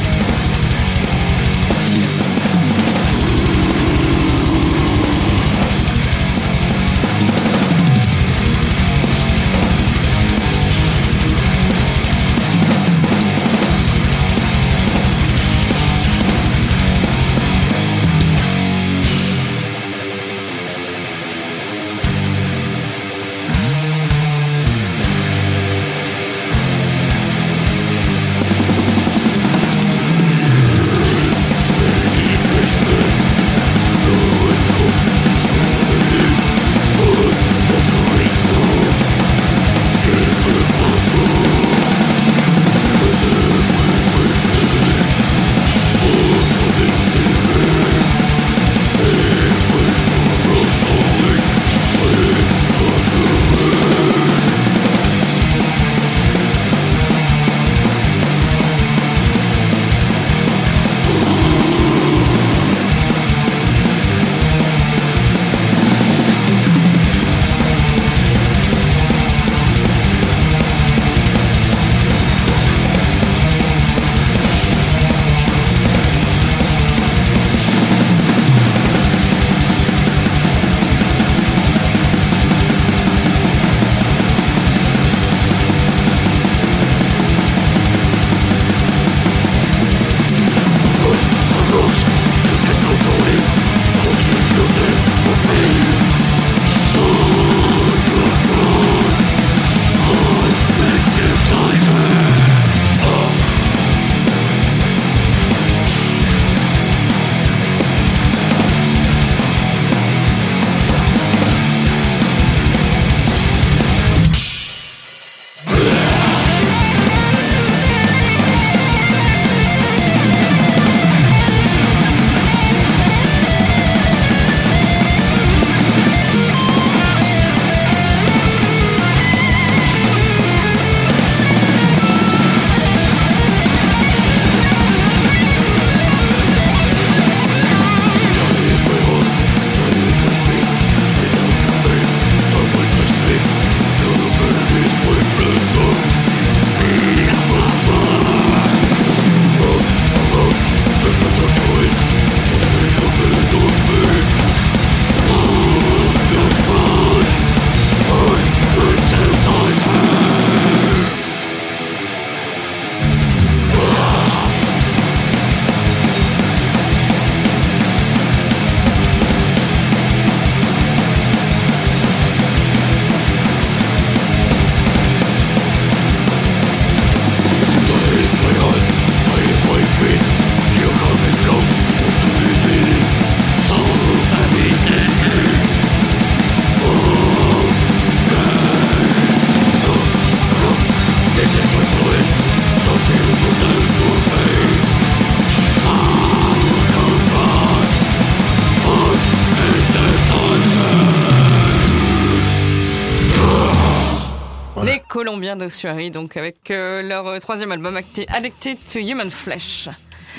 colombien 205.37 205.55
d'Ossuary, 205.55 206.09
donc 206.09 206.35
avec 206.35 206.71
euh, 206.71 207.03
leur 207.03 207.27
euh, 207.27 207.37
troisième 207.39 207.71
album 207.71 207.95
Addicted 208.29 208.77
to 208.91 208.97
Human 208.97 209.29
Flesh. 209.29 209.87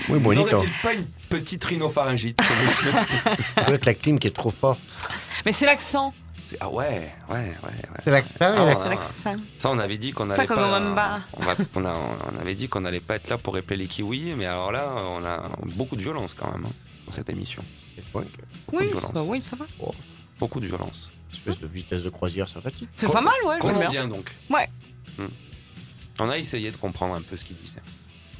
Oui, 0.08 0.18
bonito. 0.18 0.60
Pas 0.82 0.92
une 0.94 1.06
petite 1.28 1.64
rhinopharyngite 1.64 2.40
ce 2.42 2.64
monsieur 2.64 2.98
Ça 3.58 3.64
doit 3.66 3.74
être 3.76 3.86
la 3.86 3.94
clim 3.94 4.18
qui 4.18 4.26
est 4.26 4.34
trop 4.34 4.50
forte. 4.50 4.80
Mais 5.46 5.52
c'est 5.52 5.66
l'accent. 5.66 6.12
C'est- 6.44 6.56
Ah 6.60 6.68
ouais, 6.68 7.12
ouais, 7.30 7.36
ouais. 7.36 7.36
ouais. 7.62 7.70
C'est 8.02 8.10
l'accent 8.10 8.34
Ah, 8.40 8.64
ouais. 8.64 8.88
l'accent. 8.88 9.36
Ça, 9.56 9.70
on 9.70 9.78
avait 9.78 9.98
dit 9.98 10.10
qu'on 10.10 10.26
Ça, 10.30 10.34
allait 10.34 10.46
comme 10.48 10.56
pas. 10.56 10.66
on 10.66 10.80
Mamba. 10.80 11.20
On, 11.34 11.42
va- 11.44 11.54
on 11.76 11.84
a- 11.84 11.94
on 12.34 12.40
avait 12.40 12.56
dit 12.56 12.68
qu'on 12.68 12.84
allait 12.84 12.98
pas 12.98 13.14
être 13.16 13.28
là 13.28 13.38
pour 13.38 13.56
épeler 13.56 13.76
les 13.76 13.86
kiwis, 13.86 14.34
mais 14.36 14.46
alors 14.46 14.72
là, 14.72 14.94
on 14.96 15.24
a 15.24 15.48
beaucoup 15.76 15.94
de 15.94 16.02
violence 16.02 16.34
quand 16.36 16.50
même 16.50 16.64
hein, 16.66 16.72
dans 17.06 17.12
cette 17.12 17.30
émission. 17.30 17.62
Oui, 18.14 18.24
de 18.72 18.78
violence. 18.88 19.12
ça, 19.14 19.22
oui, 19.22 19.40
ça 19.48 19.54
va. 19.54 19.64
Beaucoup 20.40 20.58
de 20.58 20.66
violence. 20.66 21.10
espèce 21.32 21.58
de 21.60 21.66
vitesse 21.66 22.02
de 22.02 22.08
croisière 22.10 22.48
sympathique. 22.48 22.88
C'est 22.96 23.10
pas 23.12 23.20
mal, 23.20 23.34
ouais, 23.44 23.58
bien. 23.60 23.72
Colombien 23.72 24.08
donc. 24.08 24.32
Ouais. 24.50 24.68
Hmm. 25.18 25.26
On 26.20 26.28
a 26.30 26.38
essayé 26.38 26.70
de 26.70 26.76
comprendre 26.76 27.14
un 27.14 27.22
peu 27.22 27.36
ce 27.36 27.44
qu'il 27.44 27.56
disait. 27.56 27.80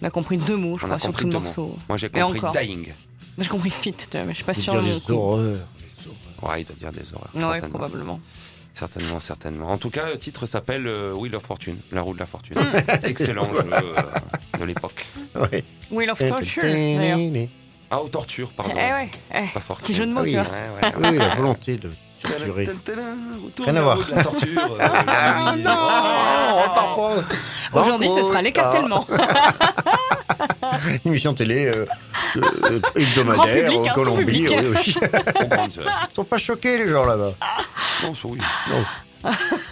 On 0.02 0.06
a 0.06 0.10
compris 0.10 0.36
deux 0.38 0.56
mots, 0.56 0.78
je 0.78 0.84
On 0.84 0.86
a 0.86 0.90
crois, 0.90 0.98
sur 0.98 1.06
compris 1.08 1.24
tout 1.24 1.30
le 1.30 1.38
morceau. 1.38 1.76
Moi, 1.88 1.96
j'ai 1.98 2.08
compris 2.08 2.38
encore. 2.38 2.52
dying. 2.52 2.86
Moi, 2.86 2.94
J'ai 3.44 3.48
compris 3.48 3.70
fit, 3.70 3.94
mais 4.14 4.28
je 4.28 4.32
suis 4.34 4.44
pas 4.44 4.52
Il 4.52 4.60
sûre. 4.62 4.82
dire 4.82 5.00
des 5.00 5.12
horreurs. 5.12 5.56
Ouais, 6.42 6.62
il 6.62 6.64
doit 6.64 6.76
dire 6.76 6.92
des 6.92 7.12
horreurs. 7.14 7.30
Ouais, 7.34 7.40
certainement. 7.40 7.68
probablement. 7.68 8.20
Certainement, 8.74 9.18
certainement. 9.20 9.70
En 9.70 9.78
tout 9.78 9.90
cas, 9.90 10.06
le 10.10 10.18
titre 10.18 10.46
s'appelle 10.46 10.86
euh, 10.86 11.12
Wheel 11.12 11.34
of 11.34 11.42
Fortune, 11.42 11.78
la 11.90 12.00
roue 12.02 12.14
de 12.14 12.18
la 12.20 12.26
fortune. 12.26 12.56
Hmm. 12.56 12.90
Excellent 13.04 13.48
jeu 13.52 13.60
euh, 13.72 14.02
de 14.60 14.64
l'époque. 14.64 15.04
Ouais. 15.34 15.64
Wheel 15.90 16.10
of 16.10 16.18
Torture, 16.24 16.62
d'ailleurs. 16.62 17.18
Oui, 17.18 17.48
Ah, 17.90 18.00
aux 18.00 18.08
tortures, 18.08 18.52
pardon. 18.52 18.74
Eh 18.76 18.92
ouais, 18.92 19.10
eh, 19.34 19.46
Pas 19.52 19.60
fortune. 19.60 19.84
petit 19.86 19.94
jeu 19.94 20.06
de 20.06 20.12
mots, 20.12 20.20
Ah 20.20 20.24
oui. 20.24 20.30
tu 20.30 20.36
vois. 20.36 20.44
Ouais, 20.44 20.96
ouais, 20.96 21.10
ouais. 21.10 21.18
la 21.18 21.34
volonté 21.34 21.76
de 21.76 21.90
Rien 22.24 23.76
à 23.76 23.82
voir. 23.82 23.98
La 24.10 24.22
torture. 24.22 24.48
euh, 24.72 24.78
Ah 24.80 25.54
non 25.56 25.70
on 25.70 26.62
repart 26.62 27.24
pas. 27.72 27.80
Aujourd'hui, 27.80 28.10
ce 28.10 28.22
sera 28.22 28.42
l'écartèlement. 28.42 29.06
ah, 29.10 30.78
Émission 31.04 31.34
télé 31.34 31.66
euh, 31.66 31.86
euh, 32.36 32.80
hebdomadaire 32.96 33.64
public, 33.70 33.78
en 33.78 33.84
hein, 33.84 33.92
Colombie. 33.94 34.46
oui, 34.48 34.56
oui. 34.74 34.94
Ils 36.10 36.14
sont 36.14 36.24
pas 36.24 36.38
choqués 36.38 36.78
les 36.78 36.88
gens 36.88 37.04
là-bas. 37.04 37.32
Non, 38.02 38.12
oui. 38.24 38.38
Non. 38.70 38.84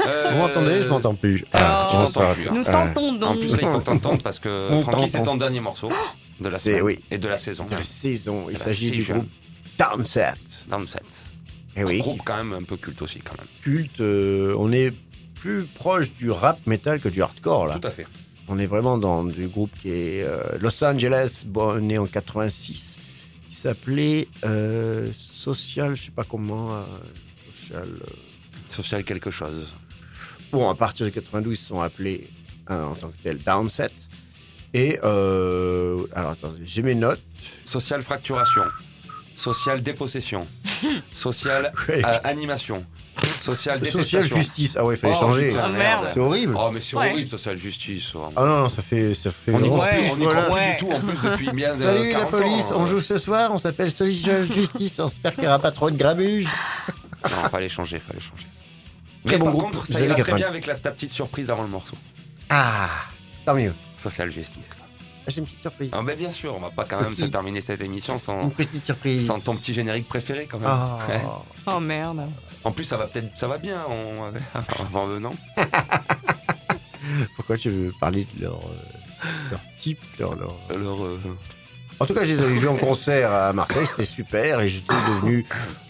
Euh, 0.07 0.31
Vous 0.33 0.39
m'entendez 0.39 0.83
Je 0.83 0.89
m'entends 0.89 1.15
plus. 1.15 1.45
Ah, 1.53 1.89
tu 1.91 1.97
t'entends 1.97 2.35
plus. 2.35 2.51
Nous 2.51 2.65
tentons 2.65 3.13
donc. 3.13 3.31
En 3.31 3.35
plus, 3.37 3.53
là, 3.53 3.59
il 3.63 3.69
faut 3.69 3.81
t'entendre 3.81 4.23
parce 4.23 4.39
que 4.39 4.69
Francky, 4.83 5.09
c'est 5.09 5.23
ton 5.23 5.37
dernier 5.37 5.61
morceau 5.61 5.89
de 6.41 6.49
la 6.49 6.59
semaine 6.59 6.83
oui. 6.83 7.05
et 7.11 7.19
de 7.19 7.29
la 7.29 7.39
saison. 7.39 7.65
De 7.65 7.75
la 7.77 7.85
saison. 7.85 8.47
Il 8.51 8.59
s'agit 8.59 8.91
du 8.91 9.03
groupe 9.05 9.27
Downset. 9.79 10.35
Dans 10.69 10.79
le 10.79 10.87
set. 10.87 11.03
Eh 11.77 11.85
oui, 11.85 11.99
Groupe 11.99 12.23
quand 12.25 12.37
même 12.37 12.53
un 12.55 12.63
peu 12.63 12.77
culte 12.77 13.03
aussi, 13.03 13.19
quand 13.21 13.37
même. 13.37 13.47
culte. 13.63 14.01
euh, 14.01 14.55
on 14.59 14.73
est 14.73 14.93
plus 15.35 15.65
proche 15.65 16.13
du 16.13 16.31
rap 16.31 16.59
metal 16.67 17.01
que 17.01 17.09
du 17.09 17.23
hardcore 17.23 17.67
là. 17.67 17.79
Tout 17.79 17.87
à 17.87 17.91
fait. 17.91 18.07
On 18.49 18.59
est 18.59 18.67
vraiment 18.67 18.97
dans 18.97 19.25
du 19.25 19.49
groupe 19.49 19.71
qui 19.83 19.91
est 19.91 20.23
euh, 20.23 20.57
Los 20.61 20.83
Angeles, 20.83 21.43
bon, 21.47 21.81
né 21.81 21.99
en 21.99 22.07
86, 22.07 22.99
qui 23.51 23.55
s'appelait 23.57 24.29
euh, 24.45 25.11
Social, 25.15 25.97
je 25.97 26.05
sais 26.05 26.11
pas 26.13 26.25
comment, 26.25 26.71
Social. 27.55 27.89
Social 28.71 29.05
quelque 29.05 29.31
chose. 29.31 29.75
Bon, 30.53 30.71
à 30.71 30.75
partir 30.75 31.05
de 31.07 31.11
92, 31.11 31.59
ils 31.59 31.63
sont 31.63 31.81
appelés 31.81 32.29
en 32.69 32.95
tant 32.95 33.09
que 33.09 33.17
tel 33.23 33.39
Downset. 33.39 33.91
Et 34.75 34.99
alors 35.01 36.31
attendez, 36.31 36.61
j'ai 36.65 36.83
mes 36.83 36.95
notes. 36.95 37.23
Social 37.65 38.03
fracturation. 38.03 38.63
Social 39.37 39.81
dépossession. 39.83 40.47
Social 41.15 41.73
euh, 41.91 42.03
animation. 42.25 42.85
Social 43.23 43.75
Social 43.75 43.81
détestation. 43.81 44.37
justice. 44.37 44.77
Ah 44.79 44.85
ouais, 44.85 44.95
il 44.95 44.99
fallait 44.99 45.15
Oh, 45.17 45.21
changer. 45.21 45.49
putain, 45.51 45.63
Ah, 45.65 45.69
merde. 45.69 46.07
C'est 46.13 46.21
horrible. 46.21 46.55
Oh, 46.59 46.71
mais 46.73 46.81
c'est 46.81 46.97
Ouais. 46.97 47.13
horrible, 47.13 47.29
social 47.29 47.57
justice. 47.57 48.13
oh. 48.15 48.31
Ah 48.37 48.41
non, 48.45 48.61
non, 48.63 48.69
ça 48.69 48.83
fait, 48.83 49.15
ça 49.15 49.31
fait. 49.31 49.53
On 49.53 49.61
n'y 49.61 49.69
croit 49.69 49.87
plus, 49.87 49.99
Ouais, 50.01 50.11
on 50.13 50.17
n'y 50.17 50.25
voilà. 50.25 50.43
croit 50.45 50.57
plus 50.59 50.67
Ouais. 50.67 50.71
du 50.73 50.77
tout 50.79 50.93
en 50.93 51.01
plus 51.01 51.31
depuis 51.31 51.51
bien 51.53 51.69
de 51.75 51.81
Salut 51.81 52.13
la 52.13 52.19
40 52.21 52.31
police, 52.31 52.73
ans. 52.73 52.77
on 52.79 52.87
joue 52.87 53.01
ce 53.01 53.17
soir, 53.19 53.51
on 53.53 53.59
s'appelle 53.59 53.91
Social 53.91 54.51
Justice, 54.53 54.99
on 55.01 55.07
espère 55.07 55.33
qu'il 55.35 55.43
n'y 55.43 55.49
aura 55.49 55.59
pas 55.61 55.71
trop 55.73 55.91
de 55.91 55.97
grabuge. 55.97 56.49
Non, 57.25 57.49
fallait 57.51 57.69
changer, 57.69 57.99
fallait 57.99 58.21
changer. 58.21 58.47
Très 59.25 59.35
Mais 59.35 59.39
bon 59.39 59.45
par 59.47 59.55
groupe, 59.55 59.65
contre, 59.73 59.87
des 59.87 59.93
ça 59.95 59.99
années 59.99 60.07
ira 60.09 60.15
très 60.15 60.23
90. 60.25 60.41
bien 60.43 60.49
avec 60.49 60.67
la, 60.67 60.75
ta 60.77 60.91
petite 60.93 61.11
surprise 61.11 61.51
avant 61.51 61.63
le 61.63 61.69
morceau. 61.69 61.97
Ah, 62.51 62.89
tant 63.45 63.55
mieux. 63.55 63.73
Social 63.97 64.31
justice. 64.31 64.69
Ah, 65.27 65.31
J'ai 65.31 65.39
une 65.41 65.45
petite 65.47 65.61
surprise. 65.61 65.91
Ah, 65.93 66.03
ben 66.05 66.17
bien 66.17 66.31
sûr, 66.31 66.55
on 66.55 66.61
va 66.61 66.71
pas 66.71 66.85
quand 66.85 67.01
même 67.01 67.17
se 67.17 67.25
terminer 67.25 67.61
cette 67.61 67.81
émission 67.81 68.19
sans, 68.19 68.43
Une 68.45 68.53
petite 68.53 68.85
surprise. 68.85 69.27
sans 69.27 69.41
ton 69.41 69.57
petit 69.57 69.75
générique 69.75 70.07
préféré 70.07 70.47
quand 70.47 70.59
même. 70.59 70.69
Ah. 70.71 70.99
Ouais. 71.09 71.21
Oh 71.67 71.81
merde. 71.81 72.21
En 72.65 72.71
plus, 72.73 72.85
ça 72.85 72.97
va 72.97 73.07
peut-être, 73.07 73.37
ça 73.37 73.47
va 73.49 73.59
bien 73.59 73.83
en, 73.85 74.33
en 74.97 75.07
venant. 75.07 75.33
Pourquoi 77.37 77.57
tu 77.57 77.71
veux 77.71 77.93
parler 78.01 78.27
de 78.37 78.43
leur, 78.45 78.57
euh, 78.59 79.29
leur 79.53 79.61
type 79.77 80.01
leur, 80.19 80.35
leur- 80.35 80.57
euh, 80.71 81.19
En 82.01 82.07
tout 82.07 82.15
cas, 82.15 82.25
je 82.25 82.31
les 82.33 82.41
avais 82.43 82.55
vus 82.59 82.69
en 82.69 82.77
concert 82.77 83.33
à 83.33 83.53
Marseille, 83.53 83.87
c'était 83.87 84.05
super, 84.05 84.61
et 84.61 84.69
j'étais 84.69 84.95
devenu 84.95 85.47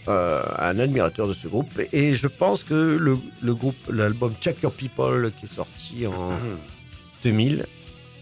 euh, 0.07 0.43
un 0.59 0.77
admirateur 0.79 1.27
de 1.27 1.33
ce 1.33 1.47
groupe. 1.47 1.71
Et 1.91 2.13
je 2.15 2.27
pense 2.27 2.63
que 2.63 2.73
le, 2.73 3.17
le 3.41 3.55
groupe, 3.55 3.75
l'album 3.91 4.33
Check 4.39 4.61
Your 4.61 4.71
People, 4.71 5.31
qui 5.39 5.45
est 5.45 5.53
sorti 5.53 6.05
en 6.07 6.31
2000, 7.23 7.65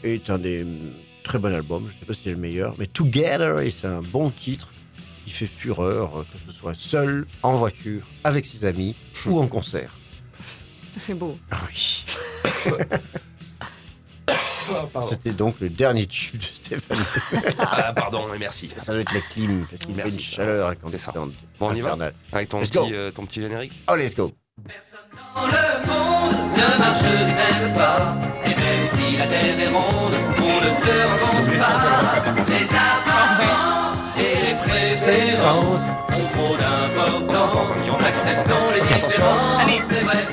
est 0.06 0.30
un 0.30 0.38
des 0.38 0.66
très 1.24 1.40
bons 1.40 1.54
albums. 1.54 1.88
Je 1.90 1.94
ne 1.96 2.00
sais 2.00 2.06
pas 2.06 2.14
si 2.14 2.22
c'est 2.24 2.32
le 2.32 2.38
meilleur, 2.38 2.74
mais 2.78 2.88
Together, 2.88 3.60
et 3.62 3.72
c'est 3.72 3.88
un 3.88 4.02
bon 4.02 4.30
titre. 4.30 4.70
Il 5.28 5.34
fait 5.34 5.48
fureur, 5.48 6.20
euh, 6.20 6.24
que 6.24 6.38
ce 6.52 6.58
soit 6.58 6.76
seul, 6.76 7.26
en 7.42 7.56
voiture, 7.56 8.04
avec 8.24 8.46
ses 8.46 8.66
amis 8.66 8.96
ou 9.26 9.40
en 9.40 9.48
concert. 9.48 9.92
C'est 10.98 11.16
beau. 11.16 11.38
Ah 11.52 11.58
oui. 11.68 12.06
C'était 15.10 15.32
donc 15.34 15.60
le 15.60 15.70
dernier 15.70 16.08
tube 16.08 16.40
de 16.40 16.44
Stéphane. 16.44 16.98
ah, 17.60 17.94
pardon, 17.94 18.34
et 18.34 18.40
merci. 18.40 18.72
Ça 18.78 18.94
doit 18.94 19.02
être 19.02 19.14
la 19.14 19.22
clim, 19.22 19.68
parce 19.70 19.82
qu'il 19.82 19.94
fait 19.94 20.02
Merci. 20.04 20.16
une 20.16 20.20
chaleur 20.22 20.70
incandescente. 20.70 21.34
Bon, 21.60 21.70
on 21.70 21.74
y 21.76 21.82
va. 21.82 21.96
Avec 22.32 22.50
ton 22.50 22.62
petit, 22.62 22.78
euh, 22.94 23.12
ton 23.12 23.26
petit 23.26 23.42
générique. 23.42 23.74
Oh, 23.88 23.96
let's 23.96 24.16
go. 24.16 24.32
Le 25.36 25.86
monde 25.86 26.58
ne 26.58 26.80
marche 26.80 27.04
même 27.04 27.74
pas, 27.76 28.18
et 28.46 28.50
même 28.50 28.55
si 29.10 29.18
la 29.18 29.28
terre 29.28 29.60
est 29.60 29.68
ronde, 29.68 30.14
on 30.38 30.56
ne 30.66 30.72
se 30.86 30.96
rencontre 31.10 31.60
pas. 31.60 32.24
Les 32.48 32.66
apparences 32.66 34.00
et 34.18 34.46
les 34.48 34.56
préférences 34.56 35.86
ont 36.10 36.28
trop 36.38 36.56
d'importance. 36.58 38.06
Acceptons 38.08 38.72
les 38.74 38.82
différences, 38.82 39.62
Allez. 39.62 39.82
c'est 39.90 40.04
vrai. 40.04 40.28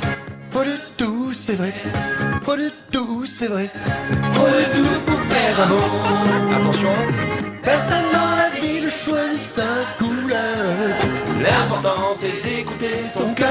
Pas 0.51 0.65
du 0.65 0.79
tout, 0.97 1.33
c'est 1.33 1.55
vrai. 1.55 1.73
Pas 2.47 2.57
du 2.57 2.71
tout, 2.91 3.25
c'est 3.27 3.47
vrai. 3.49 3.71
Pas 4.35 4.51
du 4.51 4.83
tout 4.83 5.01
pour 5.07 5.19
faire 5.31 5.61
amour. 5.63 6.59
Attention, 6.61 6.89
Personne 7.63 8.09
dans 8.13 8.37
la 8.37 8.49
ville 8.61 8.91
choisit 8.91 9.39
sa 9.39 9.63
couleur. 9.99 10.97
L'important 11.43 12.15
c'est 12.15 12.43
d'écouter 12.43 13.09
son 13.09 13.35
cœur. 13.35 13.51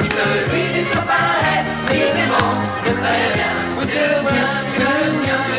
Celui 0.00 0.82
du 0.82 0.84
copain 0.90 1.14
est. 1.46 1.80
C'est 3.86 3.96
le 3.96 4.22
mien, 4.22 4.46
c'est 4.76 5.06
le 5.06 5.12
mien, 5.12 5.49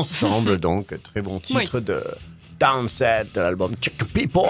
ensemble, 0.00 0.58
donc 0.58 0.94
très 1.02 1.22
bon 1.22 1.38
titre 1.40 1.80
de 1.80 2.02
Downset 2.58 3.26
de 3.34 3.40
l'album 3.40 3.74
Check 3.80 3.96
People, 4.12 4.42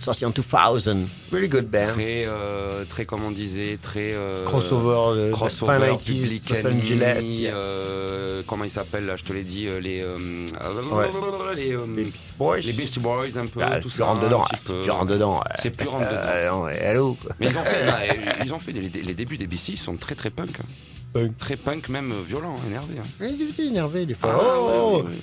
sorti 0.00 0.24
en 0.24 0.30
2000. 0.30 1.06
Really 1.32 1.48
good 1.48 1.66
band. 1.68 1.94
Très, 1.94 2.24
euh, 2.26 2.84
très, 2.88 3.04
comme 3.04 3.24
on 3.24 3.30
disait, 3.30 3.78
très. 3.82 4.12
euh, 4.14 4.44
Crossover 4.44 5.26
de 5.28 5.30
crossover, 5.32 5.78
fin 5.78 5.86
90s, 5.94 6.04
Public 6.04 6.50
Los 6.50 6.56
Enemy, 6.66 6.80
Angeles. 6.80 7.40
euh, 7.52 8.42
comment 8.46 8.64
il 8.64 8.70
s'appelle 8.70 9.06
là 9.06 9.16
Je 9.16 9.24
te 9.24 9.32
l'ai 9.32 9.42
dit, 9.44 9.66
euh, 9.66 9.80
les. 9.80 10.00
euh, 10.00 10.18
Ouais. 10.90 11.06
les, 11.56 11.72
euh, 11.72 11.86
Les 11.96 12.04
Beastie 12.04 12.28
Boys. 12.38 12.58
les 12.60 12.72
Beastie 12.72 13.00
Boys, 13.00 13.36
un 13.38 13.46
peu, 13.46 13.60
Ah, 13.62 13.80
tout 13.80 13.90
ça. 13.90 14.04
rentres 14.04 14.22
un 14.22 14.24
dedans, 14.24 14.44
petit 14.44 14.54
ah, 14.54 14.58
c'est 14.60 14.72
peu. 14.74 14.80
plus 14.82 14.90
rentre 14.90 15.06
dedans. 15.06 15.34
ouais. 15.36 15.56
C'est 15.60 15.70
plus 15.70 15.88
rentre 15.88 16.08
dedans. 16.08 16.20
Euh, 16.24 16.50
non, 16.50 16.64
mais 16.66 16.76
hello. 16.80 17.16
Mais 17.40 17.46
ils 17.48 17.58
ont 17.58 17.62
fait, 17.64 17.86
non, 17.86 18.32
ils 18.44 18.54
ont 18.54 18.58
fait 18.58 18.72
les, 18.72 18.88
les 18.88 19.14
débuts 19.14 19.36
des 19.38 19.46
Beastie, 19.46 19.72
ils 19.72 19.78
sont 19.78 19.96
très 19.96 20.14
très 20.14 20.30
punk. 20.30 20.58
Hein. 21.14 21.18
Punk. 21.20 21.38
Très 21.38 21.56
punk, 21.56 21.88
même 21.88 22.12
euh, 22.12 22.20
violent, 22.26 22.56
énervé. 22.66 22.94
hein. 22.98 23.26
Il 23.26 23.42
est 23.42 23.58
énervé 23.66 24.06
des 24.06 24.16
Ah, 24.22 24.26
fois. 24.28 24.36
ouais, 24.36 24.44
oh, 24.44 24.66
ouais, 24.66 24.72
ouais, 24.72 25.02
ouais, 25.02 25.08
ouais. 25.10 25.16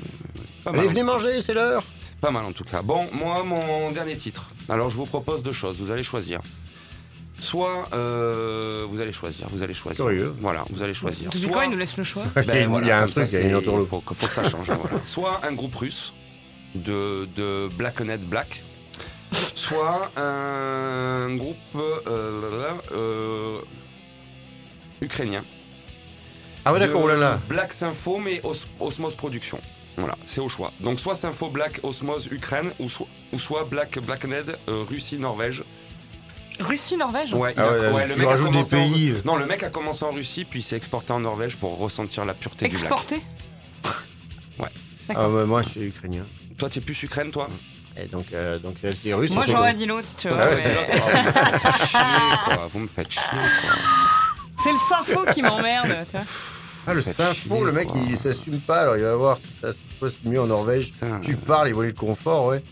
Pas 0.64 0.70
Allez, 0.72 0.80
mal, 0.80 0.88
venez 0.90 1.04
manger, 1.04 1.42
c'est 1.42 1.54
l'heure. 1.54 1.84
Pas 2.22 2.32
mal 2.32 2.46
en 2.46 2.52
tout 2.52 2.64
cas. 2.66 2.82
Bon, 2.82 3.08
moi, 3.14 3.44
mon 3.44 3.92
dernier 3.92 4.18
titre. 4.18 4.50
Alors, 4.68 4.90
je 4.90 4.98
vous 4.98 5.06
propose 5.06 5.42
deux 5.42 5.54
choses. 5.54 5.80
Vous 5.80 5.90
allez 5.92 6.04
choisir. 6.04 6.42
Soit 7.40 7.88
euh, 7.94 8.86
vous 8.90 9.00
allez 9.00 9.14
choisir, 9.14 9.48
vous 9.50 9.64
allez 9.64 9.74
choisir. 9.74 10.04
Curieux. 10.04 10.36
Voilà, 10.42 10.66
vous 10.70 10.84
allez 10.84 10.94
choisir. 10.94 11.30
Tu 11.30 11.38
dis 11.38 11.44
Soit- 11.44 11.54
quoi 11.54 11.64
Il 11.66 11.72
nous 11.72 11.78
laisse 11.78 11.96
le 11.96 12.04
choix 12.04 12.24
Ben 12.36 12.44
il 12.48 12.48
y 12.50 12.52
a, 12.52 12.60
une- 12.64 12.70
voilà, 12.70 12.86
il 12.86 12.90
y 12.90 12.92
a 12.92 13.02
un 13.02 13.08
truc, 13.08 13.28
il 13.32 13.34
y 13.34 13.38
a 13.38 13.42
une 13.48 13.56
entourloupe. 13.56 13.90
faut, 13.90 14.02
que- 14.02 14.14
faut 14.14 14.28
que 14.28 14.34
ça 14.34 14.44
change. 14.50 14.70
hein, 14.70 14.78
voilà. 14.82 15.02
Soit 15.06 15.40
un 15.48 15.54
groupe 15.54 15.74
russe 15.76 16.12
de, 16.76 17.30
de 17.38 17.70
Blackened 17.78 18.20
Black, 18.26 18.62
soit 19.56 20.12
un 20.18 21.34
groupe 21.38 21.56
euh, 21.78 22.74
euh, 22.92 23.60
ukrainien. 25.02 25.44
Ah 26.70 26.74
ouais, 26.74 26.80
d'accord, 26.80 27.02
oh 27.04 27.08
là 27.08 27.16
là. 27.16 27.40
Black 27.50 27.74
Sympho, 27.74 28.20
mais 28.20 28.42
Os- 28.44 28.68
Osmose 28.80 29.16
Production. 29.16 29.60
Voilà, 29.98 30.16
c'est 30.26 30.40
au 30.40 30.48
choix. 30.50 30.72
Donc 30.80 31.00
soit 31.00 31.16
Sympho 31.16 31.50
Black 31.50 31.80
Osmose 31.84 32.28
Ukraine, 32.32 32.72
ou 32.80 32.90
soit, 32.90 33.08
ou 33.34 33.40
soit 33.40 33.64
Black 33.66 33.98
Blackened 34.00 34.58
euh, 34.70 34.84
Russie 34.88 35.18
Norvège. 35.18 35.64
Russie, 36.60 36.96
Norvège 36.98 37.34
Ouais, 37.34 37.54
il 37.58 37.60
Ah 37.62 37.72
ouais, 37.72 37.88
ouais, 37.90 38.08
le 38.08 38.16
mec 38.16 38.28
a 38.28 38.36
des 38.38 38.44
commencé 38.44 38.76
en-. 38.76 39.26
Non, 39.26 39.36
le 39.38 39.46
mec 39.46 39.64
a 39.64 39.70
commencé 39.70 40.06
en 40.06 40.12
Russie, 40.12 40.46
puis 40.46 40.62
s'est 40.62 40.76
exporté 40.78 41.12
en 41.12 41.20
Norvège 41.22 41.56
pour 41.58 41.78
ressentir 41.78 42.24
la 42.26 42.34
pureté 42.34 42.68
du 42.68 42.78
black. 42.78 42.92
Exporté 42.92 43.22
Ah, 45.16 45.28
ouais, 45.28 45.46
moi, 45.46 45.64
je 45.64 45.70
suis 45.70 45.82
ukrainien. 45.86 46.24
Toi, 46.58 46.70
t'es 46.70 46.82
plus 46.82 47.02
Ukraine, 47.02 47.32
toi? 47.32 47.50
Et 47.98 48.06
donc, 48.06 48.26
euh, 48.32 48.60
donc 48.60 48.76
euh, 48.84 48.94
c'est 49.02 49.12
russe. 49.14 49.32
Moi, 49.32 49.46
j'aurais 49.48 49.74
dit 49.74 49.88
l'autre. 49.88 50.08
Ah, 50.30 50.30
vous 50.30 50.40
me 50.40 50.48
faites 51.58 51.88
chier, 51.88 52.00
quoi. 52.46 52.68
Vous 52.72 52.80
me 52.80 52.88
faites 52.88 53.12
chier, 53.12 53.22
quoi. 53.62 53.72
C'est 54.64 54.72
le 54.72 54.78
sympho 54.78 55.26
qui 55.34 55.42
m'emmerde. 55.42 56.06
tu 56.12 56.18
vois. 56.18 56.26
Ah, 56.88 56.94
le 56.94 57.02
sympho, 57.02 57.64
le 57.66 57.72
mec, 57.72 57.88
quoi. 57.88 58.00
il 58.08 58.18
s'assume 58.18 58.60
pas. 58.60 58.82
Alors, 58.82 58.98
il 58.98 59.04
va 59.04 59.16
voir 59.16 59.38
si 59.38 59.48
ça 59.62 59.74
se 59.74 59.78
passe 60.00 60.14
mieux 60.24 60.42
en 60.42 60.48
Norvège. 60.48 60.94
Putain. 60.94 61.20
Tu 61.22 61.36
parles, 61.36 61.68
il 61.70 61.74
volait 61.76 61.90
le 61.90 61.94
confort, 61.96 62.48
ouais. 62.48 62.64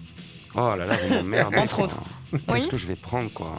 Oh 0.55 0.73
là 0.75 0.85
là, 0.85 0.97
vous 1.07 1.13
m'emmerdez. 1.15 1.57
Entre 1.59 1.79
autres. 1.81 1.97
Qu'est-ce 2.31 2.63
Oui. 2.65 2.67
que 2.69 2.77
je 2.77 2.87
vais 2.87 2.95
prendre, 2.95 3.31
quoi? 3.31 3.53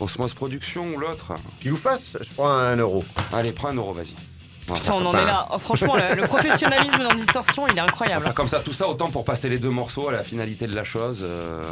Osmose 0.00 0.32
Production 0.34 0.94
ou 0.94 0.98
l'autre? 0.98 1.32
Qu'il 1.60 1.72
vous 1.72 1.76
fasse, 1.76 2.16
je 2.20 2.28
prends 2.32 2.48
un 2.50 2.76
euro. 2.76 3.04
Allez, 3.32 3.52
prends 3.52 3.68
un 3.68 3.74
euro, 3.74 3.92
vas-y. 3.92 4.14
Putain, 4.72 4.92
on 4.94 5.06
en 5.06 5.12
est 5.16 5.24
là. 5.24 5.48
Oh, 5.52 5.58
franchement, 5.58 5.96
le, 5.96 6.14
le 6.14 6.26
professionnalisme 6.26 7.02
dans 7.02 7.14
Distorsion, 7.14 7.66
il 7.68 7.76
est 7.76 7.80
incroyable. 7.80 8.32
comme 8.34 8.48
ça, 8.48 8.60
tout 8.60 8.72
ça, 8.72 8.86
autant 8.88 9.10
pour 9.10 9.24
passer 9.24 9.48
les 9.48 9.58
deux 9.58 9.70
morceaux 9.70 10.08
à 10.08 10.12
la 10.12 10.22
finalité 10.22 10.66
de 10.66 10.74
la 10.74 10.84
chose. 10.84 11.20
euh. 11.22 11.62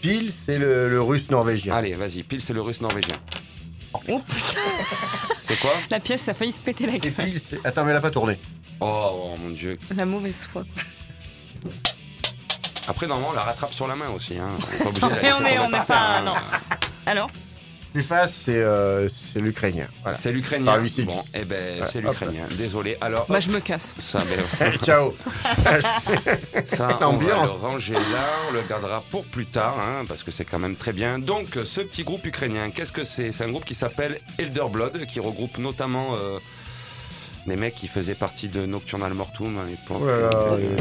Pile, 0.00 0.32
c'est 0.32 0.58
le, 0.58 0.88
le 0.90 1.00
russe 1.00 1.30
norvégien. 1.30 1.74
Allez, 1.76 1.94
vas-y, 1.94 2.24
pile, 2.24 2.40
c'est 2.40 2.52
le 2.52 2.60
russe 2.60 2.80
norvégien. 2.80 3.14
Oh 3.94 3.98
putain, 4.20 4.60
C'est 5.42 5.58
quoi 5.58 5.72
la 5.90 6.00
pièce, 6.00 6.22
ça 6.22 6.30
a 6.30 6.34
failli 6.34 6.52
se 6.52 6.60
péter 6.60 6.86
la 6.86 6.98
gueule. 6.98 7.12
pile. 7.12 7.40
Attends, 7.64 7.84
mais 7.84 7.90
elle 7.90 7.96
a 7.98 8.00
pas 8.00 8.10
tourné. 8.10 8.38
oh, 8.80 9.10
oh, 9.34 9.34
mon 9.40 9.50
dieu. 9.50 9.78
La 9.94 10.04
mauvaise 10.06 10.48
foi. 10.50 10.64
Après, 12.88 13.06
normalement, 13.06 13.30
on 13.30 13.34
la 13.34 13.42
rattrape 13.42 13.72
sur 13.72 13.86
la 13.86 13.94
main 13.94 14.08
aussi. 14.08 14.36
Hein. 14.38 14.48
On 14.58 14.72
est 14.74 14.78
pas 14.82 14.88
obligé 15.06 15.06
Mais 15.22 15.32
on 15.40 15.44
est- 15.44 15.58
on 15.58 15.70
n'est 15.70 15.84
pas- 15.84 16.18
hein. 16.18 16.22
non. 16.22 16.34
Alors 17.06 17.28
C'est 17.94 18.02
face, 18.02 18.32
c'est 18.32 18.56
euh, 18.56 19.08
c'est 19.08 19.40
l'ukrainien. 19.40 19.86
Voilà. 20.02 20.16
C'est 20.16 20.32
l'ukrainien. 20.32 20.82
Bon, 21.04 21.22
eh 21.34 21.44
ben, 21.44 21.82
Ouais, 21.82 21.88
c'est 21.90 22.00
l'ukrainien. 22.00 22.46
Désolé. 22.56 22.96
Alors, 23.00 23.26
Bah, 23.28 23.38
je 23.40 23.50
me 23.50 23.60
casse. 23.60 23.94
ça, 24.00 24.20
ben, 24.20 24.72
Ciao. 24.82 25.14
Ça, 26.66 26.98
on 27.02 27.16
va 27.18 27.42
le 27.42 27.50
ranger 27.50 27.94
là, 27.94 28.28
on 28.48 28.52
le 28.52 28.62
gardera 28.62 29.02
pour 29.10 29.24
plus 29.24 29.46
tard, 29.46 29.76
hein, 29.78 30.04
parce 30.08 30.22
que 30.22 30.30
c'est 30.30 30.44
quand 30.44 30.58
même 30.58 30.76
très 30.76 30.92
bien. 30.92 31.18
Donc, 31.18 31.58
ce 31.64 31.80
petit 31.80 32.04
groupe 32.04 32.24
ukrainien, 32.26 32.70
qu'est-ce 32.70 32.92
que 32.92 33.04
c'est? 33.04 33.32
C'est 33.32 33.44
un 33.44 33.50
groupe 33.50 33.64
qui 33.64 33.74
s'appelle 33.74 34.18
Elder 34.38 34.64
Blood, 34.70 35.06
qui 35.06 35.20
regroupe 35.20 35.58
notamment 35.58 36.14
euh, 36.16 36.38
des 37.46 37.56
mecs 37.56 37.74
qui 37.74 37.88
faisaient 37.88 38.14
partie 38.14 38.48
de 38.48 38.66
Nocturnal 38.66 39.12
Mortum 39.14 39.58
à 39.58 39.64
l'époque. 39.68 39.98
Oh 40.00 40.06
Euh, 40.06 40.76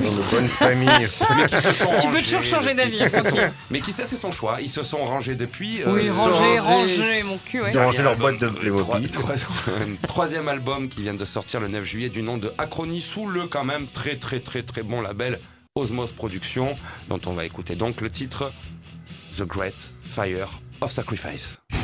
se 1.62 1.74
sont 1.74 1.86
Tu 2.00 2.08
peux 2.08 2.08
rangés 2.14 2.24
toujours 2.24 2.44
changer 2.44 2.74
d'avis, 2.74 2.98
tranquille. 2.98 3.52
Mais 3.72 3.82
qui 3.82 3.92
ça, 3.92 4.06
c'est 4.06 4.16
son 4.16 4.32
choix. 4.32 4.62
Ils 4.62 4.70
se 4.70 4.84
sont 4.84 5.04
rangés 5.04 5.36
depuis. 5.36 5.82
Oui, 5.86 6.08
euh, 6.08 6.14
ranger, 6.14 6.60
ranger. 6.60 6.96
ranger, 6.98 7.24
mon 7.24 7.38
cul, 7.38 7.62
ouais. 7.62 7.72
Ils 7.74 7.78
ont 7.80 7.86
rangé 7.86 8.04
leur 8.04 8.16
boîte 8.18 8.40
de 8.40 8.48
Playmobil. 8.50 9.10
trois- 9.10 9.36
troisième 10.08 10.48
album 10.48 10.88
qui 10.90 11.02
vient 11.02 11.14
de 11.16 11.26
sortir 11.26 11.60
le 11.60 11.68
9 11.68 11.84
juillet 11.84 12.10
du 12.10 12.22
nom 12.22 12.38
de 12.38 12.54
Acrony 12.58 13.02
sous 13.02 13.28
le 13.28 13.48
quand 13.48 13.64
même 13.64 13.88
très 13.88 14.16
très 14.18 14.40
très 14.40 14.62
très 14.62 14.84
bon 14.84 15.02
label 15.02 15.40
Osmos 15.76 16.08
Productions 16.16 16.76
dont 17.10 17.20
on 17.26 17.34
va 17.34 17.46
écouter 17.46 17.76
donc 17.76 18.02
le 18.02 18.10
titre 18.12 18.52
The 19.38 19.44
Great 19.44 19.76
Fire 20.04 20.60
of 20.82 20.92
Sacrifice. 20.92 21.58
Sacrifice 21.70 21.81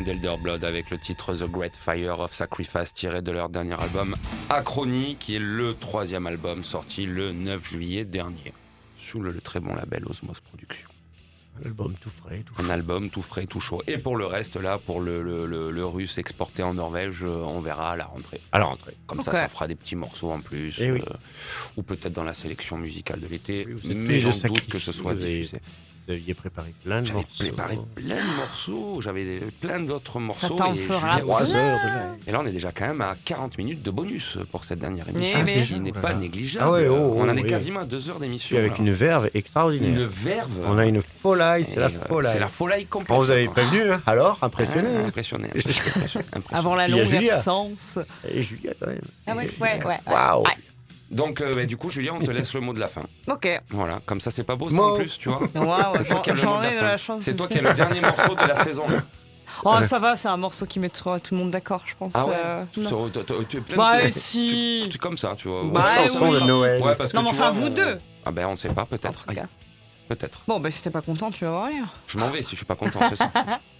d'Elder 0.00 0.36
Blood 0.42 0.64
avec 0.64 0.90
le 0.90 0.98
titre 0.98 1.34
The 1.34 1.44
Great 1.50 1.76
Fire 1.76 2.20
of 2.20 2.32
Sacrifice 2.34 2.92
tiré 2.94 3.22
de 3.22 3.30
leur 3.32 3.48
dernier 3.48 3.74
album 3.80 4.14
Achrony, 4.48 5.16
qui 5.18 5.36
est 5.36 5.40
le 5.40 5.74
troisième 5.74 6.26
album 6.26 6.62
sorti 6.64 7.06
le 7.06 7.32
9 7.32 7.64
juillet 7.68 8.04
dernier 8.04 8.52
sous 8.98 9.20
le, 9.20 9.34
très 9.40 9.60
bon 9.60 9.74
label 9.74 10.04
Osmos 10.06 10.34
Productions. 10.42 10.88
L'album 11.64 11.94
tout 11.98 12.10
frais, 12.10 12.42
tout 12.44 12.52
Un 12.62 12.68
album 12.68 13.08
tout 13.08 13.22
frais, 13.22 13.46
tout 13.46 13.60
chaud. 13.60 13.82
Et 13.86 13.96
pour 13.96 14.16
le 14.16 14.26
reste, 14.26 14.56
là, 14.56 14.76
pour 14.78 15.00
le, 15.00 15.22
le- 15.22 15.46
le- 15.46 15.70
le 15.70 15.86
russe 15.86 16.18
exporté 16.18 16.62
en 16.62 16.74
Norvège, 16.74 17.22
euh, 17.22 17.28
on 17.46 17.60
verra 17.60 17.92
à 17.92 17.96
la 17.96 18.04
rentrée. 18.04 18.42
à 18.52 18.58
la 18.58 18.66
rentrée. 18.66 18.94
Comme 19.06 19.22
ça, 19.22 19.32
ça 19.32 19.48
fera 19.48 19.66
des 19.66 19.74
petits 19.74 19.96
morceaux 19.96 20.32
en 20.32 20.40
plus. 20.40 20.76
Eh 20.78 20.90
oui. 20.90 21.00
euh, 21.10 21.14
ou 21.78 21.82
peut-être 21.82 22.12
dans 22.12 22.24
la 22.24 22.34
sélection 22.34 22.76
musicale 22.76 23.20
de 23.20 23.26
l'été. 23.26 23.66
Oui, 23.84 23.94
mais 23.94 24.20
j'en 24.20 24.32
doute 24.48 24.66
que 24.66 24.78
ce 24.78 24.92
soit 24.92 25.14
diffusé. 25.14 25.62
Vous 26.06 26.12
aviez 26.12 26.34
préparé 26.34 26.72
plein 26.84 27.00
de 27.00 27.06
J'avais 27.06 27.18
morceaux. 27.20 27.44
préparé 27.44 27.78
plein 27.96 28.16
de 28.22 28.36
morceaux, 28.36 29.00
j'avais 29.00 29.40
plein 29.60 29.80
d'autres 29.80 30.20
morceaux. 30.20 30.54
t'en 30.54 30.72
et, 30.72 30.76
fera 30.76 31.10
Julien 31.10 31.18
Trois 31.18 31.54
heures 31.56 31.78
de 31.78 31.88
live. 31.88 32.22
Et 32.28 32.32
là, 32.32 32.40
on 32.42 32.46
est 32.46 32.52
déjà 32.52 32.70
quand 32.70 32.86
même 32.86 33.00
à 33.00 33.16
40 33.24 33.58
minutes 33.58 33.82
de 33.82 33.90
bonus 33.90 34.38
pour 34.52 34.64
cette 34.64 34.78
dernière 34.78 35.08
émission, 35.08 35.40
ce 35.44 35.64
qui 35.64 35.80
n'est 35.80 35.92
Oh 35.96 36.00
pas 36.00 36.14
négligeable. 36.14 36.64
Ah 36.64 36.70
ouais, 36.70 36.86
oh, 36.88 37.14
on 37.16 37.22
en 37.24 37.28
oh, 37.28 37.32
est 37.36 37.42
oui. 37.42 37.50
quasiment 37.50 37.80
à 37.80 37.84
deux 37.84 38.08
heures 38.08 38.20
d'émission. 38.20 38.56
Puis 38.56 38.58
avec 38.58 38.78
là. 38.78 38.84
une 38.84 38.92
verve 38.92 39.30
extraordinaire. 39.34 39.88
Une 39.88 40.06
verve. 40.06 40.60
On 40.68 40.78
a 40.78 40.86
une 40.86 41.02
folie, 41.02 41.64
c'est 41.64 41.74
Et, 41.76 41.80
la 41.80 41.86
euh, 41.86 42.06
folie. 42.06 42.28
C'est 42.30 42.38
la 42.38 42.48
folie 42.48 42.86
complète. 42.86 43.10
On 43.10 43.18
vous 43.18 43.30
avait 43.32 43.48
prévenu, 43.48 43.90
hein 43.90 44.00
Alors, 44.06 44.38
impressionné. 44.42 44.88
Ah, 44.94 44.98
hein 45.00 45.06
impressionné. 45.08 45.48
impressionné, 45.56 45.90
impressionné. 45.96 46.24
Avant 46.52 46.76
la 46.76 46.84
Puis 46.84 46.92
il 46.92 46.96
y 46.98 47.00
a 47.00 47.04
longue 47.04 47.14
Julia. 47.14 47.34
absence. 47.36 47.98
Et 48.32 48.42
Julia, 48.44 48.72
quand 48.78 48.86
même. 48.86 49.00
Ah 49.26 49.34
ouais, 49.34 49.50
ouais, 49.60 49.84
ouais. 49.84 49.98
Waouh 50.06 50.44
Ouais. 50.44 50.52
Donc, 51.10 51.40
euh, 51.40 51.54
bah, 51.54 51.64
du 51.66 51.76
coup, 51.76 51.88
Julien, 51.90 52.14
on 52.20 52.22
te 52.24 52.30
laisse 52.30 52.52
le 52.54 52.60
mot 52.60 52.72
de 52.72 52.80
la 52.80 52.88
fin. 52.88 53.02
Ok. 53.30 53.48
Voilà, 53.70 54.00
comme 54.06 54.20
ça, 54.20 54.30
c'est 54.30 54.42
pas 54.44 54.56
beau 54.56 54.68
ça 54.70 54.82
en 54.82 54.96
plus, 54.96 55.18
tu 55.18 55.28
vois. 55.28 55.40
Waouh, 55.54 55.94
C'est 55.96 56.04
toi 56.04 56.16
j'en 56.16 56.20
qui 56.22 56.30
as 56.30 56.34
le 56.34 56.42
mot 56.42 56.56
de 56.58 56.62
la 56.62 56.68
ai 56.68 56.74
de 56.74 56.78
fin. 56.80 56.86
la 56.86 56.96
chance. 56.96 57.22
C'est 57.22 57.34
toi 57.36 57.46
qui 57.46 57.58
as 57.58 57.62
le 57.62 57.74
dernier 57.74 58.00
morceau 58.00 58.34
de 58.34 58.46
la 58.48 58.56
saison. 58.64 58.84
Oh, 59.64 59.82
ça 59.82 59.98
va, 59.98 60.16
c'est 60.16 60.28
un 60.28 60.36
morceau 60.36 60.66
qui 60.66 60.80
mettra 60.80 61.18
tout 61.20 61.34
le 61.34 61.40
monde 61.40 61.50
d'accord, 61.50 61.82
je 61.86 61.94
pense. 61.96 62.12
Ah 62.14 62.26
ouais 62.26 62.34
euh. 62.36 62.64
Tu- 62.72 62.80
tu- 62.82 62.88
tu- 63.24 63.46
tu 63.48 63.56
es 63.56 63.60
plein 63.60 63.76
Bah, 63.76 64.04
de- 64.04 64.10
si. 64.10 64.80
tu- 64.84 64.88
tu- 64.90 64.98
comme 64.98 65.16
ça, 65.16 65.34
tu 65.38 65.48
vois. 65.48 65.62
Bah, 65.72 65.84
Ouais, 65.84 66.06
chanson 66.08 66.28
oui. 66.30 66.40
de 66.40 66.44
Noël. 66.46 66.82
Ouais, 66.82 66.94
parce 66.96 67.12
que 67.12 67.16
Non, 67.16 67.22
mais 67.22 67.30
enfin, 67.30 67.50
vois, 67.50 67.60
vous 67.60 67.66
on- 67.68 67.70
deux. 67.70 67.98
Ah 68.24 68.32
ben, 68.32 68.48
on 68.48 68.56
sait 68.56 68.68
pas, 68.68 68.84
peut-être. 68.84 69.24
Peut-être. 70.08 70.40
Bon, 70.46 70.60
bah, 70.60 70.70
si 70.70 70.82
t'es 70.82 70.90
pas 70.90 71.00
content, 71.02 71.30
tu 71.30 71.44
vas 71.44 71.50
voir 71.52 71.66
rien. 71.66 71.88
Je 72.06 72.18
m'en 72.18 72.28
vais 72.28 72.42
si 72.42 72.50
je 72.50 72.56
suis 72.56 72.64
pas 72.66 72.76
content, 72.76 73.00
c'est 73.08 73.16
ça. 73.16 73.30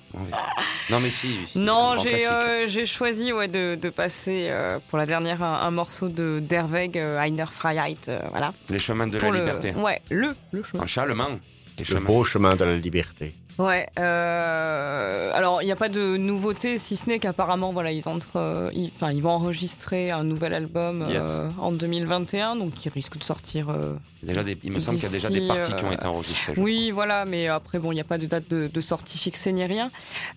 Non, 0.91 1.01
mais 1.01 1.11
si. 1.11 1.37
si, 1.49 1.59
Non, 1.59 1.97
j'ai 2.03 2.27
euh, 2.27 2.67
j'ai 2.69 2.87
choisi 2.87 3.33
ouais, 3.33 3.49
de, 3.49 3.75
de 3.81 3.91
passer 3.91 4.47
euh, 4.49 4.79
pour 4.89 4.99
la 4.99 5.07
dernière 5.07 5.43
un, 5.43 5.61
un 5.63 5.71
morceau 5.71 6.09
de 6.09 6.41
d'Herweg, 6.41 6.97
euh, 6.97 7.19
Einer 7.19 7.47
Freiheit, 7.51 7.99
euh, 8.09 8.21
voilà. 8.31 8.53
Les 8.71 8.79
chemins 8.79 9.07
de 9.07 9.19
pour 9.19 9.33
la 9.33 9.39
le, 9.41 9.45
liberté. 9.45 9.73
Ouais, 9.75 10.01
le, 10.11 10.35
le 10.53 10.63
chemin. 10.63 10.85
Un 10.85 10.87
charlemagne. 10.87 11.39
Les 11.79 11.85
Le 11.85 11.95
chemins. 11.95 12.07
beau 12.07 12.25
chemin 12.25 12.55
de 12.57 12.65
la 12.65 12.77
liberté. 12.77 13.35
Ouais. 13.59 13.87
euh, 13.99 15.31
alors, 15.35 15.63
il 15.63 15.67
n'y 15.67 15.73
a 15.73 15.77
pas 15.77 15.89
de 15.89 16.17
nouveauté, 16.17 16.79
si 16.79 16.97
ce 16.97 17.09
n'est 17.09 17.19
qu'apparemment, 17.19 17.73
voilà, 17.73 17.91
ils 17.93 18.09
entrent, 18.09 18.37
euh, 18.37 18.71
ils, 18.75 18.91
vont 19.23 19.31
enregistrer 19.31 20.11
un 20.11 20.25
nouvel 20.25 20.53
album 20.55 21.03
euh, 21.09 21.49
en 21.59 21.73
2021, 21.73 22.57
donc 22.57 22.75
qui 22.75 22.89
risque 22.89 23.19
de 23.19 23.25
sortir. 23.25 23.69
euh, 23.71 23.95
Déjà 24.23 24.43
des- 24.45 24.59
il 24.63 24.73
me 24.73 24.81
semble 24.81 24.99
qu'il 24.99 25.07
y 25.07 25.09
a 25.09 25.13
déjà 25.13 25.31
des 25.31 25.47
parties 25.47 25.75
qui 25.75 25.85
ont 25.85 25.89
euh, 25.91 25.93
été 25.93 26.07
enregistrées. 26.07 26.55
Oui, 26.57 26.91
voilà, 26.91 27.25
mais 27.25 27.49
après, 27.49 27.79
bon, 27.79 27.93
il 27.93 27.95
n'y 27.95 28.01
a 28.01 28.05
pas 28.05 28.19
de 28.19 28.27
date 28.27 28.49
de, 28.51 28.67
de 28.73 28.81
sortie 28.81 29.19
fixée 29.19 29.53
ni 29.53 29.65
rien. 29.65 29.91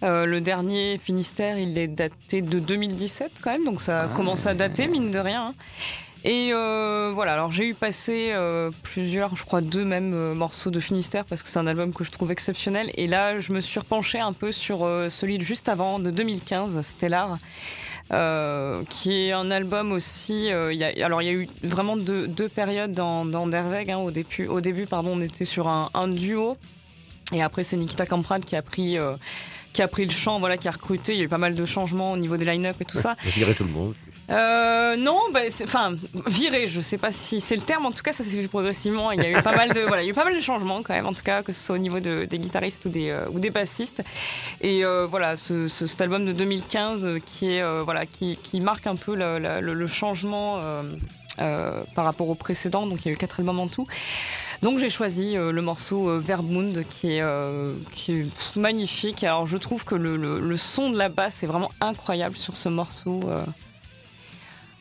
Euh, 0.04 0.26
le 0.26 0.42
dernier 0.42 0.98
Finistère, 0.98 1.58
il 1.58 1.78
est 1.78 1.88
daté 1.88 2.42
de 2.42 2.60
2017 2.60 3.32
quand 3.42 3.52
même, 3.52 3.66
donc 3.66 3.82
ça 3.82 4.04
Ah. 4.06 4.16
commence 4.16 4.46
à 4.48 4.54
dater, 4.54 4.88
mine 4.88 5.12
de 5.12 5.20
rien. 5.20 5.48
hein. 5.48 5.54
Et 6.26 6.50
euh, 6.52 7.12
voilà, 7.14 7.34
alors 7.34 7.52
j'ai 7.52 7.68
eu 7.68 7.74
passé 7.74 8.30
euh, 8.32 8.72
plusieurs, 8.84 9.38
je 9.38 9.46
crois 9.46 9.62
deux 9.62 9.86
même 9.86 10.14
euh, 10.14 10.34
morceaux 10.34 10.70
de 10.70 10.80
Finistère 10.82 11.24
parce 11.24 11.44
que 11.44 11.50
c'est 11.50 11.60
un 11.60 11.68
album 11.68 11.94
que 11.94 12.04
je 12.04 12.12
trouve 12.12 12.32
exceptionnel. 12.32 12.92
Et 12.96 13.08
là, 13.08 13.40
je 13.40 13.54
me 13.54 13.62
suis 13.62 13.80
repenchée 13.80 14.20
un 14.20 14.34
peu 14.34 14.52
sur 14.52 14.80
celui 15.10 15.38
de 15.38 15.44
juste 15.44 15.70
avant, 15.70 15.98
de 16.00 16.12
2015, 16.12 16.82
Stellar, 16.82 17.38
qui 18.90 19.14
est 19.14 19.32
un 19.32 19.52
album 19.52 19.92
aussi. 19.94 20.48
il 20.48 20.78
y 20.78 20.84
a, 20.84 21.06
alors 21.06 21.22
il 21.22 21.26
y 21.26 21.30
a 21.30 21.34
eu 21.34 21.48
vraiment 21.64 21.96
deux, 21.96 22.28
deux 22.28 22.50
périodes 22.50 22.92
dans, 22.92 23.24
dans 23.24 23.48
Derweg. 23.48 23.90
hein. 23.90 23.98
au 23.98 24.12
début, 24.12 24.48
au 24.48 24.60
début, 24.60 24.88
pardon, 24.88 25.12
on 25.14 25.22
était 25.22 25.46
sur 25.46 25.68
un, 25.70 25.90
un 25.94 26.08
duo. 26.10 26.58
Et 27.32 27.42
après, 27.42 27.64
c'est 27.64 27.78
Nikita 27.78 28.06
Kamprad 28.06 28.44
qui 28.44 28.56
a 28.58 28.62
pris. 28.62 28.98
qui 29.72 29.82
a 29.82 29.88
pris 29.88 30.04
le 30.06 30.12
chant, 30.12 30.40
voilà, 30.40 30.58
qui 30.58 30.68
a 30.68 30.72
recruté. 30.72 31.14
Il 31.14 31.20
y 31.20 31.22
a 31.22 31.26
eu 31.26 31.30
pas 31.30 31.38
mal 31.38 31.56
de 31.56 31.66
changements 31.66 32.12
au 32.12 32.18
niveau 32.18 32.36
des 32.36 32.46
line-up 32.46 32.76
et 32.82 32.86
tout 32.86 32.98
ça. 32.98 33.16
Je 33.24 33.32
dirais 33.32 33.54
tout 33.54 33.64
le 33.64 33.72
monde. 33.72 33.94
Euh, 34.30 34.96
non, 34.96 35.20
bah, 35.34 35.40
enfin, 35.64 35.94
viré, 36.28 36.68
je 36.68 36.82
sais 36.82 36.98
pas 36.98 37.12
si 37.12 37.42
c'est 37.42 37.56
le 37.56 37.62
terme. 37.64 37.86
En 37.86 37.92
tout 37.92 38.04
cas, 38.04 38.14
ça 38.14 38.24
s'est 38.24 38.40
fait 38.42 38.48
progressivement. 38.48 39.12
Il 39.12 39.22
y 39.22 39.26
a 39.26 39.30
eu 39.40 39.42
pas 39.42 39.56
mal 39.56 39.74
de, 39.74 39.82
voilà, 39.82 40.04
il 40.04 40.06
y 40.06 40.10
a 40.10 40.12
eu 40.12 40.16
pas 40.16 40.24
mal 40.26 40.36
de 40.36 40.40
changements 40.40 40.84
quand 40.84 40.94
même. 40.94 41.06
En 41.08 41.14
tout 41.14 41.24
cas, 41.24 41.42
que 41.44 41.52
ce 41.52 41.64
soit 41.64 41.76
au 41.76 41.80
niveau 41.80 42.00
de- 42.00 42.26
des 42.26 42.38
guitaristes 42.40 42.86
ou 42.86 42.90
des, 42.90 43.10
euh, 43.10 43.26
ou 43.32 43.40
des 43.40 43.50
bassistes. 43.50 44.04
Et 44.62 44.86
euh, 44.86 45.06
voilà, 45.08 45.36
ce, 45.36 45.68
ce- 45.68 45.88
cet 45.88 46.02
album 46.02 46.26
de 46.26 46.32
2015 46.32 47.06
euh, 47.06 47.20
qui 47.26 47.54
est, 47.56 47.64
voilà, 47.84 48.06
qui, 48.06 48.38
qui 48.38 48.62
marque 48.62 48.86
un 48.88 48.96
peu 48.96 49.16
le, 49.16 49.88
changement. 49.88 50.62
par 51.38 52.04
rapport 52.06 52.28
au 52.30 52.36
précédent, 52.36 52.86
donc 52.86 53.06
il 53.06 53.08
y 53.08 53.12
a 53.12 53.14
eu 53.14 53.18
quatre 53.18 53.40
albums 53.40 53.60
en 53.60 53.68
tout. 53.68 53.88
Donc 54.62 54.78
j'ai 54.78 54.90
choisi 54.90 55.36
le 55.36 55.62
morceau 55.62 56.10
euh, 56.10 56.20
Verbmund 56.20 56.84
qui 56.90 57.14
est, 57.14 57.24
qui 57.94 58.12
est 58.12 58.58
magnifique. 58.58 59.24
Alors 59.24 59.48
je 59.48 59.58
trouve 59.58 59.86
que 59.86 59.96
le- 59.96 60.18
le 60.18 60.58
son 60.58 60.90
de 60.90 60.98
la 60.98 61.08
basse 61.10 61.42
est 61.44 61.48
vraiment 61.48 61.72
incroyable 61.82 62.36
sur 62.36 62.58
ce 62.58 62.68
morceau. 62.70 63.22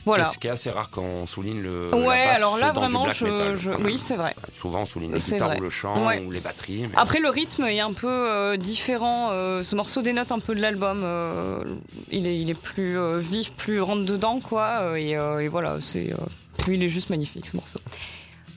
Voilà. 0.08 0.24
Ce 0.30 0.38
qui 0.38 0.46
est 0.46 0.50
assez 0.50 0.70
rare 0.70 0.90
quand 0.90 1.02
on 1.02 1.26
souligne 1.26 1.60
le. 1.62 1.94
Ouais, 1.94 2.24
la 2.26 2.34
alors 2.34 2.58
là 2.58 2.72
vraiment, 2.72 3.10
je, 3.10 3.24
metal, 3.24 3.76
oui 3.84 3.98
c'est 3.98 4.16
vrai. 4.16 4.34
Souvent 4.60 4.80
on 4.82 4.86
souligne 4.86 5.14
guitares 5.16 5.48
vrai. 5.48 5.58
ou 5.58 5.62
le 5.62 5.70
chant 5.70 6.06
Ouais. 6.06 6.22
ou 6.26 6.30
les 6.30 6.40
batteries. 6.40 6.86
mais- 6.88 6.96
Après 6.96 7.20
le 7.20 7.28
rythme 7.28 7.64
est 7.64 7.80
un 7.80 7.92
peu 7.92 8.08
euh, 8.08 8.56
différent. 8.56 9.28
euh, 9.32 9.62
ce 9.62 9.76
morceau 9.76 10.02
dénote 10.02 10.32
un 10.32 10.38
peu 10.40 10.54
de 10.54 10.60
l'album. 10.60 11.00
euh, 11.04 11.62
il 12.10 12.26
est, 12.26 12.38
il 12.40 12.50
est 12.50 12.60
plus 12.60 12.98
vif, 13.18 13.52
plus 13.52 13.80
rentre 13.80 14.04
dedans 14.04 14.40
quoi. 14.40 14.98
et, 14.98 15.10
et 15.12 15.48
voilà, 15.48 15.78
c'est. 15.80 16.12
puis 16.58 16.74
il 16.74 16.82
est 16.82 16.88
juste 16.88 17.10
magnifique 17.10 17.46
ce 17.46 17.56
morceau. 17.56 17.78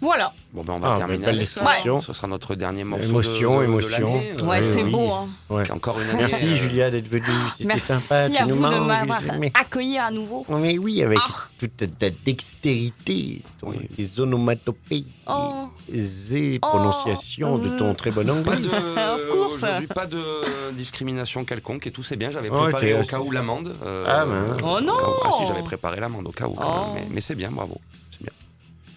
Voilà. 0.02 0.34
Bon, 0.52 0.64
ben 0.64 0.74
on 0.74 0.80
va 0.80 0.94
Ah, 0.96 0.98
terminer 0.98 1.26
belle 1.26 1.36
avec 1.38 1.50
ça. 1.50 1.62
description. 1.62 2.02
Ce 2.02 2.12
sera 2.14 2.28
notre 2.28 2.56
dernier 2.56 2.84
morceau. 2.84 3.06
Émotion, 3.22 3.58
de, 3.60 3.66
de, 3.66 3.70
émotion. 3.70 4.22
De. 4.38 4.44
Ouais, 4.44 4.58
oui, 4.60 4.64
c'est 4.64 4.84
oui. 4.84 4.92
beau. 4.92 5.12
Hein. 5.12 5.28
Ouais. 5.50 5.70
Encore 5.72 6.00
une 6.02 6.10
année. 6.10 6.18
Merci 6.24 6.48
euh, 6.48 6.56
Julia 6.56 6.90
d'être 6.90 7.08
venue. 7.08 7.26
C'était 7.54 7.66
Merci 7.68 7.86
sympa. 7.86 8.28
Tu 8.30 8.36
à 8.38 8.46
nous 8.48 8.56
vous 8.56 8.64
de 8.66 8.80
m'avoir 8.80 9.22
accueilli 9.54 9.98
à 10.00 10.10
nouveau. 10.10 10.44
Mais 10.50 10.78
oui, 10.80 11.04
avec 11.04 11.20
Ah. 11.22 11.32
toute 11.60 11.78
ta, 12.00 12.10
dextérité, 12.26 13.44
ton, 13.60 13.70
Oui. 13.70 13.78
tes 13.96 14.20
onomatopées, 14.20 15.06
Oh. 15.28 15.68
et 15.94 16.60
prononciations 16.60 17.58
de 17.60 17.78
ton 17.78 17.94
très 17.96 18.12
bon 18.12 18.26
Pas 18.26 18.34
anglais. 18.34 18.58
de, 18.58 18.68
Of 19.16 19.30
course. 19.30 19.64
aujourd'hui, 19.64 19.88
pas 19.88 20.06
de 20.08 20.74
discrimination 20.74 21.46
quelconque 21.46 21.88
et 21.88 21.92
tout 21.92 22.04
c'est 22.04 22.16
bien. 22.18 22.32
J'avais 22.32 22.50
Oh, 22.52 22.58
préparé 22.64 23.00
au 23.00 23.04
cas 23.04 23.20
où 23.20 23.32
l'amende. 23.32 23.76
euh, 23.84 24.06
Ah, 24.08 24.26
mince. 24.26 24.60
Oh 24.64 24.80
non 24.82 24.98
Ah 25.24 25.30
si, 25.38 25.46
j'avais 25.46 25.62
préparé 25.64 26.00
l'amende 26.00 26.28
au 26.28 26.32
cas 26.32 26.48
où. 26.48 26.54
quand 26.54 26.88
Oh. 26.90 26.94
même. 26.96 27.04
Mais, 27.04 27.10
mais 27.16 27.22
c'est 27.22 27.36
bien, 27.36 27.52
bravo. 27.52 27.80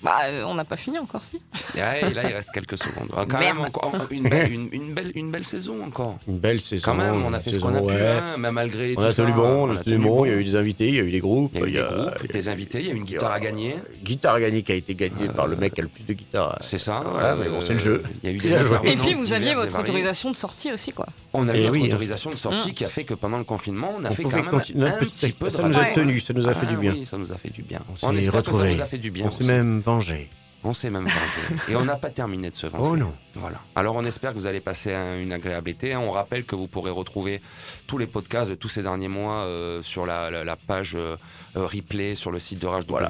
Bah, 0.05 0.19
euh, 0.27 0.45
on 0.45 0.55
n'a 0.55 0.65
pas 0.67 0.77
fini 0.77 0.99
encore, 0.99 1.25
si. 1.25 1.41
Et 1.75 1.79
là, 1.81 2.29
il 2.29 2.35
reste 2.35 2.51
quelques 2.53 2.77
secondes. 2.77 3.09
Ah, 3.17 3.25
Quand 3.29 3.39
Merde. 3.39 3.57
même, 3.57 3.67
encore, 3.67 3.93
une, 4.11 4.29
belle, 4.29 4.53
une, 4.53 4.69
une 4.71 4.93
belle, 4.93 5.13
une 5.15 5.31
belle 5.31 5.45
saison 5.45 5.83
encore. 5.83 6.19
Une 6.29 6.39
belle 6.39 6.61
saison. 6.61 6.83
Quand 6.85 6.95
même, 6.95 7.25
on 7.25 7.33
a 7.33 7.41
fait 7.41 7.53
ce 7.53 7.59
qu'on 7.59 7.75
a 7.75 7.81
pu, 7.81 7.87
ouais. 7.87 8.07
hein, 8.07 8.37
même 8.37 8.53
malgré 8.55 8.93
On 8.93 9.01
tout 9.01 9.07
a 9.07 9.13
ça, 9.15 9.23
tenu 9.23 9.33
bon, 9.33 9.71
on 9.71 9.77
a 9.77 9.83
tenu 9.83 9.99
bon, 9.99 10.25
il 10.27 10.31
y 10.31 10.35
a 10.35 10.37
eu 10.37 10.45
des 10.45 10.57
invités, 10.57 10.89
il 10.89 10.95
y 10.97 11.01
a 11.01 11.03
eu 11.03 11.11
des 11.11 11.21
groupes. 11.21 11.53
Il 11.55 11.61
y 11.61 11.63
a 11.63 11.67
eu 11.67 11.71
des 11.71 11.73
il 11.73 11.77
y 11.77 11.81
a- 11.81 11.89
groupes, 11.89 12.15
il 12.21 12.27
y 12.27 12.31
a- 12.31 12.33
des 12.33 12.49
invités, 12.51 12.81
il 12.81 12.87
y 12.87 12.91
a 12.91 12.93
eu 12.93 12.97
une 12.97 13.05
guitare 13.05 13.33
à 13.33 13.41
gagner. 13.41 13.77
Guitare 14.03 14.41
gagnée 14.41 14.63
qui 14.63 14.73
a 14.73 14.75
été 14.75 14.95
gagnée 14.95 15.27
par 15.35 15.47
le 15.47 15.57
mec 15.57 15.73
qui 15.75 15.81
a 15.81 15.85
le 15.85 15.89
plus 15.89 16.05
de 16.05 16.13
guitares. 16.13 16.59
C'est 16.61 16.79
ça. 16.79 17.03
Voilà, 17.05 17.35
mais 17.37 17.49
bon, 17.49 17.61
c'est 17.63 17.73
le 17.73 17.79
jeu. 17.79 18.03
Il 18.23 18.29
y 18.29 18.33
a 18.33 18.35
eu 18.35 18.37
Il 18.37 18.43
des 18.43 18.55
a 18.57 18.61
joué. 18.63 18.77
Et 18.85 18.97
puis, 18.97 19.15
vous 19.15 19.33
aviez 19.33 19.55
votre 19.55 19.79
autorisation 19.81 20.31
de 20.31 20.37
sortie 20.37 20.71
aussi, 20.73 20.93
quoi. 20.93 21.07
On 21.33 21.49
a 21.49 21.55
eu 21.55 21.57
Eh 21.57 21.61
notre 21.63 21.73
oui, 21.73 21.83
hein. 21.85 21.87
autorisation 21.95 22.31
de 22.31 22.37
sortie 22.37 22.71
Mmh. 22.71 22.75
qui 22.75 22.85
a 22.85 22.89
fait 22.89 23.05
que 23.05 23.15
pendant 23.15 23.39
le 23.39 23.45
confinement, 23.45 23.91
on 23.99 24.05
a 24.05 24.11
On 24.11 24.13
fait 24.13 24.23
quand 24.23 24.31
même 24.37 24.49
un 24.49 24.53
notre 24.53 24.99
petit 25.01 25.33
peu 25.33 25.47
de 25.47 25.51
Ça 25.51 25.63
nous 25.67 25.77
a 25.79 25.85
tenu, 25.87 26.21
ça 26.21 26.33
nous 26.35 26.47
a 26.47 26.53
fait 26.55 26.67
Ah 26.69 26.73
du 26.73 26.77
bien. 26.77 26.95
Ça 27.07 27.17
nous 27.19 27.33
a 27.33 27.37
fait 27.37 27.51
du 27.51 27.63
bien. 27.63 27.81
On 27.89 27.93
On, 27.93 28.13
s'est 28.13 28.19
que 28.19 28.23
ça 28.25 28.31
retrouvés. 28.31 28.75
nous 28.75 28.81
a 28.81 28.85
fait 28.85 28.99
du 28.99 29.11
bien. 29.11 29.27
On 29.27 29.31
s'est 29.31 29.45
même 29.45 29.83
vengé. 29.97 30.29
On 30.67 30.73
s'est 30.73 30.89
même 30.89 31.05
vengé. 31.07 31.63
Et 31.73 31.77
on 31.77 31.85
n'a 31.85 31.97
pas 31.97 32.09
terminé 32.09 32.51
de 32.51 32.57
se 32.57 32.67
venger. 32.67 32.85
Oh 32.87 32.97
non. 32.97 33.15
Voilà. 33.35 33.61
Alors 33.75 33.97
on 33.97 34.05
espère 34.07 34.33
que 34.33 34.39
vous 34.39 34.47
allez 34.47 34.61
passer 34.61 34.95
un- 34.95 35.21
une 35.21 35.33
agréable 35.33 35.69
été. 35.69 35.95
On 35.95 36.11
rappelle 36.11 36.45
que 36.47 36.57
vous 36.57 36.69
pourrez 36.69 36.91
retrouver 36.91 37.43
tous 37.87 37.99
les 37.99 38.07
podcasts 38.07 38.49
de 38.51 38.55
tous 38.55 38.71
ces 38.71 38.83
derniers 38.83 39.09
mois 39.09 39.43
euh, 39.43 39.83
sur 39.83 40.07
la, 40.07 40.31
la- 40.31 40.43
la 40.45 40.57
page 40.57 40.93
euh, 40.95 41.17
euh, 41.57 41.67
replay 41.67 42.15
sur 42.15 42.31
le 42.31 42.39
site 42.39 42.61
de 42.61 42.67
Rage 42.67 42.85
Voilà. 42.89 43.09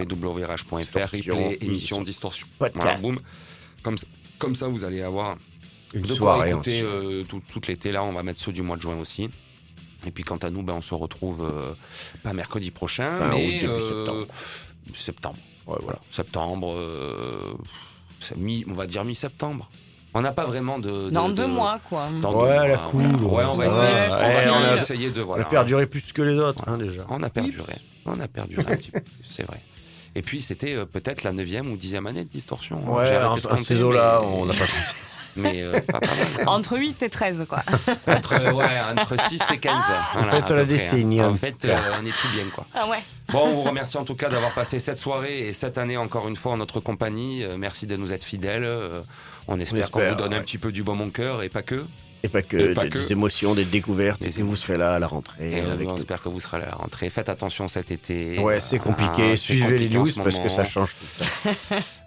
Replay, 1.36 1.58
émission, 1.60 2.02
distorsion. 2.02 2.46
Voilà, 2.58 2.96
boum. 3.02 3.20
Comme 3.84 3.98
ça, 3.98 4.06
comme 4.38 4.56
ça, 4.56 4.66
vous 4.66 4.82
allez 4.82 5.02
avoir 5.02 5.36
Une 5.94 6.02
de 6.02 6.08
quoi 6.08 6.16
soirée 6.16 6.50
écouter 6.50 6.80
entière. 6.80 6.90
euh, 6.92 7.22
tout, 7.22 7.40
tout 7.52 7.60
l'été. 7.68 7.92
Là, 7.92 8.02
on 8.02 8.12
va 8.12 8.24
mettre 8.24 8.40
ceux 8.40 8.52
du 8.52 8.62
mois 8.62 8.76
de 8.76 8.82
juin 8.82 8.96
aussi. 8.98 9.30
Et 10.06 10.10
puis 10.10 10.24
quant 10.24 10.38
à 10.38 10.50
nous, 10.50 10.64
ben, 10.64 10.72
on 10.74 10.82
se 10.82 10.92
retrouve 10.94 11.48
pas 12.24 12.32
mercredi 12.32 12.72
prochain, 12.72 13.16
Fin 13.16 13.28
mais 13.30 13.64
août, 13.64 14.26
septembre. 14.94 15.38
Ouais, 15.66 15.76
voilà. 15.82 15.98
Septembre, 16.10 16.74
euh, 16.76 17.54
mi, 18.36 18.64
on 18.70 18.74
va 18.74 18.86
dire 18.86 19.04
mi-septembre. 19.04 19.68
On 20.16 20.20
n'a 20.20 20.32
pas 20.32 20.44
vraiment 20.44 20.78
de. 20.78 21.06
de- 21.06 21.10
Dans 21.10 21.28
de- 21.28 21.32
deux 21.34 21.46
mois, 21.46 21.80
quoi. 21.88 22.08
dans 22.22 22.30
deux 22.32 22.38
Ouais, 22.38 22.44
mois, 22.54 22.68
la 22.68 22.76
voilà. 22.76 22.88
cool. 22.90 23.24
Ouais, 23.24 23.44
on 23.44 23.54
va 23.54 23.66
essayer. 23.66 23.80
on 23.82 24.10
va 24.10 24.44
Eh, 24.44 24.50
on 24.50 24.54
a- 24.54 24.76
essayer 24.76 25.10
de 25.10 25.22
On 25.22 25.26
voilà. 25.26 25.42
a 25.44 25.48
perduré 25.48 25.86
plus 25.86 26.12
que 26.12 26.22
les 26.22 26.34
autres, 26.38 26.62
hein, 26.68 26.78
déjà. 26.78 27.04
On 27.08 27.22
a 27.22 27.30
perduré. 27.30 27.74
On 28.06 28.20
a 28.20 28.28
perduré 28.28 28.62
un 28.72 28.76
petit 28.76 28.90
peu. 28.92 29.00
C'est 29.28 29.44
vrai. 29.46 29.60
Et 30.14 30.22
puis 30.22 30.40
c'était 30.42 30.74
euh, 30.76 30.84
peut-être 30.86 31.24
la 31.24 31.32
9 31.32 31.66
ou 31.72 31.76
10 31.76 31.96
année 31.96 32.24
de 32.24 32.28
distorsion. 32.30 32.84
Ouais, 32.94 33.12
arrêté 33.16 33.40
de 33.42 33.46
en 33.48 33.56
compter, 33.56 33.64
ces 33.64 33.82
eaux-là, 33.82 34.20
mais- 34.20 34.26
on 34.28 34.44
n'a 34.46 34.52
pas 34.52 34.60
compté. 34.66 34.94
Mais 35.36 35.62
euh, 35.62 35.80
pas, 35.80 36.00
pas 36.00 36.06
mal. 36.14 36.48
Entre 36.48 36.78
8 36.78 37.02
et 37.02 37.10
13, 37.10 37.46
quoi. 37.48 37.62
Entre, 38.06 38.52
ouais, 38.52 38.80
entre 38.96 39.18
6 39.28 39.40
et 39.52 39.58
15. 39.58 39.74
Voilà, 40.14 40.32
faites 40.32 40.50
à 40.50 40.54
la 40.54 40.62
peu 40.62 40.66
près, 40.66 40.78
décennie, 40.78 41.20
hein. 41.20 41.28
en 41.28 41.32
En 41.32 41.36
fait, 41.36 41.64
euh, 41.64 41.76
on 42.00 42.06
est 42.06 42.10
tout 42.10 42.28
bien, 42.32 42.44
quoi. 42.54 42.66
Ah 42.74 42.88
ouais. 42.88 42.98
Bon, 43.30 43.48
on 43.48 43.54
vous 43.54 43.62
remercie 43.62 43.96
en 43.96 44.04
tout 44.04 44.14
cas 44.14 44.28
d'avoir 44.28 44.52
passé 44.54 44.78
cette 44.78 44.98
soirée 44.98 45.48
et 45.48 45.52
cette 45.52 45.78
année 45.78 45.96
encore 45.96 46.28
une 46.28 46.36
fois 46.36 46.52
en 46.52 46.56
notre 46.58 46.80
compagnie. 46.80 47.42
Euh, 47.42 47.56
merci 47.58 47.86
de 47.86 47.96
nous 47.96 48.12
être 48.12 48.24
fidèles. 48.24 48.68
On 49.48 49.58
espère 49.60 49.90
qu'on 49.90 50.08
vous 50.08 50.14
donne 50.14 50.34
un 50.34 50.40
petit 50.40 50.58
peu 50.58 50.72
du 50.72 50.82
bon 50.82 50.94
mon 50.94 51.10
cœur 51.10 51.42
et 51.42 51.48
pas 51.48 51.62
que. 51.62 51.84
Et 52.24 52.28
pas 52.28 52.40
que, 52.40 52.56
Et 52.56 52.72
pas 52.74 52.84
des, 52.84 52.88
que. 52.90 52.98
des 52.98 53.12
émotions, 53.12 53.54
des 53.54 53.66
découvertes, 53.66 54.22
Des 54.22 54.40
et 54.40 54.42
vous 54.42 54.56
serez 54.56 54.78
là 54.78 54.94
à 54.94 54.98
la 54.98 55.06
rentrée. 55.06 55.50
Et 55.52 55.60
avec 55.60 55.86
on 55.86 55.92
nous. 55.92 55.98
espère 55.98 56.22
que 56.22 56.30
vous 56.30 56.40
serez 56.40 56.56
à 56.56 56.66
la 56.66 56.72
rentrée. 56.72 57.10
Faites 57.10 57.28
attention 57.28 57.68
cet 57.68 57.90
été. 57.90 58.38
Ouais, 58.38 58.60
c'est 58.60 58.78
compliqué. 58.78 59.12
ah, 59.18 59.28
c'est 59.32 59.36
Suivez 59.36 59.78
les 59.78 59.88
compliqué 59.90 59.96
en 59.96 60.00
news 60.00 60.06
ce 60.06 60.20
parce 60.20 60.38
que 60.38 60.48
ça 60.48 60.64
change 60.64 60.94
tout 60.98 61.06
ça. 61.22 61.50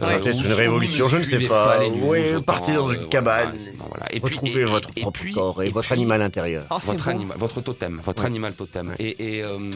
Euh, 0.02 0.20
Peut-être 0.20 0.44
une 0.44 0.52
révolution, 0.54 1.08
je 1.08 1.18
ne 1.18 1.24
sais 1.24 1.40
pas. 1.48 1.78
les 1.80 1.92
news, 1.92 2.08
Ouais, 2.08 2.32
autant, 2.34 2.42
partez 2.42 2.74
dans 2.74 2.90
euh, 2.90 2.94
une 2.94 3.10
cabane. 3.10 3.54
voilà. 3.90 4.08
Et 4.12 4.20
puis- 4.20 4.34
Retrouvez 4.34 4.62
et- 4.62 4.66
votre 4.66 4.90
et 4.96 5.02
propre 5.02 5.20
puis- 5.22 5.34
corps 5.34 5.62
et, 5.62 5.68
et 5.68 5.70
votre 5.70 5.86
puis- 5.88 5.94
animal 5.94 6.22
intérieur. 6.24 6.66
Oh, 6.72 6.78
votre, 6.82 7.04
beau. 7.06 7.10
anima- 7.12 7.36
votre 7.38 7.62
totem, 7.62 8.02
votre 8.04 8.24
Ouais. 8.24 8.28
animal 8.28 8.54
totem. 8.54 8.90
Ouais. 8.90 8.96
Et, 8.98 9.38
et, 9.38 9.44
euh, 9.44 9.70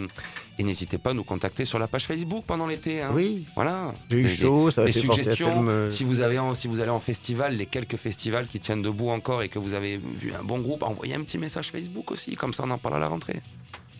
et 0.57 0.63
n'hésitez 0.63 0.97
pas 0.97 1.11
à 1.11 1.13
nous 1.13 1.23
contacter 1.23 1.65
sur 1.65 1.77
la 1.77 1.88
page 1.88 2.05
Facebook 2.05 2.45
pendant 2.47 2.65
l'été. 2.65 3.01
hein. 3.01 3.11
Oui, 3.13 3.45
Voilà. 3.55 3.93
j'ai 4.09 4.18
eu 4.18 4.23
Des- 4.23 4.30
chaud, 4.30 4.72
ça 4.72 4.81
a 4.81 4.85
des 4.85 4.91
suggestions, 4.91 5.65
euh, 5.68 5.89
si 5.91 6.03
vous, 6.03 6.19
avez 6.22 6.39
en- 6.39 6.55
si 6.55 6.68
vous 6.68 6.80
allez 6.81 6.89
en 6.91 6.99
festival, 6.99 7.55
les 7.57 7.68
quelques 7.68 7.97
festivals 7.97 8.47
qui 8.47 8.59
tiennent 8.59 8.81
debout 8.81 9.09
encore 9.09 9.43
et 9.43 9.49
que 9.49 9.59
vous 9.59 9.73
avez 9.76 9.97
vu 9.97 10.30
un 10.39 10.43
bon 10.43 10.59
groupe, 10.59 10.83
envoyez 10.83 11.15
un 11.15 11.23
petit 11.23 11.37
message 11.37 11.71
Facebook 11.71 12.11
aussi, 12.11 12.35
comme 12.35 12.53
ça 12.53 12.63
on 12.65 12.69
en 12.71 12.77
parle 12.77 12.95
à 12.95 12.99
la 12.99 13.07
rentrée. 13.07 13.41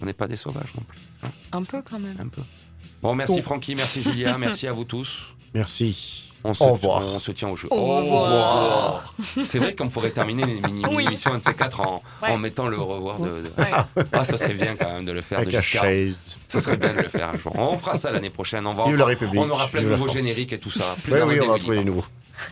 On 0.02 0.06
n'est 0.06 0.14
pas 0.14 0.28
des 0.28 0.38
sauvages 0.38 0.74
non 0.76 0.84
plus, 0.88 1.00
Un 1.52 1.64
peu 1.64 1.82
quand 1.82 2.00
même. 2.00 2.16
un 2.20 2.28
peu. 2.28 2.42
Bon, 3.02 3.14
merci 3.16 3.36
Bon. 3.38 3.42
Francky, 3.42 3.76
merci 3.76 4.02
Julia, 4.02 4.38
merci 4.40 4.68
à 4.68 4.72
vous 4.74 4.84
tous. 4.86 5.34
Merci. 5.54 6.24
On 6.44 6.56
se, 6.56 6.64
Au 6.64 6.70
revoir. 6.74 7.04
On 7.06 7.20
se 7.20 7.32
tient 7.32 7.50
au 7.50 7.56
jeu. 7.56 7.68
Au 7.70 7.98
revoir. 7.98 9.14
C'est 9.48 9.60
vrai 9.60 9.76
qu'on 9.76 9.90
pourrait 9.90 10.10
terminer 10.10 10.42
une 10.44 10.66
mini 10.66 10.84
Oui. 10.92 11.06
de 11.06 11.16
ces 11.16 11.54
quatre 11.54 11.82
en, 11.82 12.02
Ouais. 12.24 12.30
en 12.30 12.38
mettant 12.40 12.68
le 12.68 12.80
au 12.80 12.86
revoir 12.88 13.20
de. 13.20 13.44
de- 13.44 13.52
Ouais. 13.60 13.70
Ah, 14.12 14.24
ça 14.26 14.38
serait 14.38 14.56
bien 14.56 14.76
quand 14.76 14.90
même 14.92 15.06
de 15.06 15.12
le 15.12 15.22
faire 15.22 15.38
Avec 15.38 15.50
de 15.50 15.54
la 15.54 15.62
Giscard. 15.62 15.84
chaise. 15.84 16.38
Ça 16.48 16.60
serait 16.62 16.78
bien 16.78 16.94
de 16.96 17.02
le 17.02 17.10
faire 17.10 17.30
un 17.30 17.38
jour. 17.38 17.52
On 17.56 17.78
fera 17.78 17.94
ça 17.94 18.12
l'année 18.12 18.32
prochaine. 18.32 18.66
On 18.66 18.74
va 18.74 18.90
la. 18.92 19.06
On 19.36 19.50
aura 19.52 19.68
plein 19.68 19.84
de 19.84 19.90
nouveaux 19.90 20.08
génériques 20.08 20.54
et 20.54 20.60
tout 20.60 20.72
ça. 20.72 20.96
Plus 21.04 21.14
Oui, 21.14 21.40
on 21.44 21.48
va 21.52 21.60
trouver 21.60 21.78
des 21.78 21.84
nouveaux. 21.84 22.06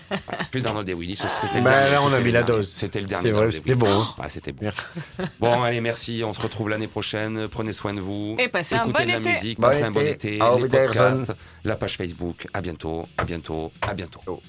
Plus 0.51 0.61
dans 0.61 0.73
le 0.81 0.93
Willy. 0.93 1.15
C'était 1.15 1.57
le 1.59 1.63
Bah, 1.63 1.71
dernier, 1.71 1.91
là, 1.91 2.01
on 2.03 2.13
a 2.13 2.19
mis 2.19 2.31
la 2.31 2.43
dose. 2.43 2.67
C'était 2.69 3.01
le 3.01 3.07
dernier. 3.07 3.33
c'était 3.51 3.75
bon. 3.75 4.05
Ouais, 4.17 4.29
c'était 4.29 4.51
bon. 4.51 4.59
Merci. 4.63 4.81
Bon, 5.39 5.61
allez, 5.63 5.81
merci. 5.81 6.21
On 6.25 6.33
se 6.33 6.41
retrouve 6.41 6.69
l'année 6.69 6.87
prochaine. 6.87 7.47
Prenez 7.47 7.73
soin 7.73 7.93
de 7.93 8.01
vous. 8.01 8.35
Et 8.39 8.47
passez 8.47 8.75
un 8.75 8.83
Écoutez 8.83 9.03
bon 9.03 9.07
de 9.07 9.11
la 9.13 9.19
été. 9.19 9.29
musique. 9.33 9.59
Bon 9.59 9.67
Passez 9.67 9.83
un 9.83 9.91
bon 9.91 10.05
été. 10.05 10.31
Les 10.31 10.67
podcasts, 10.67 11.33
la 11.63 11.75
page 11.75 11.95
Facebook. 11.97 12.47
À 12.53 12.61
bientôt. 12.61 13.05
À 13.17 13.23
bientôt. 13.23 13.71
À 13.81 13.93
bientôt. 13.93 14.19
Oh. 14.27 14.41